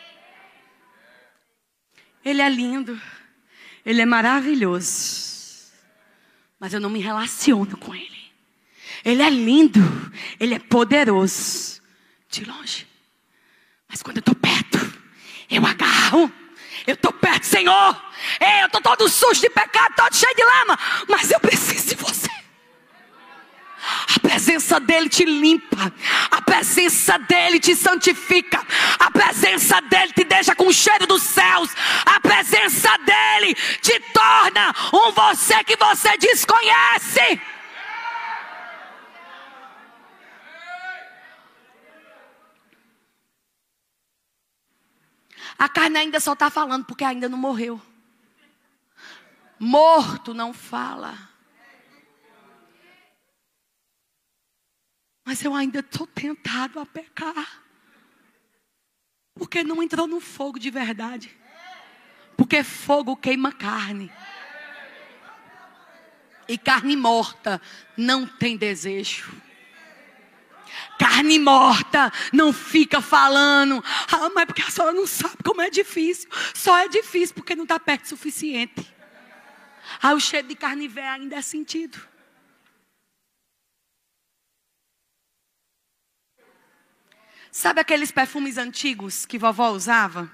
Ele 2.23 2.43
é 2.43 2.49
lindo. 2.49 3.01
Ele 3.83 4.03
é 4.03 4.05
maravilhoso. 4.05 5.73
Mas 6.59 6.75
eu 6.75 6.79
não 6.79 6.91
me 6.91 6.99
relaciono 6.99 7.75
com 7.75 7.95
ele. 7.95 8.31
Ele 9.03 9.23
é 9.23 9.29
lindo. 9.31 9.79
Ele 10.39 10.53
é 10.53 10.59
poderoso. 10.59 11.81
De 12.29 12.45
longe. 12.45 12.90
Mas 13.91 14.01
quando 14.01 14.17
eu 14.17 14.21
estou 14.21 14.35
perto, 14.35 14.93
eu 15.49 15.65
agarro. 15.65 16.31
Eu 16.87 16.95
estou 16.95 17.11
perto, 17.11 17.45
Senhor. 17.45 18.03
Ei, 18.39 18.61
eu 18.61 18.67
estou 18.67 18.81
todo 18.81 19.07
sujo 19.09 19.41
de 19.41 19.49
pecado, 19.49 19.93
todo 19.95 20.15
cheio 20.15 20.33
de 20.33 20.43
lama. 20.43 20.79
Mas 21.07 21.29
eu 21.29 21.39
preciso 21.39 21.89
de 21.89 21.95
você. 21.95 22.31
A 24.15 24.19
presença 24.19 24.79
dele 24.79 25.09
te 25.09 25.25
limpa. 25.25 25.93
A 26.31 26.41
presença 26.41 27.19
dele 27.19 27.59
te 27.59 27.75
santifica. 27.75 28.65
A 28.97 29.11
presença 29.11 29.81
dele 29.81 30.13
te 30.13 30.23
deixa 30.23 30.55
com 30.55 30.67
o 30.67 30.73
cheiro 30.73 31.05
dos 31.05 31.23
céus. 31.23 31.69
A 32.05 32.19
presença 32.19 32.89
dele 32.99 33.53
te 33.81 33.99
torna 34.13 34.73
um 34.93 35.11
você 35.11 35.63
que 35.63 35.75
você 35.75 36.17
desconhece. 36.17 37.41
A 45.57 45.69
carne 45.69 45.97
ainda 45.97 46.19
só 46.19 46.33
está 46.33 46.49
falando 46.49 46.85
porque 46.85 47.03
ainda 47.03 47.29
não 47.29 47.37
morreu. 47.37 47.81
Morto 49.59 50.33
não 50.33 50.53
fala. 50.53 51.29
Mas 55.23 55.43
eu 55.43 55.53
ainda 55.53 55.79
estou 55.79 56.07
tentado 56.07 56.79
a 56.79 56.85
pecar. 56.85 57.63
Porque 59.35 59.63
não 59.63 59.81
entrou 59.81 60.07
no 60.07 60.19
fogo 60.19 60.59
de 60.59 60.69
verdade. 60.69 61.35
Porque 62.35 62.63
fogo 62.63 63.15
queima 63.15 63.51
carne. 63.51 64.11
E 66.47 66.57
carne 66.57 66.97
morta 66.97 67.61
não 67.95 68.25
tem 68.25 68.57
desejo. 68.57 69.31
Carne 71.01 71.39
morta 71.39 72.13
não 72.31 72.53
fica 72.53 73.01
falando. 73.01 73.83
Ah, 74.11 74.29
mas 74.35 74.45
porque 74.45 74.61
a 74.61 74.69
senhora 74.69 74.93
não 74.93 75.07
sabe 75.07 75.37
como 75.43 75.59
é 75.59 75.67
difícil. 75.67 76.29
Só 76.53 76.77
é 76.77 76.87
difícil 76.87 77.33
porque 77.33 77.55
não 77.55 77.63
está 77.63 77.79
perto 77.79 78.03
o 78.03 78.09
suficiente. 78.09 78.87
Ah, 79.99 80.13
o 80.13 80.19
cheiro 80.19 80.47
de 80.47 80.55
carne 80.55 80.87
velha 80.87 81.13
ainda 81.13 81.37
é 81.37 81.41
sentido. 81.41 81.99
Sabe 87.51 87.81
aqueles 87.81 88.11
perfumes 88.11 88.59
antigos 88.59 89.25
que 89.25 89.39
vovó 89.39 89.71
usava? 89.71 90.31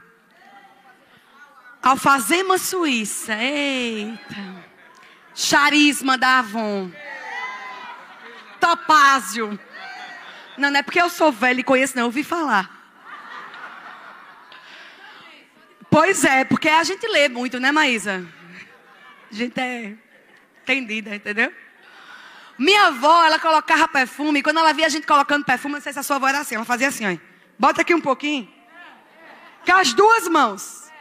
Alfazema 1.81 2.57
suíça. 2.57 3.41
Eita. 3.41 4.65
Charisma 5.33 6.17
da 6.17 6.39
Avon. 6.39 6.91
Topázio. 8.59 9.57
Não, 10.57 10.71
não 10.71 10.79
é 10.79 10.83
porque 10.83 11.01
eu 11.01 11.09
sou 11.09 11.31
velho 11.31 11.59
e 11.59 11.63
conheço, 11.63 11.95
não. 11.95 12.03
Eu 12.03 12.07
ouvi 12.07 12.23
falar. 12.23 12.75
Pois 15.89 16.23
é, 16.25 16.43
porque 16.43 16.67
a 16.67 16.83
gente 16.83 17.07
lê 17.07 17.29
muito, 17.29 17.59
né, 17.59 17.71
Maísa? 17.71 18.27
A 19.31 19.33
gente 19.33 19.59
é 19.59 19.95
entendida, 20.61 21.15
entendeu? 21.15 21.53
Minha 22.57 22.87
avó, 22.87 23.23
ela 23.23 23.39
colocava 23.39 23.87
perfume, 23.87 24.39
e 24.39 24.43
quando 24.43 24.57
ela 24.57 24.73
via 24.73 24.87
a 24.87 24.89
gente 24.89 25.05
colocando 25.05 25.45
perfume, 25.45 25.75
não 25.75 25.81
sei 25.81 25.93
se 25.93 25.99
a 25.99 26.03
sua 26.03 26.15
avó 26.15 26.27
era 26.27 26.39
assim, 26.39 26.55
ela 26.55 26.65
fazia 26.65 26.87
assim, 26.87 27.05
ó. 27.05 27.17
Bota 27.57 27.81
aqui 27.81 27.93
um 27.93 28.01
pouquinho. 28.01 28.51
Com 29.65 29.73
as 29.73 29.93
duas 29.93 30.27
mãos. 30.27 30.91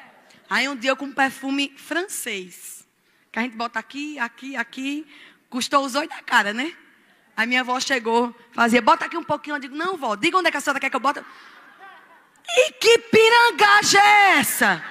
Aí 0.49 0.69
um 0.69 0.77
dia 0.77 0.91
eu 0.91 0.97
com 0.97 1.07
um 1.07 1.13
perfume 1.13 1.75
francês. 1.77 2.87
Que 3.33 3.39
a 3.39 3.43
gente 3.43 3.57
bota 3.57 3.79
aqui, 3.79 4.19
aqui, 4.19 4.57
aqui. 4.57 5.07
Custou 5.49 5.85
os 5.85 5.95
olhos 5.95 6.09
da 6.09 6.23
cara, 6.23 6.53
né? 6.53 6.73
Aí 7.37 7.47
minha 7.47 7.61
avó 7.61 7.79
chegou, 7.79 8.35
fazia, 8.53 8.81
bota 8.81 9.05
aqui 9.05 9.17
um 9.17 9.23
pouquinho. 9.23 9.57
Eu 9.57 9.61
digo, 9.61 9.77
não, 9.77 9.97
vó, 9.97 10.17
diga 10.17 10.39
onde 10.39 10.49
é 10.49 10.51
que 10.51 10.57
a 10.57 10.61
senhora 10.61 10.81
quer 10.81 10.89
que 10.89 10.97
eu 10.97 11.01
bote. 11.01 11.23
E 12.49 12.73
que 12.73 12.99
pirangagem 12.99 14.01
é 14.01 14.39
essa? 14.39 14.83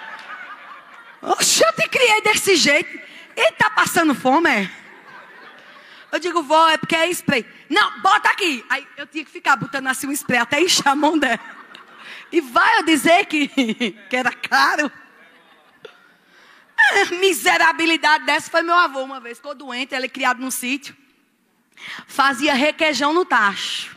Oxe, 1.23 1.63
eu 1.63 1.73
te 1.73 1.89
criei 1.89 2.21
desse 2.21 2.55
jeito. 2.55 2.99
Ele 3.35 3.51
tá 3.53 3.69
passando 3.71 4.13
fome, 4.13 4.49
é? 4.49 4.71
Eu 6.11 6.19
digo, 6.19 6.43
vó, 6.43 6.69
é 6.69 6.77
porque 6.77 6.95
é 6.95 7.09
spray. 7.09 7.45
Não, 7.67 7.99
bota 8.01 8.29
aqui. 8.29 8.63
Aí 8.69 8.87
eu 8.95 9.07
tinha 9.07 9.25
que 9.25 9.31
ficar 9.31 9.55
botando 9.55 9.87
assim 9.87 10.07
um 10.07 10.11
spray 10.11 10.39
até 10.39 10.61
encher 10.61 10.87
a 10.87 10.95
mão 10.95 11.17
dela. 11.17 11.39
E 12.31 12.39
vai 12.41 12.77
eu 12.77 12.83
dizer 12.83 13.25
que, 13.25 13.47
que 14.09 14.15
era 14.15 14.31
caro. 14.31 14.91
Miserabilidade 17.19 18.25
dessa 18.25 18.51
foi 18.51 18.61
meu 18.61 18.75
avô 18.75 19.01
uma 19.01 19.19
vez. 19.19 19.37
Ficou 19.37 19.55
doente, 19.55 19.95
ele 19.95 20.05
é 20.05 20.09
criado 20.09 20.39
num 20.39 20.51
sítio. 20.51 20.95
Fazia 22.07 22.53
requeijão 22.53 23.13
no 23.13 23.25
tacho. 23.25 23.95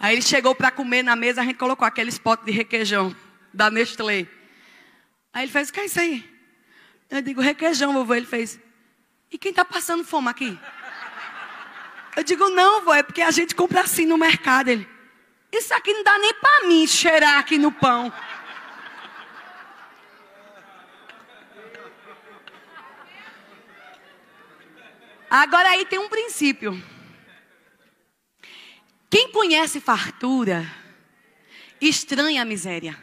Aí 0.00 0.14
ele 0.14 0.22
chegou 0.22 0.54
para 0.54 0.70
comer 0.70 1.02
na 1.02 1.16
mesa, 1.16 1.40
a 1.40 1.44
gente 1.44 1.56
colocou 1.56 1.86
aqueles 1.86 2.18
potes 2.18 2.46
de 2.46 2.52
requeijão 2.52 3.14
da 3.52 3.70
Nestlé. 3.70 4.26
Aí 5.32 5.44
ele 5.44 5.52
fez, 5.52 5.68
o 5.68 5.72
que 5.72 5.80
é 5.80 5.86
isso 5.86 6.00
aí? 6.00 6.38
Eu 7.10 7.22
digo, 7.22 7.40
requeijão, 7.40 7.92
vovô. 7.92 8.14
Ele 8.14 8.26
fez, 8.26 8.60
e 9.30 9.38
quem 9.38 9.50
está 9.50 9.64
passando 9.64 10.04
fome 10.04 10.28
aqui? 10.28 10.58
Eu 12.16 12.22
digo, 12.22 12.48
não, 12.50 12.80
vovô, 12.80 12.94
é 12.94 13.02
porque 13.02 13.22
a 13.22 13.30
gente 13.30 13.54
compra 13.54 13.80
assim 13.80 14.06
no 14.06 14.16
mercado. 14.16 14.68
Ele, 14.68 14.88
isso 15.52 15.74
aqui 15.74 15.92
não 15.92 16.04
dá 16.04 16.18
nem 16.18 16.34
para 16.34 16.68
mim 16.68 16.86
cheirar 16.86 17.38
aqui 17.38 17.58
no 17.58 17.72
pão. 17.72 18.12
Agora 25.30 25.70
aí 25.70 25.84
tem 25.84 25.98
um 25.98 26.08
princípio. 26.08 26.82
Quem 29.10 29.30
conhece 29.30 29.80
fartura, 29.80 30.70
estranha 31.80 32.42
a 32.42 32.44
miséria. 32.44 32.96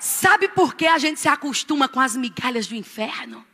Sabe 0.00 0.48
por 0.48 0.74
que 0.74 0.86
a 0.86 0.98
gente 0.98 1.18
se 1.18 1.28
acostuma 1.28 1.88
com 1.88 2.00
as 2.00 2.16
migalhas 2.16 2.66
do 2.66 2.74
inferno? 2.74 3.44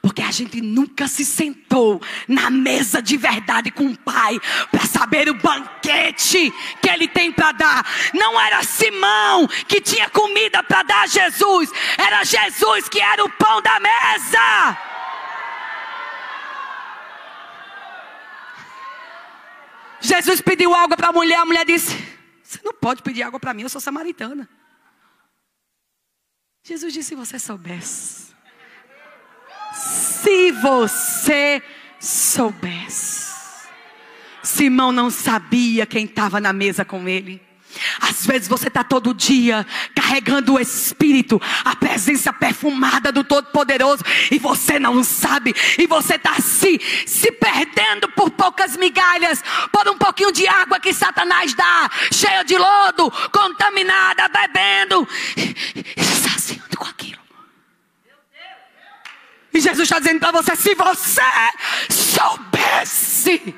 Porque 0.00 0.22
a 0.22 0.30
gente 0.30 0.60
nunca 0.60 1.06
se 1.06 1.24
sentou 1.24 2.00
na 2.26 2.48
mesa 2.48 3.02
de 3.02 3.16
verdade 3.16 3.70
com 3.70 3.86
o 3.86 3.98
Pai 3.98 4.40
para 4.70 4.86
saber 4.86 5.28
o 5.28 5.34
banquete 5.34 6.52
que 6.80 6.88
Ele 6.88 7.06
tem 7.08 7.30
para 7.30 7.52
dar. 7.52 7.86
Não 8.14 8.40
era 8.40 8.62
Simão 8.62 9.46
que 9.68 9.80
tinha 9.80 10.08
comida 10.08 10.62
para 10.62 10.82
dar 10.84 11.02
a 11.02 11.06
Jesus, 11.06 11.70
era 11.98 12.24
Jesus 12.24 12.88
que 12.88 13.00
era 13.00 13.24
o 13.24 13.30
pão 13.30 13.60
da 13.60 13.78
mesa. 13.80 14.93
Jesus 20.14 20.40
pediu 20.40 20.74
água 20.74 20.96
para 20.96 21.08
a 21.08 21.12
mulher, 21.12 21.38
a 21.38 21.44
mulher 21.44 21.64
disse: 21.64 21.96
Você 22.42 22.60
não 22.64 22.72
pode 22.72 23.02
pedir 23.02 23.22
água 23.22 23.40
para 23.40 23.54
mim, 23.54 23.62
eu 23.62 23.68
sou 23.68 23.80
samaritana. 23.80 24.48
Jesus 26.62 26.92
disse: 26.92 27.10
Se 27.10 27.14
você 27.14 27.38
soubesse. 27.38 28.34
Se 29.74 30.52
você 30.52 31.62
soubesse. 32.00 33.24
Simão 34.42 34.92
não 34.92 35.10
sabia 35.10 35.86
quem 35.86 36.04
estava 36.04 36.40
na 36.40 36.52
mesa 36.52 36.84
com 36.84 37.08
ele. 37.08 37.42
Às 38.00 38.26
vezes 38.26 38.48
você 38.48 38.68
está 38.68 38.84
todo 38.84 39.14
dia 39.14 39.66
carregando 39.94 40.54
o 40.54 40.60
Espírito, 40.60 41.40
a 41.64 41.76
presença 41.76 42.32
perfumada 42.32 43.10
do 43.12 43.24
Todo-Poderoso, 43.24 44.02
e 44.30 44.38
você 44.38 44.78
não 44.78 45.02
sabe, 45.02 45.54
e 45.78 45.86
você 45.86 46.14
está 46.14 46.34
se, 46.40 46.80
se 47.06 47.32
perdendo 47.32 48.08
por 48.10 48.30
poucas 48.30 48.76
migalhas, 48.76 49.42
por 49.72 49.88
um 49.88 49.98
pouquinho 49.98 50.32
de 50.32 50.46
água 50.46 50.80
que 50.80 50.92
Satanás 50.92 51.54
dá, 51.54 51.90
cheia 52.12 52.42
de 52.44 52.56
lodo, 52.56 53.10
contaminada, 53.32 54.28
bebendo, 54.28 55.08
e 55.36 56.02
saciando 56.02 56.76
com 56.76 56.84
aquilo. 56.84 57.24
E 59.52 59.60
Jesus 59.60 59.82
está 59.82 60.00
dizendo 60.00 60.18
para 60.18 60.32
você: 60.32 60.56
se 60.56 60.74
você 60.74 61.22
soubesse 61.88 63.54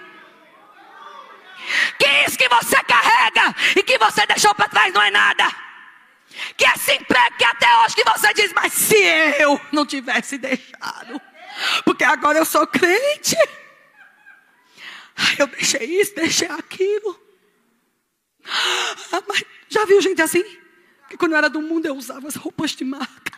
que 1.99 2.07
isso 2.27 2.39
que 2.39 2.49
você 2.49 2.83
carrega 2.85 3.55
e 3.77 3.83
que 3.83 3.99
você 3.99 4.27
deixou 4.27 4.55
para 4.55 4.69
trás 4.69 4.93
não 4.93 5.03
é 5.03 5.11
nada. 5.11 5.45
Que 6.57 6.65
esse 6.65 6.93
emprego 6.93 7.37
que 7.37 7.45
até 7.45 7.67
hoje 7.79 7.95
que 7.95 8.05
você 8.05 8.35
diz, 8.35 8.53
mas 8.53 8.73
se 8.73 8.97
eu 9.39 9.61
não 9.73 9.87
tivesse 9.87 10.39
deixado, 10.39 11.21
porque 11.85 12.05
agora 12.05 12.39
eu 12.39 12.45
sou 12.45 12.67
crente, 12.67 13.37
eu 15.39 15.47
deixei 15.47 16.01
isso, 16.01 16.15
deixei 16.15 16.49
aquilo. 16.49 17.21
Ah, 19.13 19.23
mas 19.27 19.45
já 19.69 19.85
viu 19.85 20.01
gente 20.01 20.21
assim? 20.23 20.45
Que 21.09 21.17
quando 21.17 21.33
eu 21.33 21.39
era 21.39 21.49
do 21.49 21.63
mundo 21.63 21.87
eu 21.87 21.97
usava 21.97 22.29
as 22.29 22.37
roupas 22.37 22.73
de 22.73 22.85
marca. 22.85 23.37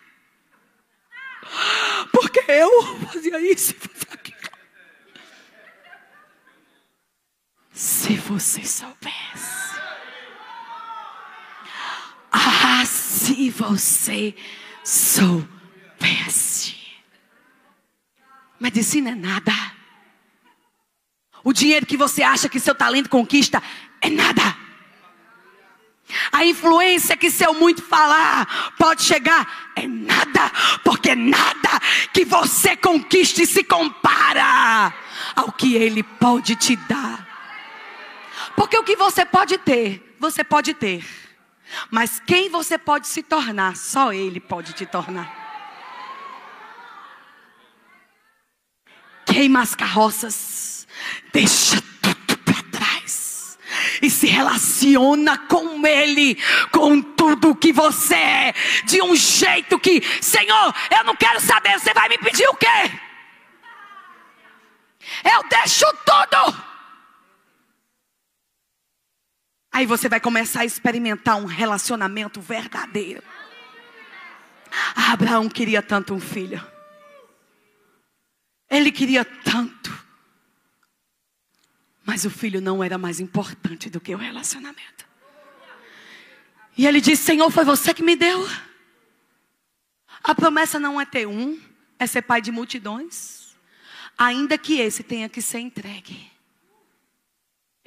Porque 2.12 2.41
eu 2.51 2.99
fazia 3.07 3.41
isso 3.41 3.74
fazia 3.74 4.12
aquilo. 4.12 4.39
Se 7.79 8.16
você 8.16 8.64
soubesse. 8.64 9.79
Ah, 12.33 12.85
se 12.85 13.51
você 13.51 14.35
soubesse. 14.83 16.74
Medicina 18.59 19.11
é 19.11 19.14
nada. 19.14 19.53
O 21.45 21.53
dinheiro 21.53 21.87
que 21.87 21.97
você 21.97 22.20
acha 22.20 22.49
que 22.49 22.59
seu 22.59 22.74
talento 22.74 23.09
conquista 23.09 23.62
é 24.01 24.11
nada. 24.11 24.57
A 26.33 26.45
influência 26.45 27.16
que 27.16 27.31
seu 27.31 27.55
muito 27.55 27.81
falar 27.81 28.74
pode 28.76 29.05
chegar 29.05 29.70
é 29.76 29.87
nada, 29.87 30.51
porque 30.83 31.14
nada 31.14 31.79
que 32.12 32.24
você 32.24 32.76
conquiste 32.76 33.47
se 33.47 33.62
compara 33.62 34.93
ao 35.37 35.53
que 35.53 35.76
ele 35.76 36.03
pode 36.03 36.57
te 36.57 36.74
dar. 36.74 37.28
Porque 38.59 38.76
o 38.76 38.82
que 38.82 38.96
você 38.96 39.24
pode 39.24 39.56
ter, 39.56 40.16
você 40.18 40.42
pode 40.42 40.74
ter. 40.74 41.06
Mas 41.92 42.20
quem 42.26 42.50
você 42.50 42.76
pode 42.76 43.06
se 43.06 43.22
tornar, 43.22 43.76
só 43.76 44.12
Ele 44.12 44.40
pode 44.40 44.72
te 44.72 44.84
tornar. 44.84 45.32
Queima 49.24 49.62
as 49.62 49.76
carroças, 49.76 50.88
deixa 51.32 51.80
tudo 52.02 52.36
para 52.38 52.61
trás 52.64 53.56
e 54.02 54.11
se 54.11 54.26
relaciona 54.26 55.38
com 55.38 55.86
Ele, 55.86 56.36
com 56.72 57.00
tudo 57.00 57.54
que 57.54 57.72
você 57.72 58.16
é, 58.16 58.54
de 58.86 59.00
um 59.00 59.14
jeito 59.14 59.78
que, 59.78 60.02
Senhor, 60.20 60.74
eu 60.90 61.04
não 61.04 61.14
quero 61.14 61.38
saber, 61.38 61.78
você 61.78 61.94
vai 61.94 62.09
me 62.09 62.18
pedir 62.18 62.48
o 62.48 62.56
quê? 62.56 62.90
Eu 65.24 65.44
deixo 65.48 65.86
tudo. 66.04 66.68
Aí 69.79 69.87
você 69.87 70.09
vai 70.09 70.18
começar 70.18 70.62
a 70.62 70.64
experimentar 70.64 71.37
um 71.37 71.45
relacionamento 71.45 72.41
verdadeiro. 72.41 73.22
Abraão 74.93 75.49
queria 75.49 75.81
tanto 75.81 76.12
um 76.12 76.18
filho. 76.18 76.61
Ele 78.68 78.91
queria 78.91 79.24
tanto. 79.24 79.97
Mas 82.05 82.24
o 82.24 82.31
filho 82.31 82.61
não 82.61 82.83
era 82.83 82.99
mais 82.99 83.20
importante 83.20 83.89
do 83.89 84.01
que 84.01 84.12
o 84.12 84.18
relacionamento. 84.18 85.07
E 86.76 86.85
ele 86.85 87.01
disse: 87.01 87.22
Senhor, 87.22 87.49
foi 87.49 87.64
você 87.64 87.95
que 87.95 88.03
me 88.03 88.16
deu. 88.16 88.49
A 90.24 90.35
promessa 90.35 90.81
não 90.81 91.01
é 91.01 91.07
ter 91.07 91.29
um, 91.29 91.57
é 92.01 92.07
ser 92.09 92.22
pai 92.22 92.43
de 92.43 92.51
multidões. 92.51 93.57
Ainda 94.18 94.59
que 94.59 94.81
esse 94.81 95.05
tenha 95.05 95.29
que 95.29 95.41
ser 95.41 95.61
entregue. 95.61 96.37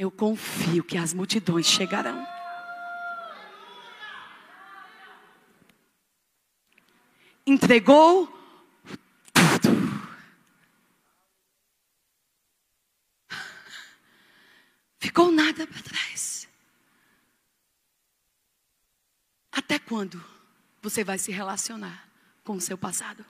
Eu 0.01 0.09
confio 0.09 0.83
que 0.83 0.97
as 0.97 1.13
multidões 1.13 1.67
chegarão. 1.67 2.25
Entregou 7.45 8.25
tudo. 9.31 9.69
Ficou 14.97 15.31
nada 15.31 15.67
para 15.67 15.83
trás. 15.83 16.49
Até 19.51 19.77
quando 19.77 20.25
você 20.81 21.03
vai 21.03 21.19
se 21.19 21.31
relacionar 21.31 22.09
com 22.43 22.53
o 22.53 22.61
seu 22.61 22.75
passado? 22.75 23.23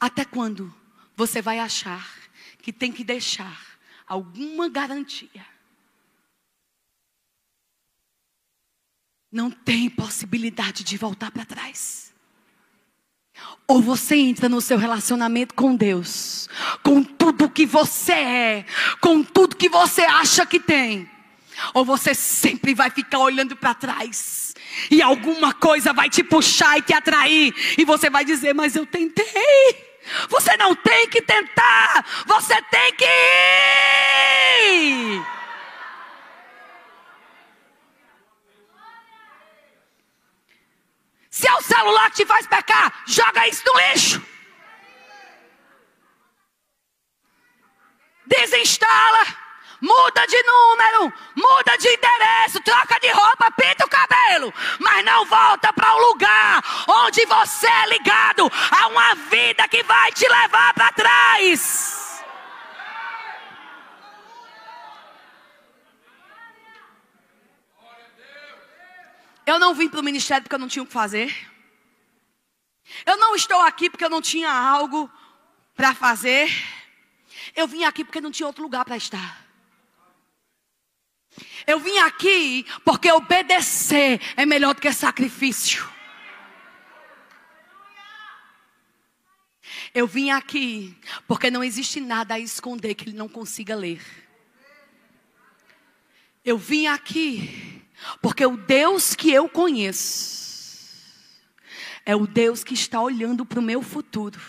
Até 0.00 0.24
quando 0.24 0.74
você 1.14 1.40
vai 1.40 1.60
achar 1.60 2.12
que 2.58 2.72
tem 2.72 2.90
que 2.90 3.04
deixar 3.04 3.78
alguma 4.10 4.68
garantia? 4.68 5.46
Não 9.30 9.48
tem 9.48 9.88
possibilidade 9.88 10.82
de 10.82 10.96
voltar 10.96 11.30
para 11.30 11.44
trás. 11.44 12.12
Ou 13.68 13.80
você 13.80 14.16
entra 14.16 14.48
no 14.48 14.60
seu 14.60 14.76
relacionamento 14.76 15.54
com 15.54 15.76
Deus, 15.76 16.48
com 16.82 17.04
tudo 17.04 17.48
que 17.48 17.64
você 17.64 18.12
é, 18.12 18.66
com 19.00 19.22
tudo 19.22 19.54
que 19.54 19.68
você 19.68 20.02
acha 20.02 20.44
que 20.44 20.58
tem. 20.58 21.08
Ou 21.72 21.84
você 21.84 22.12
sempre 22.12 22.74
vai 22.74 22.90
ficar 22.90 23.20
olhando 23.20 23.54
para 23.54 23.74
trás. 23.74 24.54
E 24.90 25.00
alguma 25.00 25.54
coisa 25.54 25.92
vai 25.92 26.10
te 26.10 26.24
puxar 26.24 26.78
e 26.78 26.82
te 26.82 26.92
atrair. 26.92 27.54
E 27.78 27.84
você 27.84 28.10
vai 28.10 28.24
dizer: 28.24 28.54
Mas 28.54 28.74
eu 28.74 28.84
tentei. 28.84 29.89
Você 30.28 30.56
não 30.56 30.74
tem 30.74 31.08
que 31.08 31.22
tentar. 31.22 32.04
Você 32.26 32.60
tem 32.62 32.92
que 32.94 33.04
ir. 34.64 35.26
Se 41.30 41.48
é 41.48 41.54
o 41.54 41.62
celular 41.62 42.10
que 42.10 42.16
te 42.16 42.26
faz 42.26 42.46
pecar, 42.46 43.02
joga 43.06 43.48
isso 43.48 43.62
no 43.66 43.80
lixo. 43.80 44.22
Desinstala. 48.26 49.49
Muda 49.80 50.26
de 50.26 50.42
número, 50.42 51.12
muda 51.34 51.76
de 51.78 51.88
endereço, 51.88 52.60
troca 52.60 53.00
de 53.00 53.08
roupa, 53.08 53.50
pinta 53.52 53.86
o 53.86 53.88
cabelo, 53.88 54.52
mas 54.78 55.04
não 55.04 55.24
volta 55.24 55.72
para 55.72 55.94
o 55.94 55.98
um 55.98 56.06
lugar 56.08 56.62
onde 56.86 57.24
você 57.24 57.66
é 57.66 57.86
ligado 57.88 58.50
a 58.70 58.88
uma 58.88 59.14
vida 59.14 59.66
que 59.68 59.82
vai 59.82 60.12
te 60.12 60.28
levar 60.28 60.74
para 60.74 60.92
trás. 60.92 62.00
Eu 69.46 69.58
não 69.58 69.74
vim 69.74 69.88
para 69.88 70.00
o 70.00 70.04
ministério 70.04 70.42
porque 70.42 70.54
eu 70.54 70.60
não 70.60 70.68
tinha 70.68 70.82
o 70.82 70.86
que 70.86 70.92
fazer. 70.92 71.34
Eu 73.06 73.16
não 73.16 73.34
estou 73.34 73.60
aqui 73.62 73.88
porque 73.88 74.04
eu 74.04 74.10
não 74.10 74.20
tinha 74.20 74.52
algo 74.52 75.10
para 75.74 75.94
fazer. 75.94 76.50
Eu 77.56 77.66
vim 77.66 77.84
aqui 77.84 78.04
porque 78.04 78.20
não 78.20 78.30
tinha 78.30 78.46
outro 78.46 78.62
lugar 78.62 78.84
para 78.84 78.96
estar. 78.96 79.49
Eu 81.66 81.78
vim 81.78 81.98
aqui 81.98 82.66
porque 82.84 83.10
obedecer 83.10 84.20
é 84.36 84.46
melhor 84.46 84.74
do 84.74 84.80
que 84.80 84.92
sacrifício. 84.92 85.88
Eu 89.92 90.06
vim 90.06 90.30
aqui 90.30 90.96
porque 91.26 91.50
não 91.50 91.64
existe 91.64 92.00
nada 92.00 92.34
a 92.34 92.38
esconder 92.38 92.94
que 92.94 93.08
ele 93.08 93.16
não 93.16 93.28
consiga 93.28 93.74
ler. 93.74 94.00
Eu 96.44 96.56
vim 96.56 96.86
aqui 96.86 97.82
porque 98.22 98.46
o 98.46 98.56
Deus 98.56 99.14
que 99.14 99.32
eu 99.32 99.48
conheço 99.48 100.40
é 102.06 102.14
o 102.14 102.26
Deus 102.26 102.64
que 102.64 102.74
está 102.74 103.00
olhando 103.00 103.44
para 103.44 103.58
o 103.58 103.62
meu 103.62 103.82
futuro. 103.82 104.40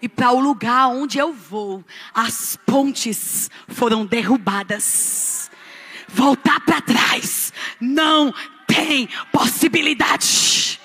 E 0.00 0.08
para 0.08 0.32
o 0.32 0.40
lugar 0.40 0.88
onde 0.88 1.18
eu 1.18 1.32
vou, 1.32 1.84
as 2.12 2.56
pontes 2.66 3.50
foram 3.68 4.04
derrubadas. 4.04 5.50
Voltar 6.08 6.60
para 6.60 6.80
trás 6.80 7.52
não 7.80 8.32
tem 8.66 9.08
possibilidade. 9.32 10.80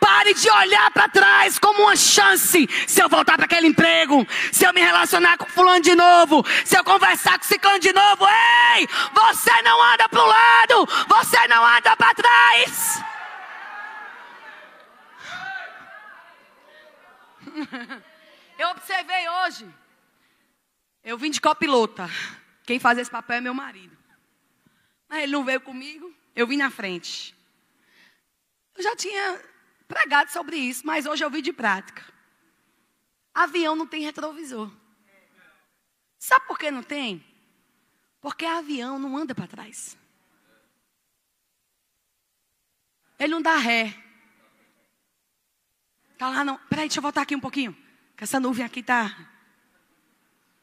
Pare 0.00 0.32
de 0.32 0.48
olhar 0.48 0.90
para 0.90 1.08
trás 1.08 1.58
como 1.58 1.82
uma 1.82 1.96
chance. 1.96 2.68
Se 2.86 3.02
eu 3.02 3.08
voltar 3.08 3.36
para 3.36 3.46
aquele 3.46 3.66
emprego, 3.66 4.26
se 4.52 4.64
eu 4.64 4.72
me 4.72 4.80
relacionar 4.80 5.36
com 5.36 5.46
fulano 5.46 5.82
de 5.82 5.94
novo, 5.94 6.44
se 6.64 6.76
eu 6.78 6.84
conversar 6.84 7.38
com 7.38 7.44
ciclano 7.44 7.78
de 7.78 7.92
novo, 7.92 8.24
ei, 8.76 8.88
você 9.12 9.62
não 9.62 9.82
anda 9.82 10.08
para 10.08 10.24
lado, 10.24 10.88
você 11.08 11.48
não 11.48 11.66
anda 11.66 11.96
para 11.96 12.14
trás. 12.14 13.02
Eu 18.58 18.70
observei 18.70 19.28
hoje. 19.28 19.68
Eu 21.04 21.16
vim 21.16 21.30
de 21.30 21.40
copilota. 21.40 22.10
Quem 22.68 22.78
faz 22.78 22.98
esse 22.98 23.10
papel 23.10 23.38
é 23.38 23.40
meu 23.40 23.54
marido. 23.54 23.96
Mas 25.08 25.22
ele 25.22 25.32
não 25.32 25.42
veio 25.42 25.58
comigo, 25.58 26.14
eu 26.36 26.46
vim 26.46 26.58
na 26.58 26.70
frente. 26.70 27.34
Eu 28.76 28.82
já 28.82 28.94
tinha 28.94 29.42
pregado 29.88 30.30
sobre 30.30 30.58
isso, 30.58 30.86
mas 30.86 31.06
hoje 31.06 31.24
eu 31.24 31.30
vi 31.30 31.40
de 31.40 31.50
prática. 31.50 32.04
Avião 33.32 33.74
não 33.74 33.86
tem 33.86 34.02
retrovisor. 34.02 34.70
Sabe 36.18 36.46
por 36.46 36.58
que 36.58 36.70
não 36.70 36.82
tem? 36.82 37.24
Porque 38.20 38.44
avião 38.44 38.98
não 38.98 39.16
anda 39.16 39.34
para 39.34 39.46
trás. 39.46 39.96
Ele 43.18 43.32
não 43.32 43.40
dá 43.40 43.56
ré. 43.56 43.94
Tá 46.18 46.28
lá 46.28 46.44
não. 46.44 46.58
Peraí, 46.68 46.86
deixa 46.86 46.98
eu 46.98 47.02
voltar 47.02 47.22
aqui 47.22 47.34
um 47.34 47.40
pouquinho. 47.40 47.74
Que 48.14 48.24
essa 48.24 48.38
nuvem 48.38 48.62
aqui 48.62 48.82
tá. 48.82 49.16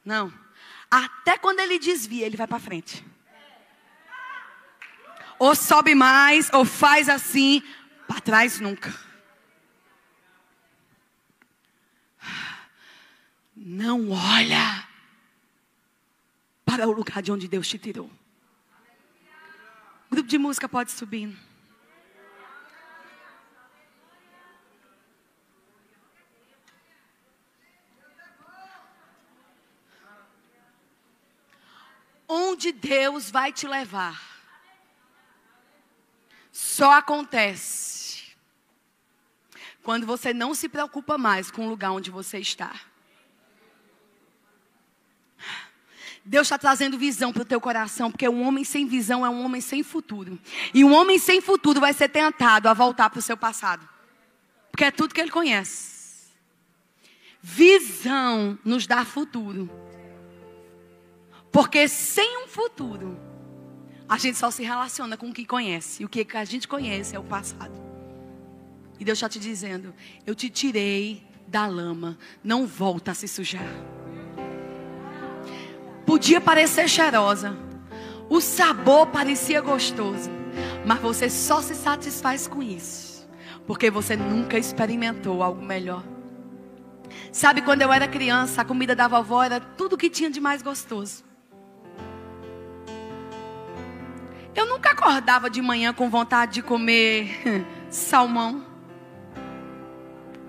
Não. 0.05 0.44
Até 0.95 1.37
quando 1.37 1.59
ele 1.59 1.77
desvia, 1.77 2.25
ele 2.25 2.37
vai 2.37 2.47
para 2.47 2.57
frente. 2.57 3.05
Ou 5.37 5.53
sobe 5.53 5.93
mais, 5.93 6.49
ou 6.53 6.63
faz 6.63 7.09
assim, 7.09 7.61
para 8.07 8.21
trás 8.21 8.61
nunca. 8.61 8.97
Não 13.53 14.09
olha 14.11 14.87
para 16.63 16.87
o 16.87 16.93
lugar 16.93 17.21
de 17.21 17.29
onde 17.29 17.49
Deus 17.49 17.67
te 17.67 17.77
tirou. 17.77 18.09
O 20.09 20.15
grupo 20.15 20.29
de 20.29 20.37
música 20.37 20.69
pode 20.69 20.93
subir. 20.93 21.37
Onde 32.27 32.71
Deus 32.71 33.29
vai 33.29 33.51
te 33.53 33.67
levar 33.67 34.35
só 36.51 36.93
acontece 36.93 38.23
quando 39.83 40.07
você 40.07 40.33
não 40.33 40.55
se 40.55 40.69
preocupa 40.69 41.17
mais 41.17 41.51
com 41.51 41.65
o 41.65 41.69
lugar 41.69 41.91
onde 41.91 42.09
você 42.09 42.39
está. 42.39 42.73
Deus 46.23 46.47
está 46.47 46.57
trazendo 46.57 46.97
visão 46.97 47.31
para 47.31 47.43
o 47.43 47.45
teu 47.45 47.61
coração, 47.61 48.09
porque 48.09 48.27
um 48.27 48.47
homem 48.47 48.63
sem 48.63 48.87
visão 48.87 49.23
é 49.23 49.29
um 49.29 49.43
homem 49.43 49.61
sem 49.61 49.83
futuro. 49.83 50.39
E 50.73 50.83
um 50.83 50.91
homem 50.93 51.19
sem 51.19 51.39
futuro 51.39 51.79
vai 51.79 51.93
ser 51.93 52.09
tentado 52.09 52.67
a 52.67 52.73
voltar 52.73 53.09
para 53.09 53.19
o 53.19 53.21
seu 53.21 53.37
passado, 53.37 53.87
porque 54.71 54.85
é 54.85 54.91
tudo 54.91 55.13
que 55.13 55.21
ele 55.21 55.29
conhece. 55.29 56.31
Visão 57.41 58.57
nos 58.65 58.87
dá 58.87 59.05
futuro, 59.05 59.69
porque 61.55 61.87
sem 61.87 62.43
um 62.43 62.49
futuro, 62.49 63.17
a 64.09 64.17
gente 64.17 64.37
só 64.37 64.51
se 64.51 64.61
relaciona 64.61 65.15
com 65.15 65.29
o 65.29 65.33
que 65.33 65.45
conhece, 65.45 66.03
e 66.03 66.05
o 66.05 66.09
que 66.09 66.27
a 66.35 66.43
gente 66.43 66.67
conhece 66.67 67.15
é 67.15 67.19
o 67.19 67.23
passado. 67.23 67.71
E 68.99 69.05
Deus 69.05 69.17
está 69.17 69.29
te 69.29 69.39
dizendo: 69.39 69.93
eu 70.25 70.35
te 70.35 70.49
tirei 70.49 71.25
da 71.47 71.65
lama, 71.65 72.17
não 72.43 72.67
volta 72.67 73.11
a 73.11 73.13
se 73.13 73.25
sujar. 73.25 73.73
Podia 76.05 76.41
parecer 76.41 76.89
cheirosa. 76.89 77.57
O 78.29 78.41
sabor 78.41 79.07
parecia 79.07 79.61
gostoso. 79.61 80.29
Mas 80.85 80.99
você 80.99 81.29
só 81.29 81.61
se 81.61 81.73
satisfaz 81.73 82.49
com 82.49 82.61
isso. 82.61 83.25
Porque 83.65 83.89
você 83.89 84.17
nunca 84.17 84.57
experimentou 84.57 85.41
algo 85.41 85.63
melhor. 85.63 86.03
Sabe, 87.31 87.61
quando 87.61 87.81
eu 87.81 87.93
era 87.93 88.09
criança, 88.09 88.61
a 88.61 88.65
comida 88.65 88.93
da 88.93 89.07
vovó 89.07 89.41
era 89.41 89.61
tudo 89.61 89.97
que 89.97 90.09
tinha 90.09 90.29
de 90.29 90.41
mais 90.41 90.61
gostoso. 90.61 91.23
Eu 94.55 94.65
nunca 94.65 94.91
acordava 94.91 95.49
de 95.49 95.61
manhã 95.61 95.93
com 95.93 96.09
vontade 96.09 96.53
de 96.53 96.61
comer 96.61 97.65
salmão, 97.91 98.63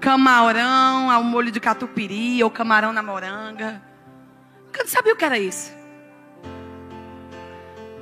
camarão 0.01 1.11
ao 1.11 1.25
molho 1.25 1.51
de 1.51 1.59
catupiry 1.59 2.43
ou 2.45 2.51
camarão 2.51 2.93
na 2.93 3.03
moranga. 3.03 3.83
Eu 4.73 4.85
não 4.85 4.91
sabia 4.91 5.13
o 5.13 5.17
que 5.17 5.25
era 5.25 5.39
isso. 5.39 5.75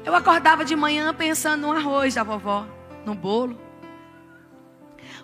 Eu 0.04 0.14
acordava 0.14 0.64
de 0.64 0.76
manhã 0.76 1.14
pensando 1.14 1.62
no 1.62 1.72
arroz 1.72 2.14
da 2.14 2.22
vovó, 2.22 2.66
no 3.06 3.14
bolo. 3.14 3.58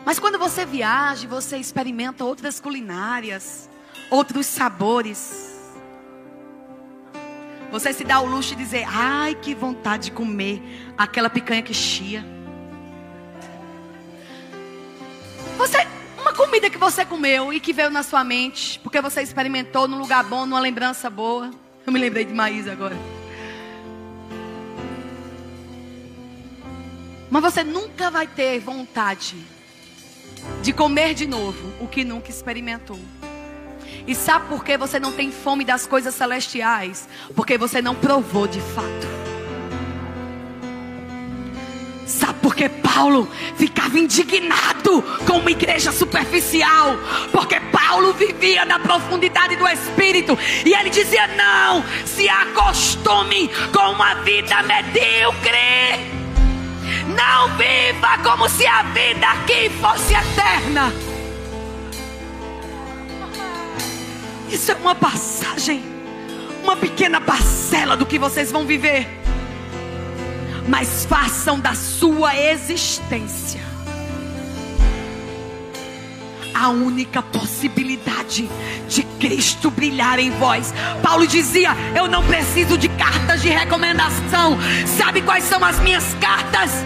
Mas 0.04 0.18
quando 0.18 0.38
você 0.38 0.64
viaja, 0.64 1.28
você 1.28 1.58
experimenta 1.58 2.24
outras 2.24 2.58
culinárias, 2.58 3.68
outros 4.10 4.46
sabores. 4.46 5.49
Você 7.70 7.92
se 7.92 8.04
dá 8.04 8.20
o 8.20 8.26
luxo 8.26 8.50
de 8.50 8.56
dizer: 8.56 8.84
ai, 8.88 9.34
que 9.34 9.54
vontade 9.54 10.06
de 10.06 10.10
comer 10.10 10.62
aquela 10.98 11.30
picanha 11.30 11.62
que 11.62 11.72
chia. 11.72 12.24
Você, 15.56 15.86
uma 16.18 16.32
comida 16.32 16.70
que 16.70 16.78
você 16.78 17.04
comeu 17.04 17.52
e 17.52 17.60
que 17.60 17.72
veio 17.72 17.90
na 17.90 18.02
sua 18.02 18.24
mente, 18.24 18.78
porque 18.80 19.00
você 19.00 19.22
experimentou 19.22 19.86
num 19.86 19.98
lugar 19.98 20.24
bom, 20.24 20.46
numa 20.46 20.60
lembrança 20.60 21.08
boa. 21.08 21.50
Eu 21.86 21.92
me 21.92 21.98
lembrei 21.98 22.24
de 22.24 22.32
Maísa 22.32 22.72
agora. 22.72 22.96
Mas 27.30 27.42
você 27.42 27.62
nunca 27.62 28.10
vai 28.10 28.26
ter 28.26 28.58
vontade 28.58 29.36
de 30.62 30.72
comer 30.72 31.14
de 31.14 31.26
novo 31.26 31.72
o 31.80 31.86
que 31.86 32.04
nunca 32.04 32.30
experimentou. 32.30 32.98
E 34.06 34.14
sabe 34.14 34.48
por 34.48 34.64
que 34.64 34.76
você 34.76 34.98
não 34.98 35.12
tem 35.12 35.30
fome 35.30 35.64
das 35.64 35.86
coisas 35.86 36.14
celestiais? 36.14 37.08
Porque 37.34 37.58
você 37.58 37.82
não 37.82 37.94
provou 37.94 38.46
de 38.46 38.60
fato. 38.60 39.20
Sabe 42.06 42.40
por 42.40 42.56
que 42.56 42.68
Paulo 42.68 43.28
ficava 43.56 43.96
indignado 43.96 45.00
com 45.24 45.38
uma 45.38 45.50
igreja 45.50 45.92
superficial? 45.92 46.96
Porque 47.30 47.60
Paulo 47.60 48.12
vivia 48.14 48.64
na 48.64 48.80
profundidade 48.80 49.54
do 49.54 49.68
espírito 49.68 50.36
e 50.66 50.74
ele 50.74 50.90
dizia: 50.90 51.28
Não 51.28 51.84
se 52.04 52.28
acostume 52.28 53.48
com 53.72 53.92
uma 53.92 54.14
vida 54.16 54.60
medíocre. 54.64 56.10
Não 57.06 57.56
viva 57.56 58.18
como 58.24 58.48
se 58.48 58.66
a 58.66 58.82
vida 58.82 59.26
aqui 59.26 59.70
fosse 59.80 60.12
eterna. 60.12 61.09
Isso 64.50 64.72
é 64.72 64.74
uma 64.74 64.94
passagem, 64.94 65.82
uma 66.62 66.76
pequena 66.76 67.20
parcela 67.20 67.96
do 67.96 68.04
que 68.04 68.18
vocês 68.18 68.50
vão 68.50 68.66
viver. 68.66 69.06
Mas 70.68 71.04
façam 71.04 71.58
da 71.58 71.74
sua 71.74 72.36
existência 72.36 73.70
a 76.60 76.68
única 76.68 77.22
possibilidade 77.22 78.50
de 78.86 79.02
Cristo 79.18 79.70
brilhar 79.70 80.18
em 80.18 80.30
vós. 80.32 80.74
Paulo 81.02 81.26
dizia: 81.26 81.70
Eu 81.96 82.06
não 82.06 82.22
preciso 82.22 82.76
de 82.76 82.88
cartas 82.90 83.40
de 83.40 83.48
recomendação. 83.48 84.58
Sabe 84.86 85.22
quais 85.22 85.44
são 85.44 85.64
as 85.64 85.80
minhas 85.80 86.04
cartas? 86.20 86.84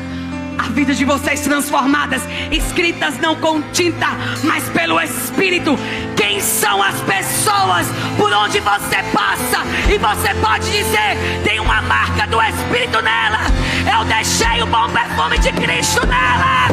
A 0.58 0.64
vida 0.64 0.94
de 0.94 1.04
vocês 1.04 1.40
transformadas, 1.40 2.22
escritas 2.50 3.18
não 3.18 3.36
com 3.36 3.60
tinta, 3.72 4.08
mas 4.42 4.68
pelo 4.70 5.00
Espírito. 5.00 5.76
Quem 6.16 6.40
são 6.40 6.82
as 6.82 7.00
pessoas 7.02 7.86
por 8.16 8.32
onde 8.32 8.60
você 8.60 9.02
passa? 9.12 9.64
E 9.92 9.98
você 9.98 10.34
pode 10.40 10.70
dizer: 10.70 11.42
tem 11.44 11.60
uma 11.60 11.82
marca 11.82 12.26
do 12.26 12.40
Espírito 12.40 13.00
nela. 13.02 13.40
Eu 13.96 14.04
deixei 14.04 14.62
o 14.62 14.66
bom 14.66 14.88
perfume 14.90 15.38
de 15.38 15.52
Cristo 15.52 16.06
nela. 16.06 16.68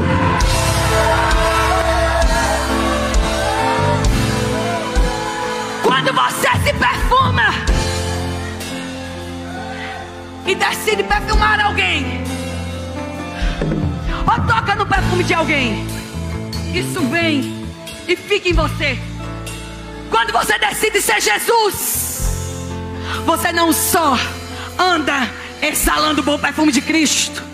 Quando 5.84 6.14
você 6.14 6.50
se 6.64 6.74
perfuma 6.74 7.54
e 10.46 10.56
decide 10.56 11.04
perfumar 11.04 11.60
alguém 11.60 12.31
ou 14.22 14.48
toca 14.48 14.76
no 14.76 14.86
perfume 14.86 15.24
de 15.24 15.34
alguém. 15.34 15.86
Isso 16.74 17.02
vem 17.08 17.66
e 18.08 18.16
fica 18.16 18.50
em 18.50 18.54
você. 18.54 18.98
Quando 20.10 20.32
você 20.32 20.58
decide 20.58 21.02
ser 21.02 21.22
Jesus, 21.22 22.36
você 23.26 23.52
não 23.52 23.72
só 23.72 24.18
anda 24.78 25.30
exalando 25.62 26.22
o 26.22 26.24
bom 26.24 26.38
perfume 26.38 26.72
de 26.72 26.82
Cristo 26.82 27.51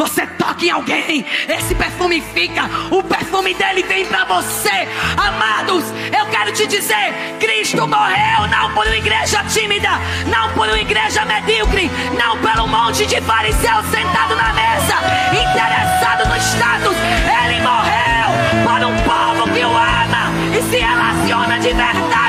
você 0.00 0.26
toca 0.26 0.64
em 0.64 0.70
alguém, 0.70 1.26
esse 1.46 1.74
perfume 1.74 2.22
fica, 2.32 2.62
o 2.90 3.02
perfume 3.02 3.52
dele 3.52 3.82
vem 3.82 4.06
para 4.06 4.24
você. 4.24 4.88
Amados, 5.14 5.84
eu 6.18 6.24
quero 6.30 6.52
te 6.52 6.66
dizer: 6.66 7.12
Cristo 7.38 7.86
morreu 7.86 8.48
não 8.48 8.72
por 8.72 8.86
uma 8.86 8.96
igreja 8.96 9.44
tímida, 9.44 9.90
não 10.26 10.48
por 10.54 10.68
uma 10.68 10.80
igreja 10.80 11.22
medíocre, 11.26 11.90
não 12.18 12.38
pelo 12.38 12.66
monte 12.66 13.04
de 13.04 13.20
fariseus 13.20 13.84
sentado 13.90 14.34
na 14.36 14.54
mesa, 14.54 14.94
interessado 15.32 16.26
no 16.30 16.36
status. 16.36 16.96
Ele 17.44 17.60
morreu 17.60 18.64
para 18.64 18.88
um 18.88 18.96
povo 19.02 19.52
que 19.52 19.62
o 19.62 19.68
ama 19.68 20.30
e 20.58 20.62
se 20.70 20.78
relaciona 20.78 21.58
de 21.58 21.74
verdade. 21.74 22.19